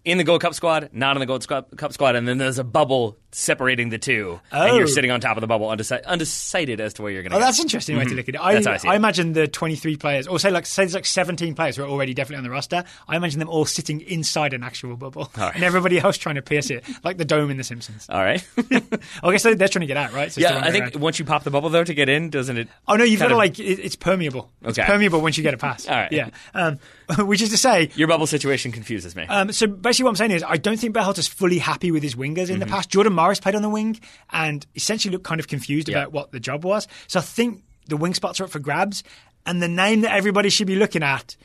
[0.05, 2.65] in the Gold Cup squad, not in the Gold Cup squad, and then there's a
[2.65, 4.77] bubble separating the two, and Oh.
[4.79, 7.37] you're sitting on top of the bubble, undeci- undecided as to where you're going to.
[7.39, 8.41] Oh, that's an interesting way to look at it.
[8.41, 8.95] I, That's I see it.
[8.95, 12.15] imagine the 23 players, or say like say there's like 17 players who are already
[12.15, 12.85] definitely on the roster.
[13.09, 15.53] I imagine them all sitting inside an actual bubble, right.
[15.55, 18.07] and everybody else trying to pierce it, like the dome in The Simpsons.
[18.09, 18.47] All right.
[19.23, 20.31] I guess they- they're trying to get out, right?
[20.31, 20.97] So yeah, I think around.
[21.03, 22.69] once you pop the bubble though to get in, doesn't it?
[22.87, 24.53] Oh no, you've got to of- like it, it's permeable.
[24.63, 24.87] It's Okay.
[24.87, 25.89] permeable once you get a pass.
[25.89, 26.13] All right.
[26.13, 26.29] Yeah.
[26.55, 26.79] Um,
[27.27, 29.25] which is to say, Your bubble situation confuses me.
[29.25, 32.15] Um, so basically, what I'm saying is, I don't think Berhalter's fully happy with his
[32.17, 32.75] wingers in the Mm-hmm.
[32.75, 32.91] past.
[32.91, 34.01] Jordan Morris played on the wing
[34.33, 35.99] and essentially looked kind of confused Yeah.
[35.99, 36.89] about what the job was.
[37.07, 39.05] So I think the wing spots are up for grabs,
[39.47, 41.37] and the name that everybody should be looking at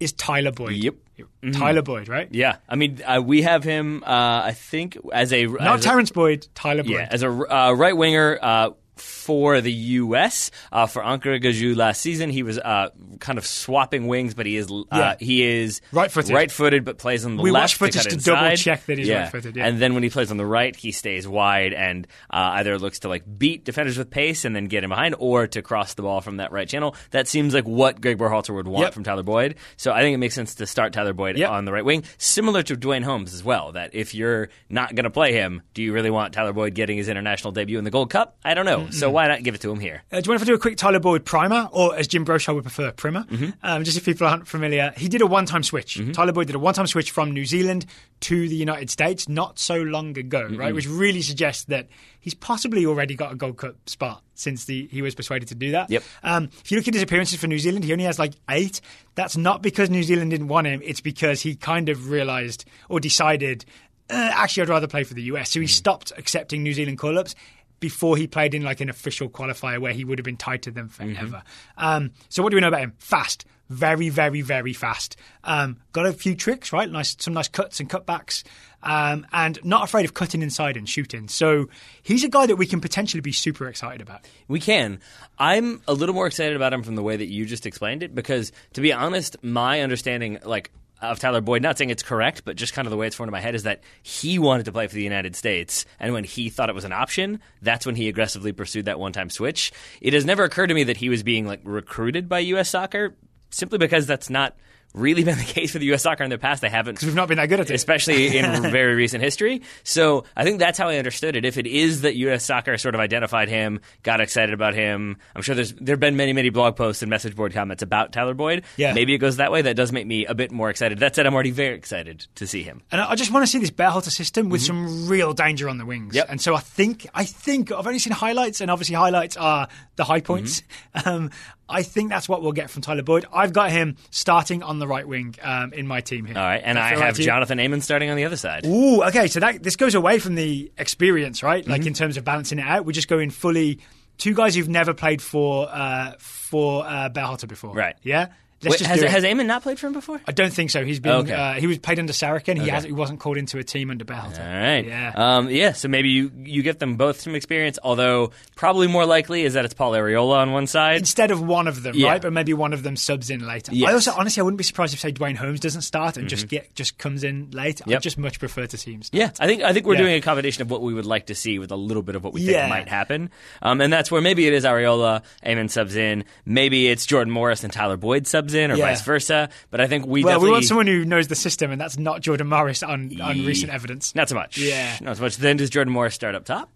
[0.00, 0.72] is Tyler Boyd.
[0.72, 0.94] Yep.
[1.18, 1.50] Mm-hmm.
[1.52, 2.28] Tyler Boyd, right?
[2.30, 4.02] yeah, I mean, uh, we have him.
[4.04, 6.92] Uh, I think as a Not as a- Boyd, Tyler Boyd.
[6.92, 10.50] Yeah, as a uh, right winger uh, for the U.S.
[10.72, 12.88] Uh, for Ankaragücü last season, he was uh,
[13.20, 15.14] kind of swapping wings, but he is uh, Yeah.
[15.20, 16.30] he is Right-footed.
[16.34, 18.98] right-footed, but plays on the We left watched to, footage cut to double check that
[18.98, 19.66] he's right-footed, yeah.
[19.66, 23.00] and then when he plays on the right, he stays wide and uh, either looks
[23.00, 26.02] to like beat defenders with pace and then get in behind, or to cross the
[26.02, 26.94] ball from that right channel.
[27.10, 28.94] That seems like what Greg Berhalter would want Yep.
[28.94, 29.56] from Tyler Boyd.
[29.76, 31.50] So I think it makes sense to start Tyler Boyd Yep.
[31.50, 33.72] on the right wing, similar to Duane Holmes as well.
[33.72, 36.96] That if you're not going to play him, do you really want Tyler Boyd getting
[36.96, 38.36] his international debut in the Gold Cup?
[38.44, 38.85] I don't know.
[38.92, 40.02] So why not give it to him here?
[40.12, 42.54] Uh, do you want to do a quick Tyler Boyd primer, or as Jim Brochard
[42.54, 43.24] would prefer, primer?
[43.24, 43.50] Mm-hmm.
[43.62, 46.00] Um, just if people aren't familiar, he did a one-time switch.
[46.12, 47.86] Tyler Boyd did a one-time switch from New Zealand
[48.20, 50.56] to the United States not so long ago, Mm-hmm.
[50.56, 50.74] right?
[50.74, 51.88] Which really suggests that
[52.20, 55.70] he's possibly already got a Gold Cup spot since the, he was persuaded to do
[55.72, 55.90] that.
[55.90, 56.02] Yep.
[56.22, 58.80] Um, if you look at his appearances for New Zealand, he only has like eight.
[59.14, 60.80] That's not because New Zealand didn't want him.
[60.84, 63.64] It's because he kind of realised or decided,
[64.10, 65.50] uh, actually, I'd rather play for the US.
[65.50, 67.34] So he stopped accepting New Zealand call-ups
[67.80, 70.70] before he played in like an official qualifier where he would have been tied to
[70.70, 71.42] them forever.
[71.76, 72.94] Um, so what do we know about him?
[72.98, 75.16] Fast, very, very, very fast.
[75.44, 76.90] Um, got a few tricks, right?
[76.90, 78.44] Nice, some nice cuts and cutbacks,
[78.82, 81.28] um, and not afraid of cutting inside and shooting.
[81.28, 81.68] So
[82.02, 84.26] he's a guy that we can potentially be super excited about.
[84.48, 85.00] We can.
[85.38, 88.14] I'm a little more excited about him from the way that you just explained it
[88.14, 90.70] because, to be honest, my understanding, like,
[91.02, 93.28] of Tyler Boyd, not saying it's correct, but just kind of the way it's formed
[93.28, 96.24] in my head is that he wanted to play for the United States, and when
[96.24, 99.72] he thought it was an option, that's when he aggressively pursued that one-time switch.
[100.00, 102.70] It has never occurred to me that he was being like recruited by U.S.
[102.70, 103.14] Soccer,
[103.50, 104.56] simply because that's not
[104.94, 106.02] really been the case for the U.S.
[106.02, 106.62] Soccer in the past.
[106.62, 107.74] They haven't because We've not been that good at it.
[107.74, 109.62] especially in very recent history.
[109.84, 111.44] So I think that's how I understood it.
[111.44, 112.44] If it is that U.S.
[112.44, 116.32] Soccer sort of identified him, got excited about him, I'm sure there's there've been many
[116.32, 118.64] many blog posts and message board comments about Tyler Boyd.
[118.76, 118.92] Yeah.
[118.94, 119.62] maybe it goes that way.
[119.62, 120.98] That does make me a bit more excited.
[120.98, 122.82] That said, I'm already very excited to see him.
[122.90, 125.86] And I just want to see this Berhalter system with some real danger on the
[125.86, 126.08] wings.
[126.08, 126.16] Mm-hmm.
[126.16, 126.26] Yep.
[126.30, 130.04] And so I think, I think I've only seen highlights, and obviously highlights are the
[130.04, 130.60] high points.
[130.60, 130.66] Mm-hmm.
[131.06, 131.30] Um,
[131.68, 133.26] I think that's what we'll get from Tyler Boyd.
[133.32, 136.36] I've got him starting on the right wing um, in my team here.
[136.36, 137.16] All right, and I right have?
[137.16, 138.64] Jonathan Amon starting on the other side.
[138.66, 139.26] Ooh, okay.
[139.26, 141.62] So that this goes away from the experience, right?
[141.62, 141.70] Mm-hmm.
[141.72, 143.80] Like in terms of balancing it out, we're just going fully
[144.18, 147.96] two guys who've never played for uh, for uh, Berhalter before, Right.
[148.02, 148.28] Yeah.
[148.62, 150.18] Let's Wait, just has, has Amon not played for him before?
[150.26, 150.82] I don't think so.
[150.82, 151.32] He's been Okay.
[151.34, 152.56] uh, he was played under Sarachan.
[152.56, 152.70] He Okay.
[152.70, 154.40] has he wasn't called into a team under Berhalter.
[154.40, 154.86] All right.
[154.86, 155.12] Yeah.
[155.14, 155.72] Um, yeah.
[155.72, 157.78] So maybe you you get them both some experience.
[157.82, 160.96] Although probably more likely is that it's Paul Arriola on one side.
[160.98, 162.08] instead of one of them, Yeah.
[162.12, 162.22] right?
[162.22, 163.72] But maybe one of them subs in later.
[163.74, 163.82] Yes.
[163.82, 163.90] Mm-hmm.
[163.90, 166.48] I also honestly I wouldn't be surprised if say Duane Holmes doesn't start and just
[166.48, 167.82] get just comes in late.
[167.86, 167.96] Yep.
[167.98, 169.18] I'd just much prefer to see him start.
[169.20, 170.00] Yeah, I think I think we're Yeah.
[170.00, 172.24] doing a combination of what we would like to see with a little bit of
[172.24, 172.60] what we Yeah.
[172.62, 173.28] think might happen,
[173.60, 177.62] um, and that's where maybe it is Arriola, Amon subs in, maybe it's Jordan Morris
[177.62, 178.86] and Tyler Boyd subs subs in, or Yeah.
[178.86, 179.48] vice versa.
[179.70, 181.98] But I think we Well, definitely we want someone who knows the system, and that's
[181.98, 184.14] not Jordan Morris on, on recent evidence.
[184.14, 184.58] not so much.
[184.58, 184.96] Yeah.
[185.00, 185.36] not so much.
[185.36, 186.70] Then does Jordan Morris start up top?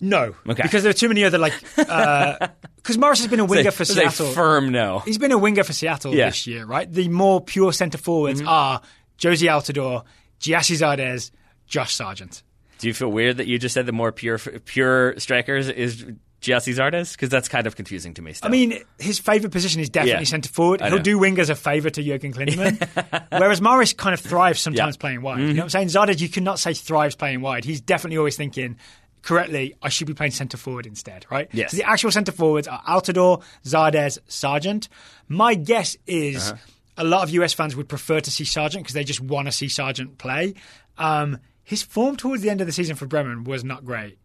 [0.00, 0.62] No, Okay.
[0.62, 3.90] because there are too many other like because Morris has been a winger for It's
[3.90, 4.32] a Seattle.
[4.32, 4.98] firm no.
[5.00, 6.24] He's been a winger for Seattle Yeah.
[6.24, 6.28] Mm-hmm.
[6.30, 6.92] this year, right?
[6.92, 8.82] The more pure centre forwards are
[9.18, 10.04] Jozy Altidore,
[10.40, 11.30] Gyasi Zardes,
[11.66, 12.42] Josh Sargent.
[12.78, 16.04] Do you feel weird that you just said the more pure pure strikers is
[16.44, 17.12] Gyasi Zardes?
[17.12, 18.32] Because that's kind of confusing to me.
[18.34, 18.48] Still.
[18.48, 20.28] I mean, his favourite position is definitely Yeah.
[20.28, 20.80] centre forward.
[20.80, 24.78] He'll do do as a favour to Jurgen Klinsmann, whereas Morris kind of thrives sometimes
[24.78, 24.90] Yeah.
[24.96, 25.00] Mm-hmm.
[25.00, 25.40] playing wide.
[25.40, 25.88] You know what I'm saying?
[25.88, 27.64] Zardes, you cannot say thrives playing wide.
[27.64, 28.76] He's definitely always thinking.
[29.22, 31.48] Correctly, I should be playing centre forward instead, right?
[31.50, 31.70] Yes.
[31.70, 34.90] So the actual centre forwards are Altidore, Zardes, Sargent.
[35.28, 36.58] My guess is Uh-huh.
[36.98, 39.52] a lot of US fans would prefer to see Sargent because they just want to
[39.52, 40.52] see Sargent play.
[40.98, 44.18] Um, his form towards the end of the season for Bremen was not great.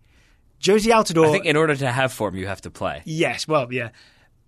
[0.61, 1.27] Jozy Altidore.
[1.30, 3.02] I think in order to have form, you have to play.
[3.06, 3.90] Yes, well, yeah.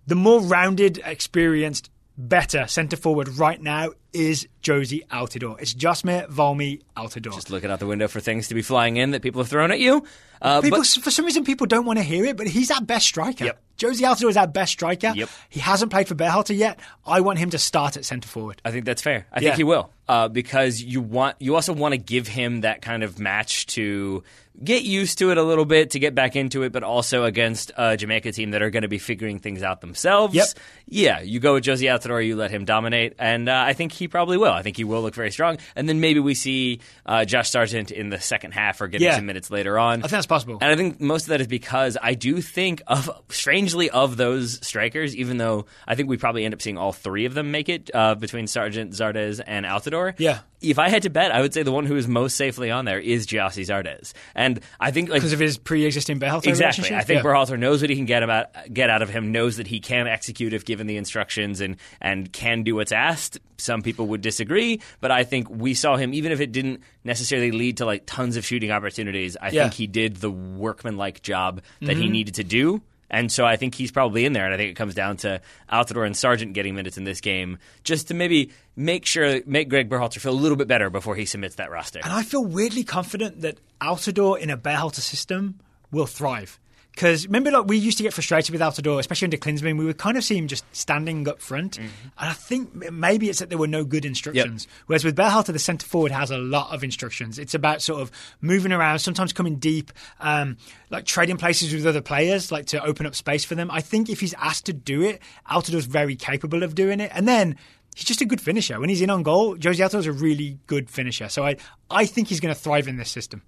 [0.06, 5.58] The more rounded, experienced, better centre forward right now is Jozy Altidore.
[5.60, 7.32] It's Josmer Volmy Altidore.
[7.34, 9.72] Just looking out the window for things to be flying in that people have thrown
[9.72, 10.04] at you.
[10.42, 12.82] Uh, People, but for some reason, people don't want to hear it, but he's our
[12.82, 13.44] best striker.
[13.46, 13.62] Yep.
[13.78, 15.12] Jozy Altidore is our best striker.
[15.14, 15.28] Yep.
[15.48, 16.78] He hasn't played for Berhalter yet.
[17.06, 18.60] I want him to start at centre forward.
[18.64, 19.26] I think that's fair.
[19.32, 19.50] I Yeah.
[19.50, 23.02] think he will uh, because you want you also want to give him that kind
[23.02, 24.22] of match to
[24.62, 27.70] get used to it a little bit to get back into it, but also against
[27.76, 30.34] a Jamaica team that are going to be figuring things out themselves.
[30.34, 30.46] Yep.
[30.86, 34.08] Yeah, you go with Jozy Altidore, you let him dominate, and uh, I think he
[34.08, 34.52] probably will.
[34.52, 37.90] I think he will look very strong, and then maybe we see uh, Josh Sargent
[37.90, 39.16] in the second half or getting Yeah.
[39.16, 40.00] some minutes later on.
[40.00, 40.58] I think that's possible.
[40.60, 44.64] And I think most of that is because I do think of strangely of those
[44.66, 47.68] strikers, even though I think we probably end up seeing all three of them make
[47.68, 50.14] it uh, between Sargent, Zardes, and Altidore.
[50.18, 50.40] Yeah.
[50.60, 52.84] If I had to bet, I would say the one who is most safely on
[52.84, 54.41] there is Gyasi Zardes, and
[54.80, 56.94] I think like Because of his pre-existing Berhalter Exactly.
[56.94, 57.30] I think Yeah.
[57.30, 60.06] Berhalter knows what he can get about get out of him, knows that he can
[60.06, 63.38] execute if given the instructions and and can do what's asked.
[63.58, 67.52] Some people would disagree, but I think we saw him even if it didn't necessarily
[67.52, 69.36] lead to like tons of shooting opportunities.
[69.40, 69.62] I Yeah.
[69.64, 72.12] think he did the workmanlike job that he mm-hmm.
[72.12, 72.82] needed to do.
[73.12, 75.42] And so I think he's probably in there, and I think it comes down to
[75.70, 79.90] Altidore and Sargent getting minutes in this game, just to maybe make sure make Greg
[79.90, 82.00] Berhalter feel a little bit better before he submits that roster.
[82.02, 85.60] And I feel weirdly confident that Altidore in a Berhalter system
[85.90, 86.58] will thrive.
[86.94, 89.78] Because remember, like we used to get frustrated with Altidore, especially under Klinsmann.
[89.78, 92.08] We would kind of see him just standing up front, Mm-hmm.
[92.18, 94.68] and I think maybe it's that there were no good instructions.
[94.86, 97.38] Whereas with Berhalter, the centre forward has a lot of instructions.
[97.38, 98.10] It's about sort of
[98.42, 99.90] moving around, sometimes coming deep,
[100.20, 100.58] um,
[100.90, 103.70] like trading places with other players, like to open up space for them.
[103.70, 107.26] I think if he's asked to do it, Altidore's very capable of doing it, and
[107.26, 107.56] then.
[107.94, 108.80] He's just a good finisher.
[108.80, 111.28] When he's in on goal, Jozy Altidore's a really good finisher.
[111.28, 111.58] So I,
[111.90, 113.42] I think he's going to thrive in this system.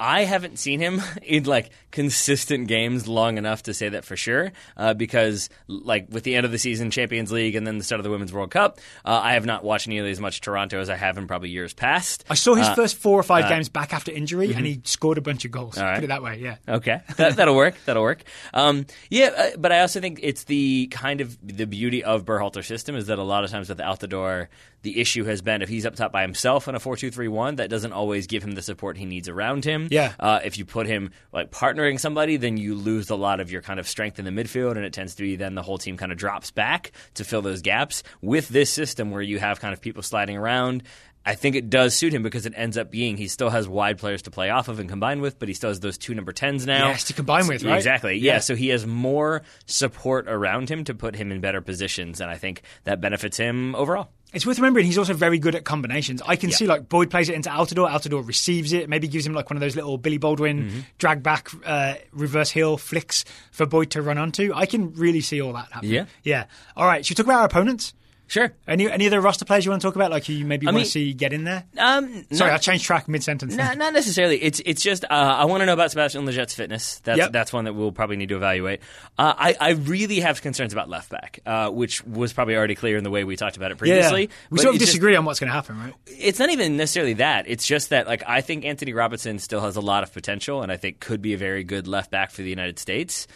[0.00, 4.52] I haven't seen him in like consistent games long enough to say that for sure.
[4.76, 8.00] Uh, because like with the end of the season, Champions League, and then the start
[8.00, 10.88] of the Women's World Cup, uh, I have not watched nearly as much Toronto as
[10.88, 12.24] I have in probably years past.
[12.30, 15.18] I saw his Uh, first four or five games back after injury, and he scored
[15.18, 15.76] a bunch of goals.
[15.76, 15.96] right.
[15.96, 16.56] Put it that way, yeah.
[16.68, 17.74] Okay, that, that'll work.
[17.84, 18.22] That'll work.
[18.54, 22.66] Um, yeah, uh, but I also think it's the kind of the beauty of Berhalter's
[22.66, 24.46] system is that a lot of times with Altidore,
[24.82, 27.92] the issue has been if he's up top by himself in a four-two-three-one, that doesn't
[27.92, 29.88] always give him the support he needs around him.
[29.90, 30.14] Yeah.
[30.18, 33.62] Uh, if you put him like partnering somebody, then you lose a lot of your
[33.62, 35.96] kind of strength in the midfield, and it tends to be then the whole team
[35.96, 38.02] kind of drops back to fill those gaps.
[38.22, 40.82] With this system where you have kind of people sliding around.
[41.22, 43.98] I think it does suit him because it ends up being he still has wide
[43.98, 46.32] players to play off of and combine with, but he still has those two number
[46.32, 46.88] tens now.
[46.88, 47.76] Yes, to combine with, right?
[47.76, 48.16] Exactly.
[48.16, 48.32] Yeah.
[48.32, 48.38] Yeah.
[48.38, 52.38] So he has more support around him to put him in better positions, and I
[52.38, 54.08] think that benefits him overall.
[54.32, 56.22] It's worth remembering he's also very good at combinations.
[56.24, 59.34] I can see like Boyd plays it into Altidore, Altidore receives it, maybe gives him
[59.34, 60.80] like one of those little Billy Baldwin Mm-hmm.
[60.98, 64.52] drag back, uh, reverse heel flicks for Boyd to run onto.
[64.54, 65.92] I can really see all that happening.
[65.92, 66.04] Yeah.
[66.22, 66.44] Yeah.
[66.76, 67.92] All right, should we talk about our opponents?
[68.30, 68.52] Sure.
[68.68, 70.84] Any any other roster players you want to talk about, like you maybe want mean-
[70.84, 71.64] to see get in there?
[71.76, 73.56] Um, Sorry, not- I changed track mid sentence.
[73.56, 74.40] Not, not necessarily.
[74.40, 77.00] It's it's just uh, I want to know about Sebastian Lletget's fitness.
[77.00, 77.32] That's Yep.
[77.32, 78.82] that's one that we'll probably need to evaluate.
[79.18, 82.96] Uh, I I really have concerns about left back, uh, which was probably already clear
[82.96, 84.30] in the way we talked about it Yeah, previously.
[84.48, 85.94] we sort of it's just- disagree on what's going to happen, right?
[86.06, 87.46] it's not even necessarily that.
[87.48, 90.70] It's just that like I think Anthony Robinson still has a lot of potential, and
[90.70, 93.26] I think could be a very good left back for the United States.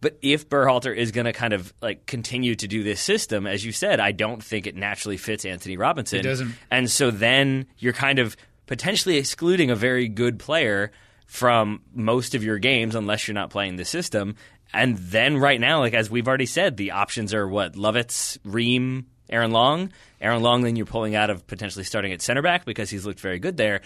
[0.00, 3.64] But if Berhalter is going to kind of like continue to do this system, as
[3.64, 6.20] you said, I don't think it naturally fits Anthony Robinson.
[6.20, 6.54] It doesn't.
[6.70, 10.92] And so then you're kind of potentially excluding a very good player
[11.26, 14.36] from most of your games unless you're not playing the system.
[14.72, 19.06] And then right now, like as we've already said, the options are what Lovitz, Ream,
[19.28, 19.92] Aaron Long.
[20.20, 23.20] Aaron Long, then you're pulling out of potentially starting at center back because he's looked
[23.20, 23.82] very good there.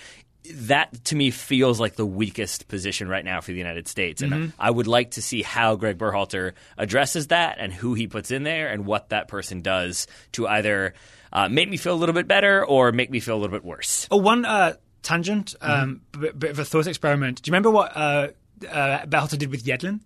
[0.54, 4.32] That to me feels like the weakest position right now for the United States, and
[4.32, 4.46] Mm-hmm.
[4.58, 8.42] I would like to see how Greg Berhalter addresses that and who he puts in
[8.42, 10.94] there and what that person does to either
[11.32, 13.64] uh, make me feel a little bit better or make me feel a little bit
[13.64, 14.08] worse.
[14.10, 17.42] Oh, one uh, tangent, um, bit, bit of a thought experiment.
[17.42, 18.28] Do you remember what uh,
[18.68, 20.00] uh, Belter did with Yedlin?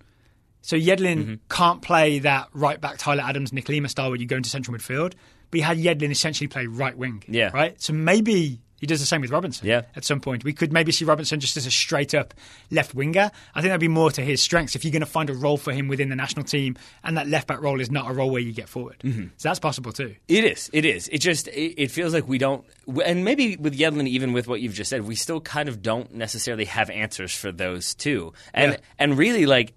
[0.62, 4.36] So Yedlin can't play that right back Tyler Adams, Nick Lima style where you go
[4.36, 5.14] into central midfield,
[5.50, 7.22] but he had Yedlin essentially play right wing.
[7.28, 7.50] Yeah.
[7.54, 7.80] Right?
[7.80, 9.82] So maybe he does the same with Robinson Yeah.
[9.94, 10.44] at some point.
[10.44, 12.34] We could maybe see Robinson just as a straight up
[12.70, 13.30] left winger.
[13.54, 15.56] I think that'd be more to his strengths if you're going to find a role
[15.56, 18.30] for him within the national team and that left back role is not a role
[18.30, 18.96] where you get forward.
[19.02, 19.28] Mm-hmm.
[19.36, 20.14] So that's possible too.
[20.28, 20.70] It is.
[20.72, 21.08] It is.
[21.08, 22.64] It just it, it feels like we don't,
[23.04, 26.14] and maybe with Yedlin, even with what you've just said, we still kind of don't
[26.14, 28.32] necessarily have answers for those two.
[28.52, 28.78] And Yeah.
[28.98, 29.72] and really, like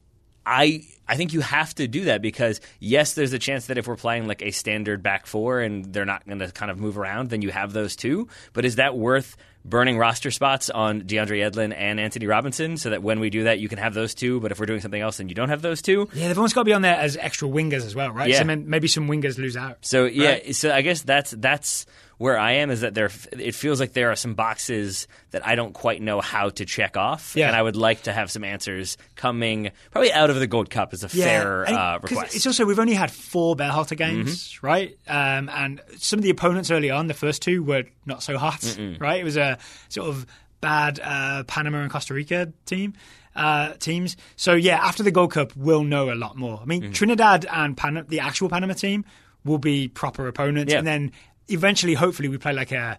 [0.50, 3.88] I I think you have to do that because yes, there's a chance that if
[3.88, 6.98] we're playing like a standard back four and they're not going to kind of move
[6.98, 8.28] around, then you have those two.
[8.54, 9.38] But is that worth?
[9.66, 13.60] Burning roster spots on DeAndre Yedlin and Anthony Robinson, so that when we do that,
[13.60, 14.40] you can have those two.
[14.40, 16.08] But if we're doing something else, then you don't have those two.
[16.14, 18.30] Yeah, they've almost got to be on there as extra wingers as well, right?
[18.30, 18.40] Yeah.
[18.40, 19.80] So maybe some wingers lose out.
[19.82, 20.56] So yeah, Right.
[20.56, 21.86] so I guess that's that's
[22.20, 25.56] where I am is that there it feels like there are some boxes that I
[25.56, 27.48] don't quite know how to check off, Yeah.
[27.48, 30.94] and I would like to have some answers coming probably out of the Gold Cup
[30.94, 32.28] is a fair and- uh, request.
[32.28, 32.36] Mm-hmm.
[32.36, 34.96] It's also we've only had four Berhalter games, right?
[35.08, 38.78] Um, and some of the opponents early on, the first two were not so hot,
[39.00, 39.20] right?
[39.22, 40.26] It was a sort of
[40.62, 42.94] bad uh, Panama and Costa Rica team.
[43.36, 44.18] Uh, teams.
[44.36, 46.60] So yeah, after the Gold Cup, we'll know a lot more.
[46.62, 46.91] I mean, Mm-hmm.
[46.91, 49.06] Trinidad and Pan- the actual Panama team
[49.46, 50.80] will be proper opponents, Yeah.
[50.80, 51.12] and then
[51.50, 52.98] eventually, hopefully, we play like a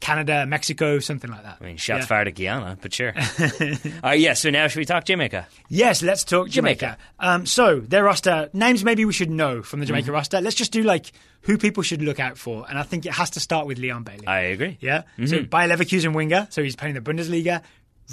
[0.00, 1.58] Canada, Mexico, something like that.
[1.60, 2.06] I mean, shots Yeah.
[2.06, 3.12] fired at Guyana, but sure.
[4.04, 5.48] uh, yeah, so now should we talk Jamaica?
[5.68, 6.78] Yes, let's talk Jamaica.
[6.80, 6.98] Jamaica.
[7.18, 10.14] Um, so their roster names maybe we should know from the Jamaica Mm-hmm.
[10.14, 10.40] roster.
[10.40, 11.10] Let's just do like
[11.42, 14.04] who people should look out for, and I think it has to start with Leon
[14.04, 14.26] Bailey.
[14.28, 14.78] I agree.
[14.80, 15.02] yeah.
[15.26, 17.62] So Bayer Leverkusen winger, so he's playing the Bundesliga.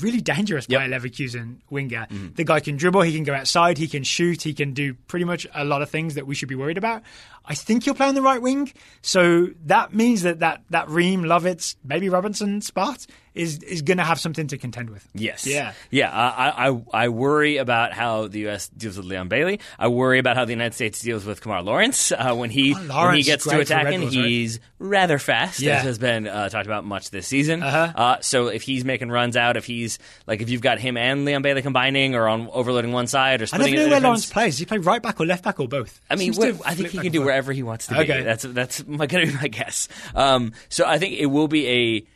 [0.02, 0.82] Really dangerous Yep.
[0.82, 0.90] Mm-hmm.
[0.92, 2.08] Bayer Leverkusen winger.
[2.36, 5.24] The guy can dribble, he can go outside, he can shoot, he can do pretty
[5.24, 7.04] much a lot of things that we should be worried about.
[7.48, 11.24] I think he'll play on the right wing, so that means that that that Ream,
[11.24, 15.06] Lovitz, maybe Robinson spot is is going to have something to contend with.
[15.14, 15.46] Yes.
[15.46, 15.74] Yeah.
[15.92, 16.10] Yeah.
[16.10, 18.70] I, I I worry about how the U.S.
[18.70, 19.60] deals with Leon Bailey.
[19.78, 23.08] I worry about how the United States deals with Kemar Lawrence uh, when he Kemar
[23.08, 24.00] when he gets to attacking.
[24.02, 24.26] Bulls, right?
[24.26, 25.78] He's rather fast, Yeah.
[25.80, 27.62] as has been uh, talked about much this season.
[27.62, 27.92] Uh-huh.
[27.96, 31.26] Uh, so if he's making runs out, if he's like if you've got him and
[31.26, 33.90] Leon Bailey combining or on overloading one side or I splitting never it knew the
[33.92, 34.54] where difference- Lawrence plays.
[34.54, 36.00] Does he play right back or left back or both?
[36.10, 37.35] I mean, what, I think he can do forth.
[37.36, 38.00] Wherever he wants to be.
[38.00, 38.24] Okay.
[38.24, 39.90] That's that's my, gonna be my guess.
[40.16, 42.08] Um, so I think it will be a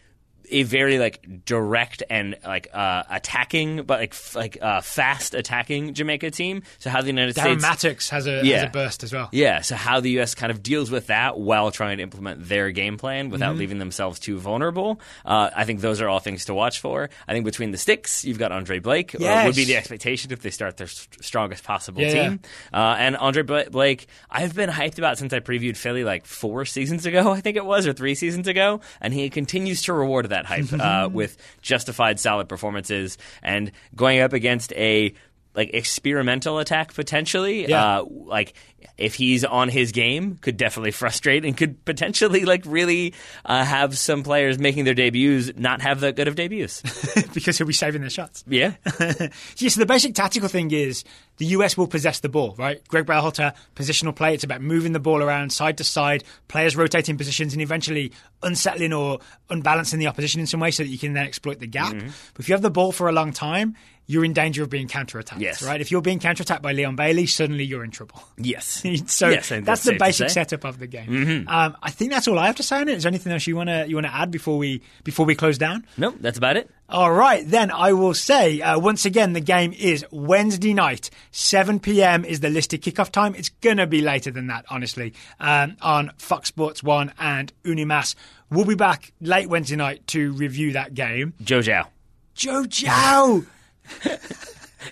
[0.52, 5.94] a very like direct and like uh, attacking, but like f- like uh, fast attacking
[5.94, 6.64] Jamaica team.
[6.80, 8.58] So how the United Darren States Mattocks has a, Yeah.
[8.58, 9.30] has a burst as well.
[9.32, 10.36] yeah, so how the U.S.
[10.36, 13.60] kind of deals with that while trying to implement their game plan without Mm-hmm.
[13.60, 15.00] leaving themselves too vulnerable.
[15.26, 17.10] Uh, I think those are all things to watch for.
[17.28, 19.16] I think between the sticks, you've got Andre Blake.
[19.16, 22.40] Uh, would be the expectation if they start their st- strongest possible Yeah, team.
[22.74, 26.66] Uh, and Andre Bla- Blake, I've been hyped about since I previewed Philly like four
[26.66, 28.82] seasons ago, I think it was, or three seasons ago.
[29.02, 34.34] And he continues to reward that hype uh, with justified solid performances and going up
[34.34, 35.14] against a
[35.60, 37.68] like experimental attack potentially.
[37.68, 38.00] Yeah.
[38.00, 38.54] Uh, like
[38.98, 43.14] if he's on his game, could definitely frustrate and could potentially like really
[43.44, 46.82] uh, have some players making their debuts not have that good of debuts.
[47.34, 48.46] because he'll be saving their shots.
[48.48, 48.76] yeah.
[49.00, 51.04] yeah, so the basic tactical thing is
[51.38, 52.86] the US will possess the ball, right?
[52.88, 54.34] Greg Berhalter, positional play.
[54.34, 58.94] It's about moving the ball around side to side, players rotating positions, and eventually unsettling
[58.94, 59.20] or
[59.50, 61.94] unbalancing the opposition in some way so that you can then exploit the gap.
[61.94, 62.08] Mm-hmm.
[62.34, 63.76] But if you have the ball for a long time,
[64.10, 65.62] you're in danger of being counterattacked, Yes.
[65.62, 65.80] right?
[65.80, 68.20] If you're being counterattacked by Leon Bailey, suddenly you're in trouble.
[68.38, 68.82] Yes.
[69.06, 71.46] so Yes, that's that's the basic setup of the game.
[71.48, 72.98] Um, I think that's all I have to say on it.
[72.98, 75.36] Is there anything else you want to you want to add before we before we
[75.36, 75.86] close down?
[75.96, 76.72] Nope, that's about it.
[76.90, 81.80] All right, then I will say uh, once again the game is Wednesday night, 7
[81.80, 82.26] p.m.
[82.26, 83.36] is the listed kickoff time.
[83.36, 88.16] It's gonna be later than that, honestly, um, on Fox Sports One and Unimas.
[88.50, 91.36] We'll be back late Wednesday night to review that game.
[91.44, 91.86] Joe Gyau.
[92.34, 93.46] Joe Gyau.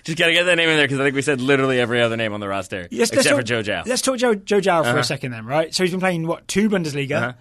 [0.04, 2.16] Just gotta get that name in there because I think we said literally every other
[2.16, 3.86] name on the roster Yes, except for talk- Joe Gyau.
[3.86, 5.02] Let's talk Joe Joe Gyau for a uh-huh.
[5.02, 5.74] second then, right?
[5.74, 7.16] So he's been playing what two Bundesliga.
[7.16, 7.32] Uh-huh.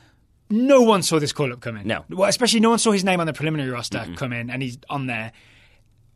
[0.50, 1.86] No one saw this call up coming.
[1.86, 2.06] No.
[2.10, 4.78] well, especially no one saw his name on the preliminary roster come in, and he's
[4.90, 5.34] on there.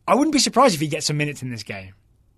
[0.08, 1.94] I wouldn't be surprised if he gets some minutes in this game.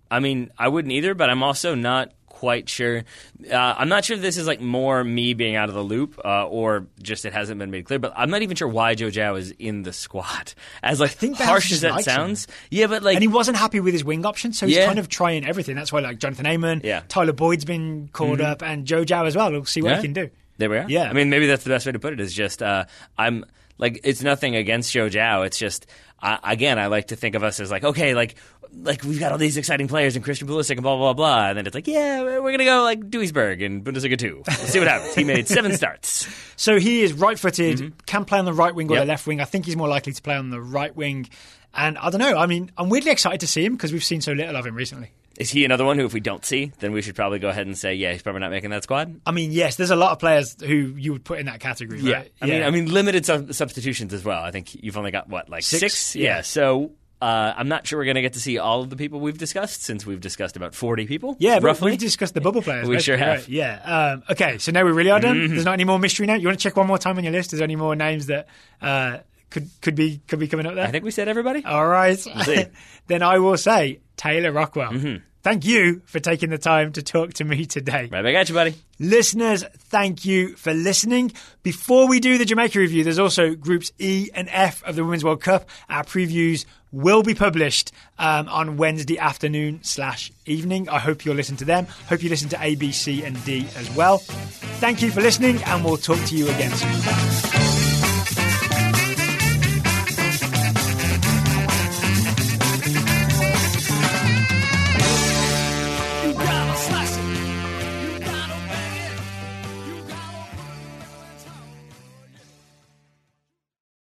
[0.10, 2.12] I mean, I wouldn't either, but I'm also not
[2.44, 3.06] quite sure.
[3.50, 6.20] Uh, I'm not sure if this is like more me being out of the loop
[6.26, 8.00] uh, or just it hasn't been made clear.
[8.00, 10.54] But I'm not even sure why Joe Gyau is in the squad.
[10.84, 12.14] As like think harsh as that likes him.
[12.16, 14.88] sounds, yeah, but like And he wasn't happy with his wing option, so he's Yeah.
[14.88, 15.78] kind of trying everything.
[15.78, 17.04] That's why, like Jonathan Amon, Yeah.
[17.08, 19.50] Tyler Boyd's been called up, and Joe Gyau as well.
[19.50, 19.96] We'll see what Yeah.
[19.98, 20.30] he can do.
[20.58, 20.86] There we are.
[20.90, 21.10] Yeah.
[21.10, 22.20] I mean, maybe that's the best way to put it.
[22.20, 22.84] Is just uh,
[23.18, 23.46] I'm
[23.78, 25.46] like it's nothing against Joe Gyau.
[25.46, 25.88] It's just
[26.22, 28.36] uh, again, I like to think of us as like okay, like
[28.76, 31.58] like we've got all these exciting players and Christian Pulisic and blah blah blah, and
[31.58, 34.44] then it's like yeah, we're gonna go like Duisburg and Bundesliga two.
[34.48, 35.16] We'll see what happens.
[35.16, 36.28] He made seven starts.
[36.56, 37.98] So he is right-footed, mm-hmm.
[38.06, 39.04] can play on the right wing or Yep.
[39.04, 39.42] the left wing.
[39.42, 41.30] I think he's more likely to play on the right wing.
[41.74, 42.38] And I don't know.
[42.38, 44.76] I mean, I'm weirdly excited to see him because we've seen so little of him
[44.76, 45.12] recently.
[45.40, 47.66] Is he another one who, if we don't see, then we should probably go ahead
[47.66, 49.20] and say, yeah, he's probably not making that squad?
[49.26, 52.04] I mean, yes, there's a lot of players who you would put in that category.
[52.04, 52.32] Right?
[52.40, 54.44] I mean, I mean, limited sub- substitutions as well.
[54.44, 55.82] I think you've only got what, like Six?
[55.82, 56.16] six?
[56.16, 56.42] Yeah.
[56.42, 56.92] So
[57.24, 59.38] uh, I'm not sure we're going to get to see all of the people we've
[59.38, 61.38] discussed since we've discussed about 40 people.
[61.40, 61.92] Yeah, roughly.
[61.92, 62.86] we've discussed the bubble players.
[62.86, 63.40] We sure have.
[63.40, 63.48] right?
[63.48, 64.12] Yeah.
[64.16, 65.48] Um, okay, so now we really are done.
[65.48, 66.36] There's not any more mystery now.
[66.36, 67.54] You want to check one more time on your list?
[67.54, 68.48] Is there any more names that
[68.82, 69.20] uh,
[69.50, 70.86] could could be could be coming up there?
[70.86, 71.64] I think we said everybody.
[71.64, 72.20] All right.
[73.08, 74.92] then I will say Taylor Rockwell.
[74.92, 75.24] Mm-hmm.
[75.44, 78.08] Thank you for taking the time to talk to me today.
[78.10, 78.76] Right back at you, buddy.
[78.98, 81.34] Listeners, thank you for listening.
[81.64, 85.26] Before we do the Jamaica review, there's also groups E and F of the Women's
[85.26, 85.68] World Cup.
[85.90, 86.64] Our previews
[86.94, 90.88] will be published um, on Wednesday afternoon slash evening.
[90.88, 91.88] I hope you'll listen to them.
[92.08, 94.20] Hope you listen to A, B, C, and D as well.
[94.20, 97.93] Thank you for listening, and we'll talk to you again soon.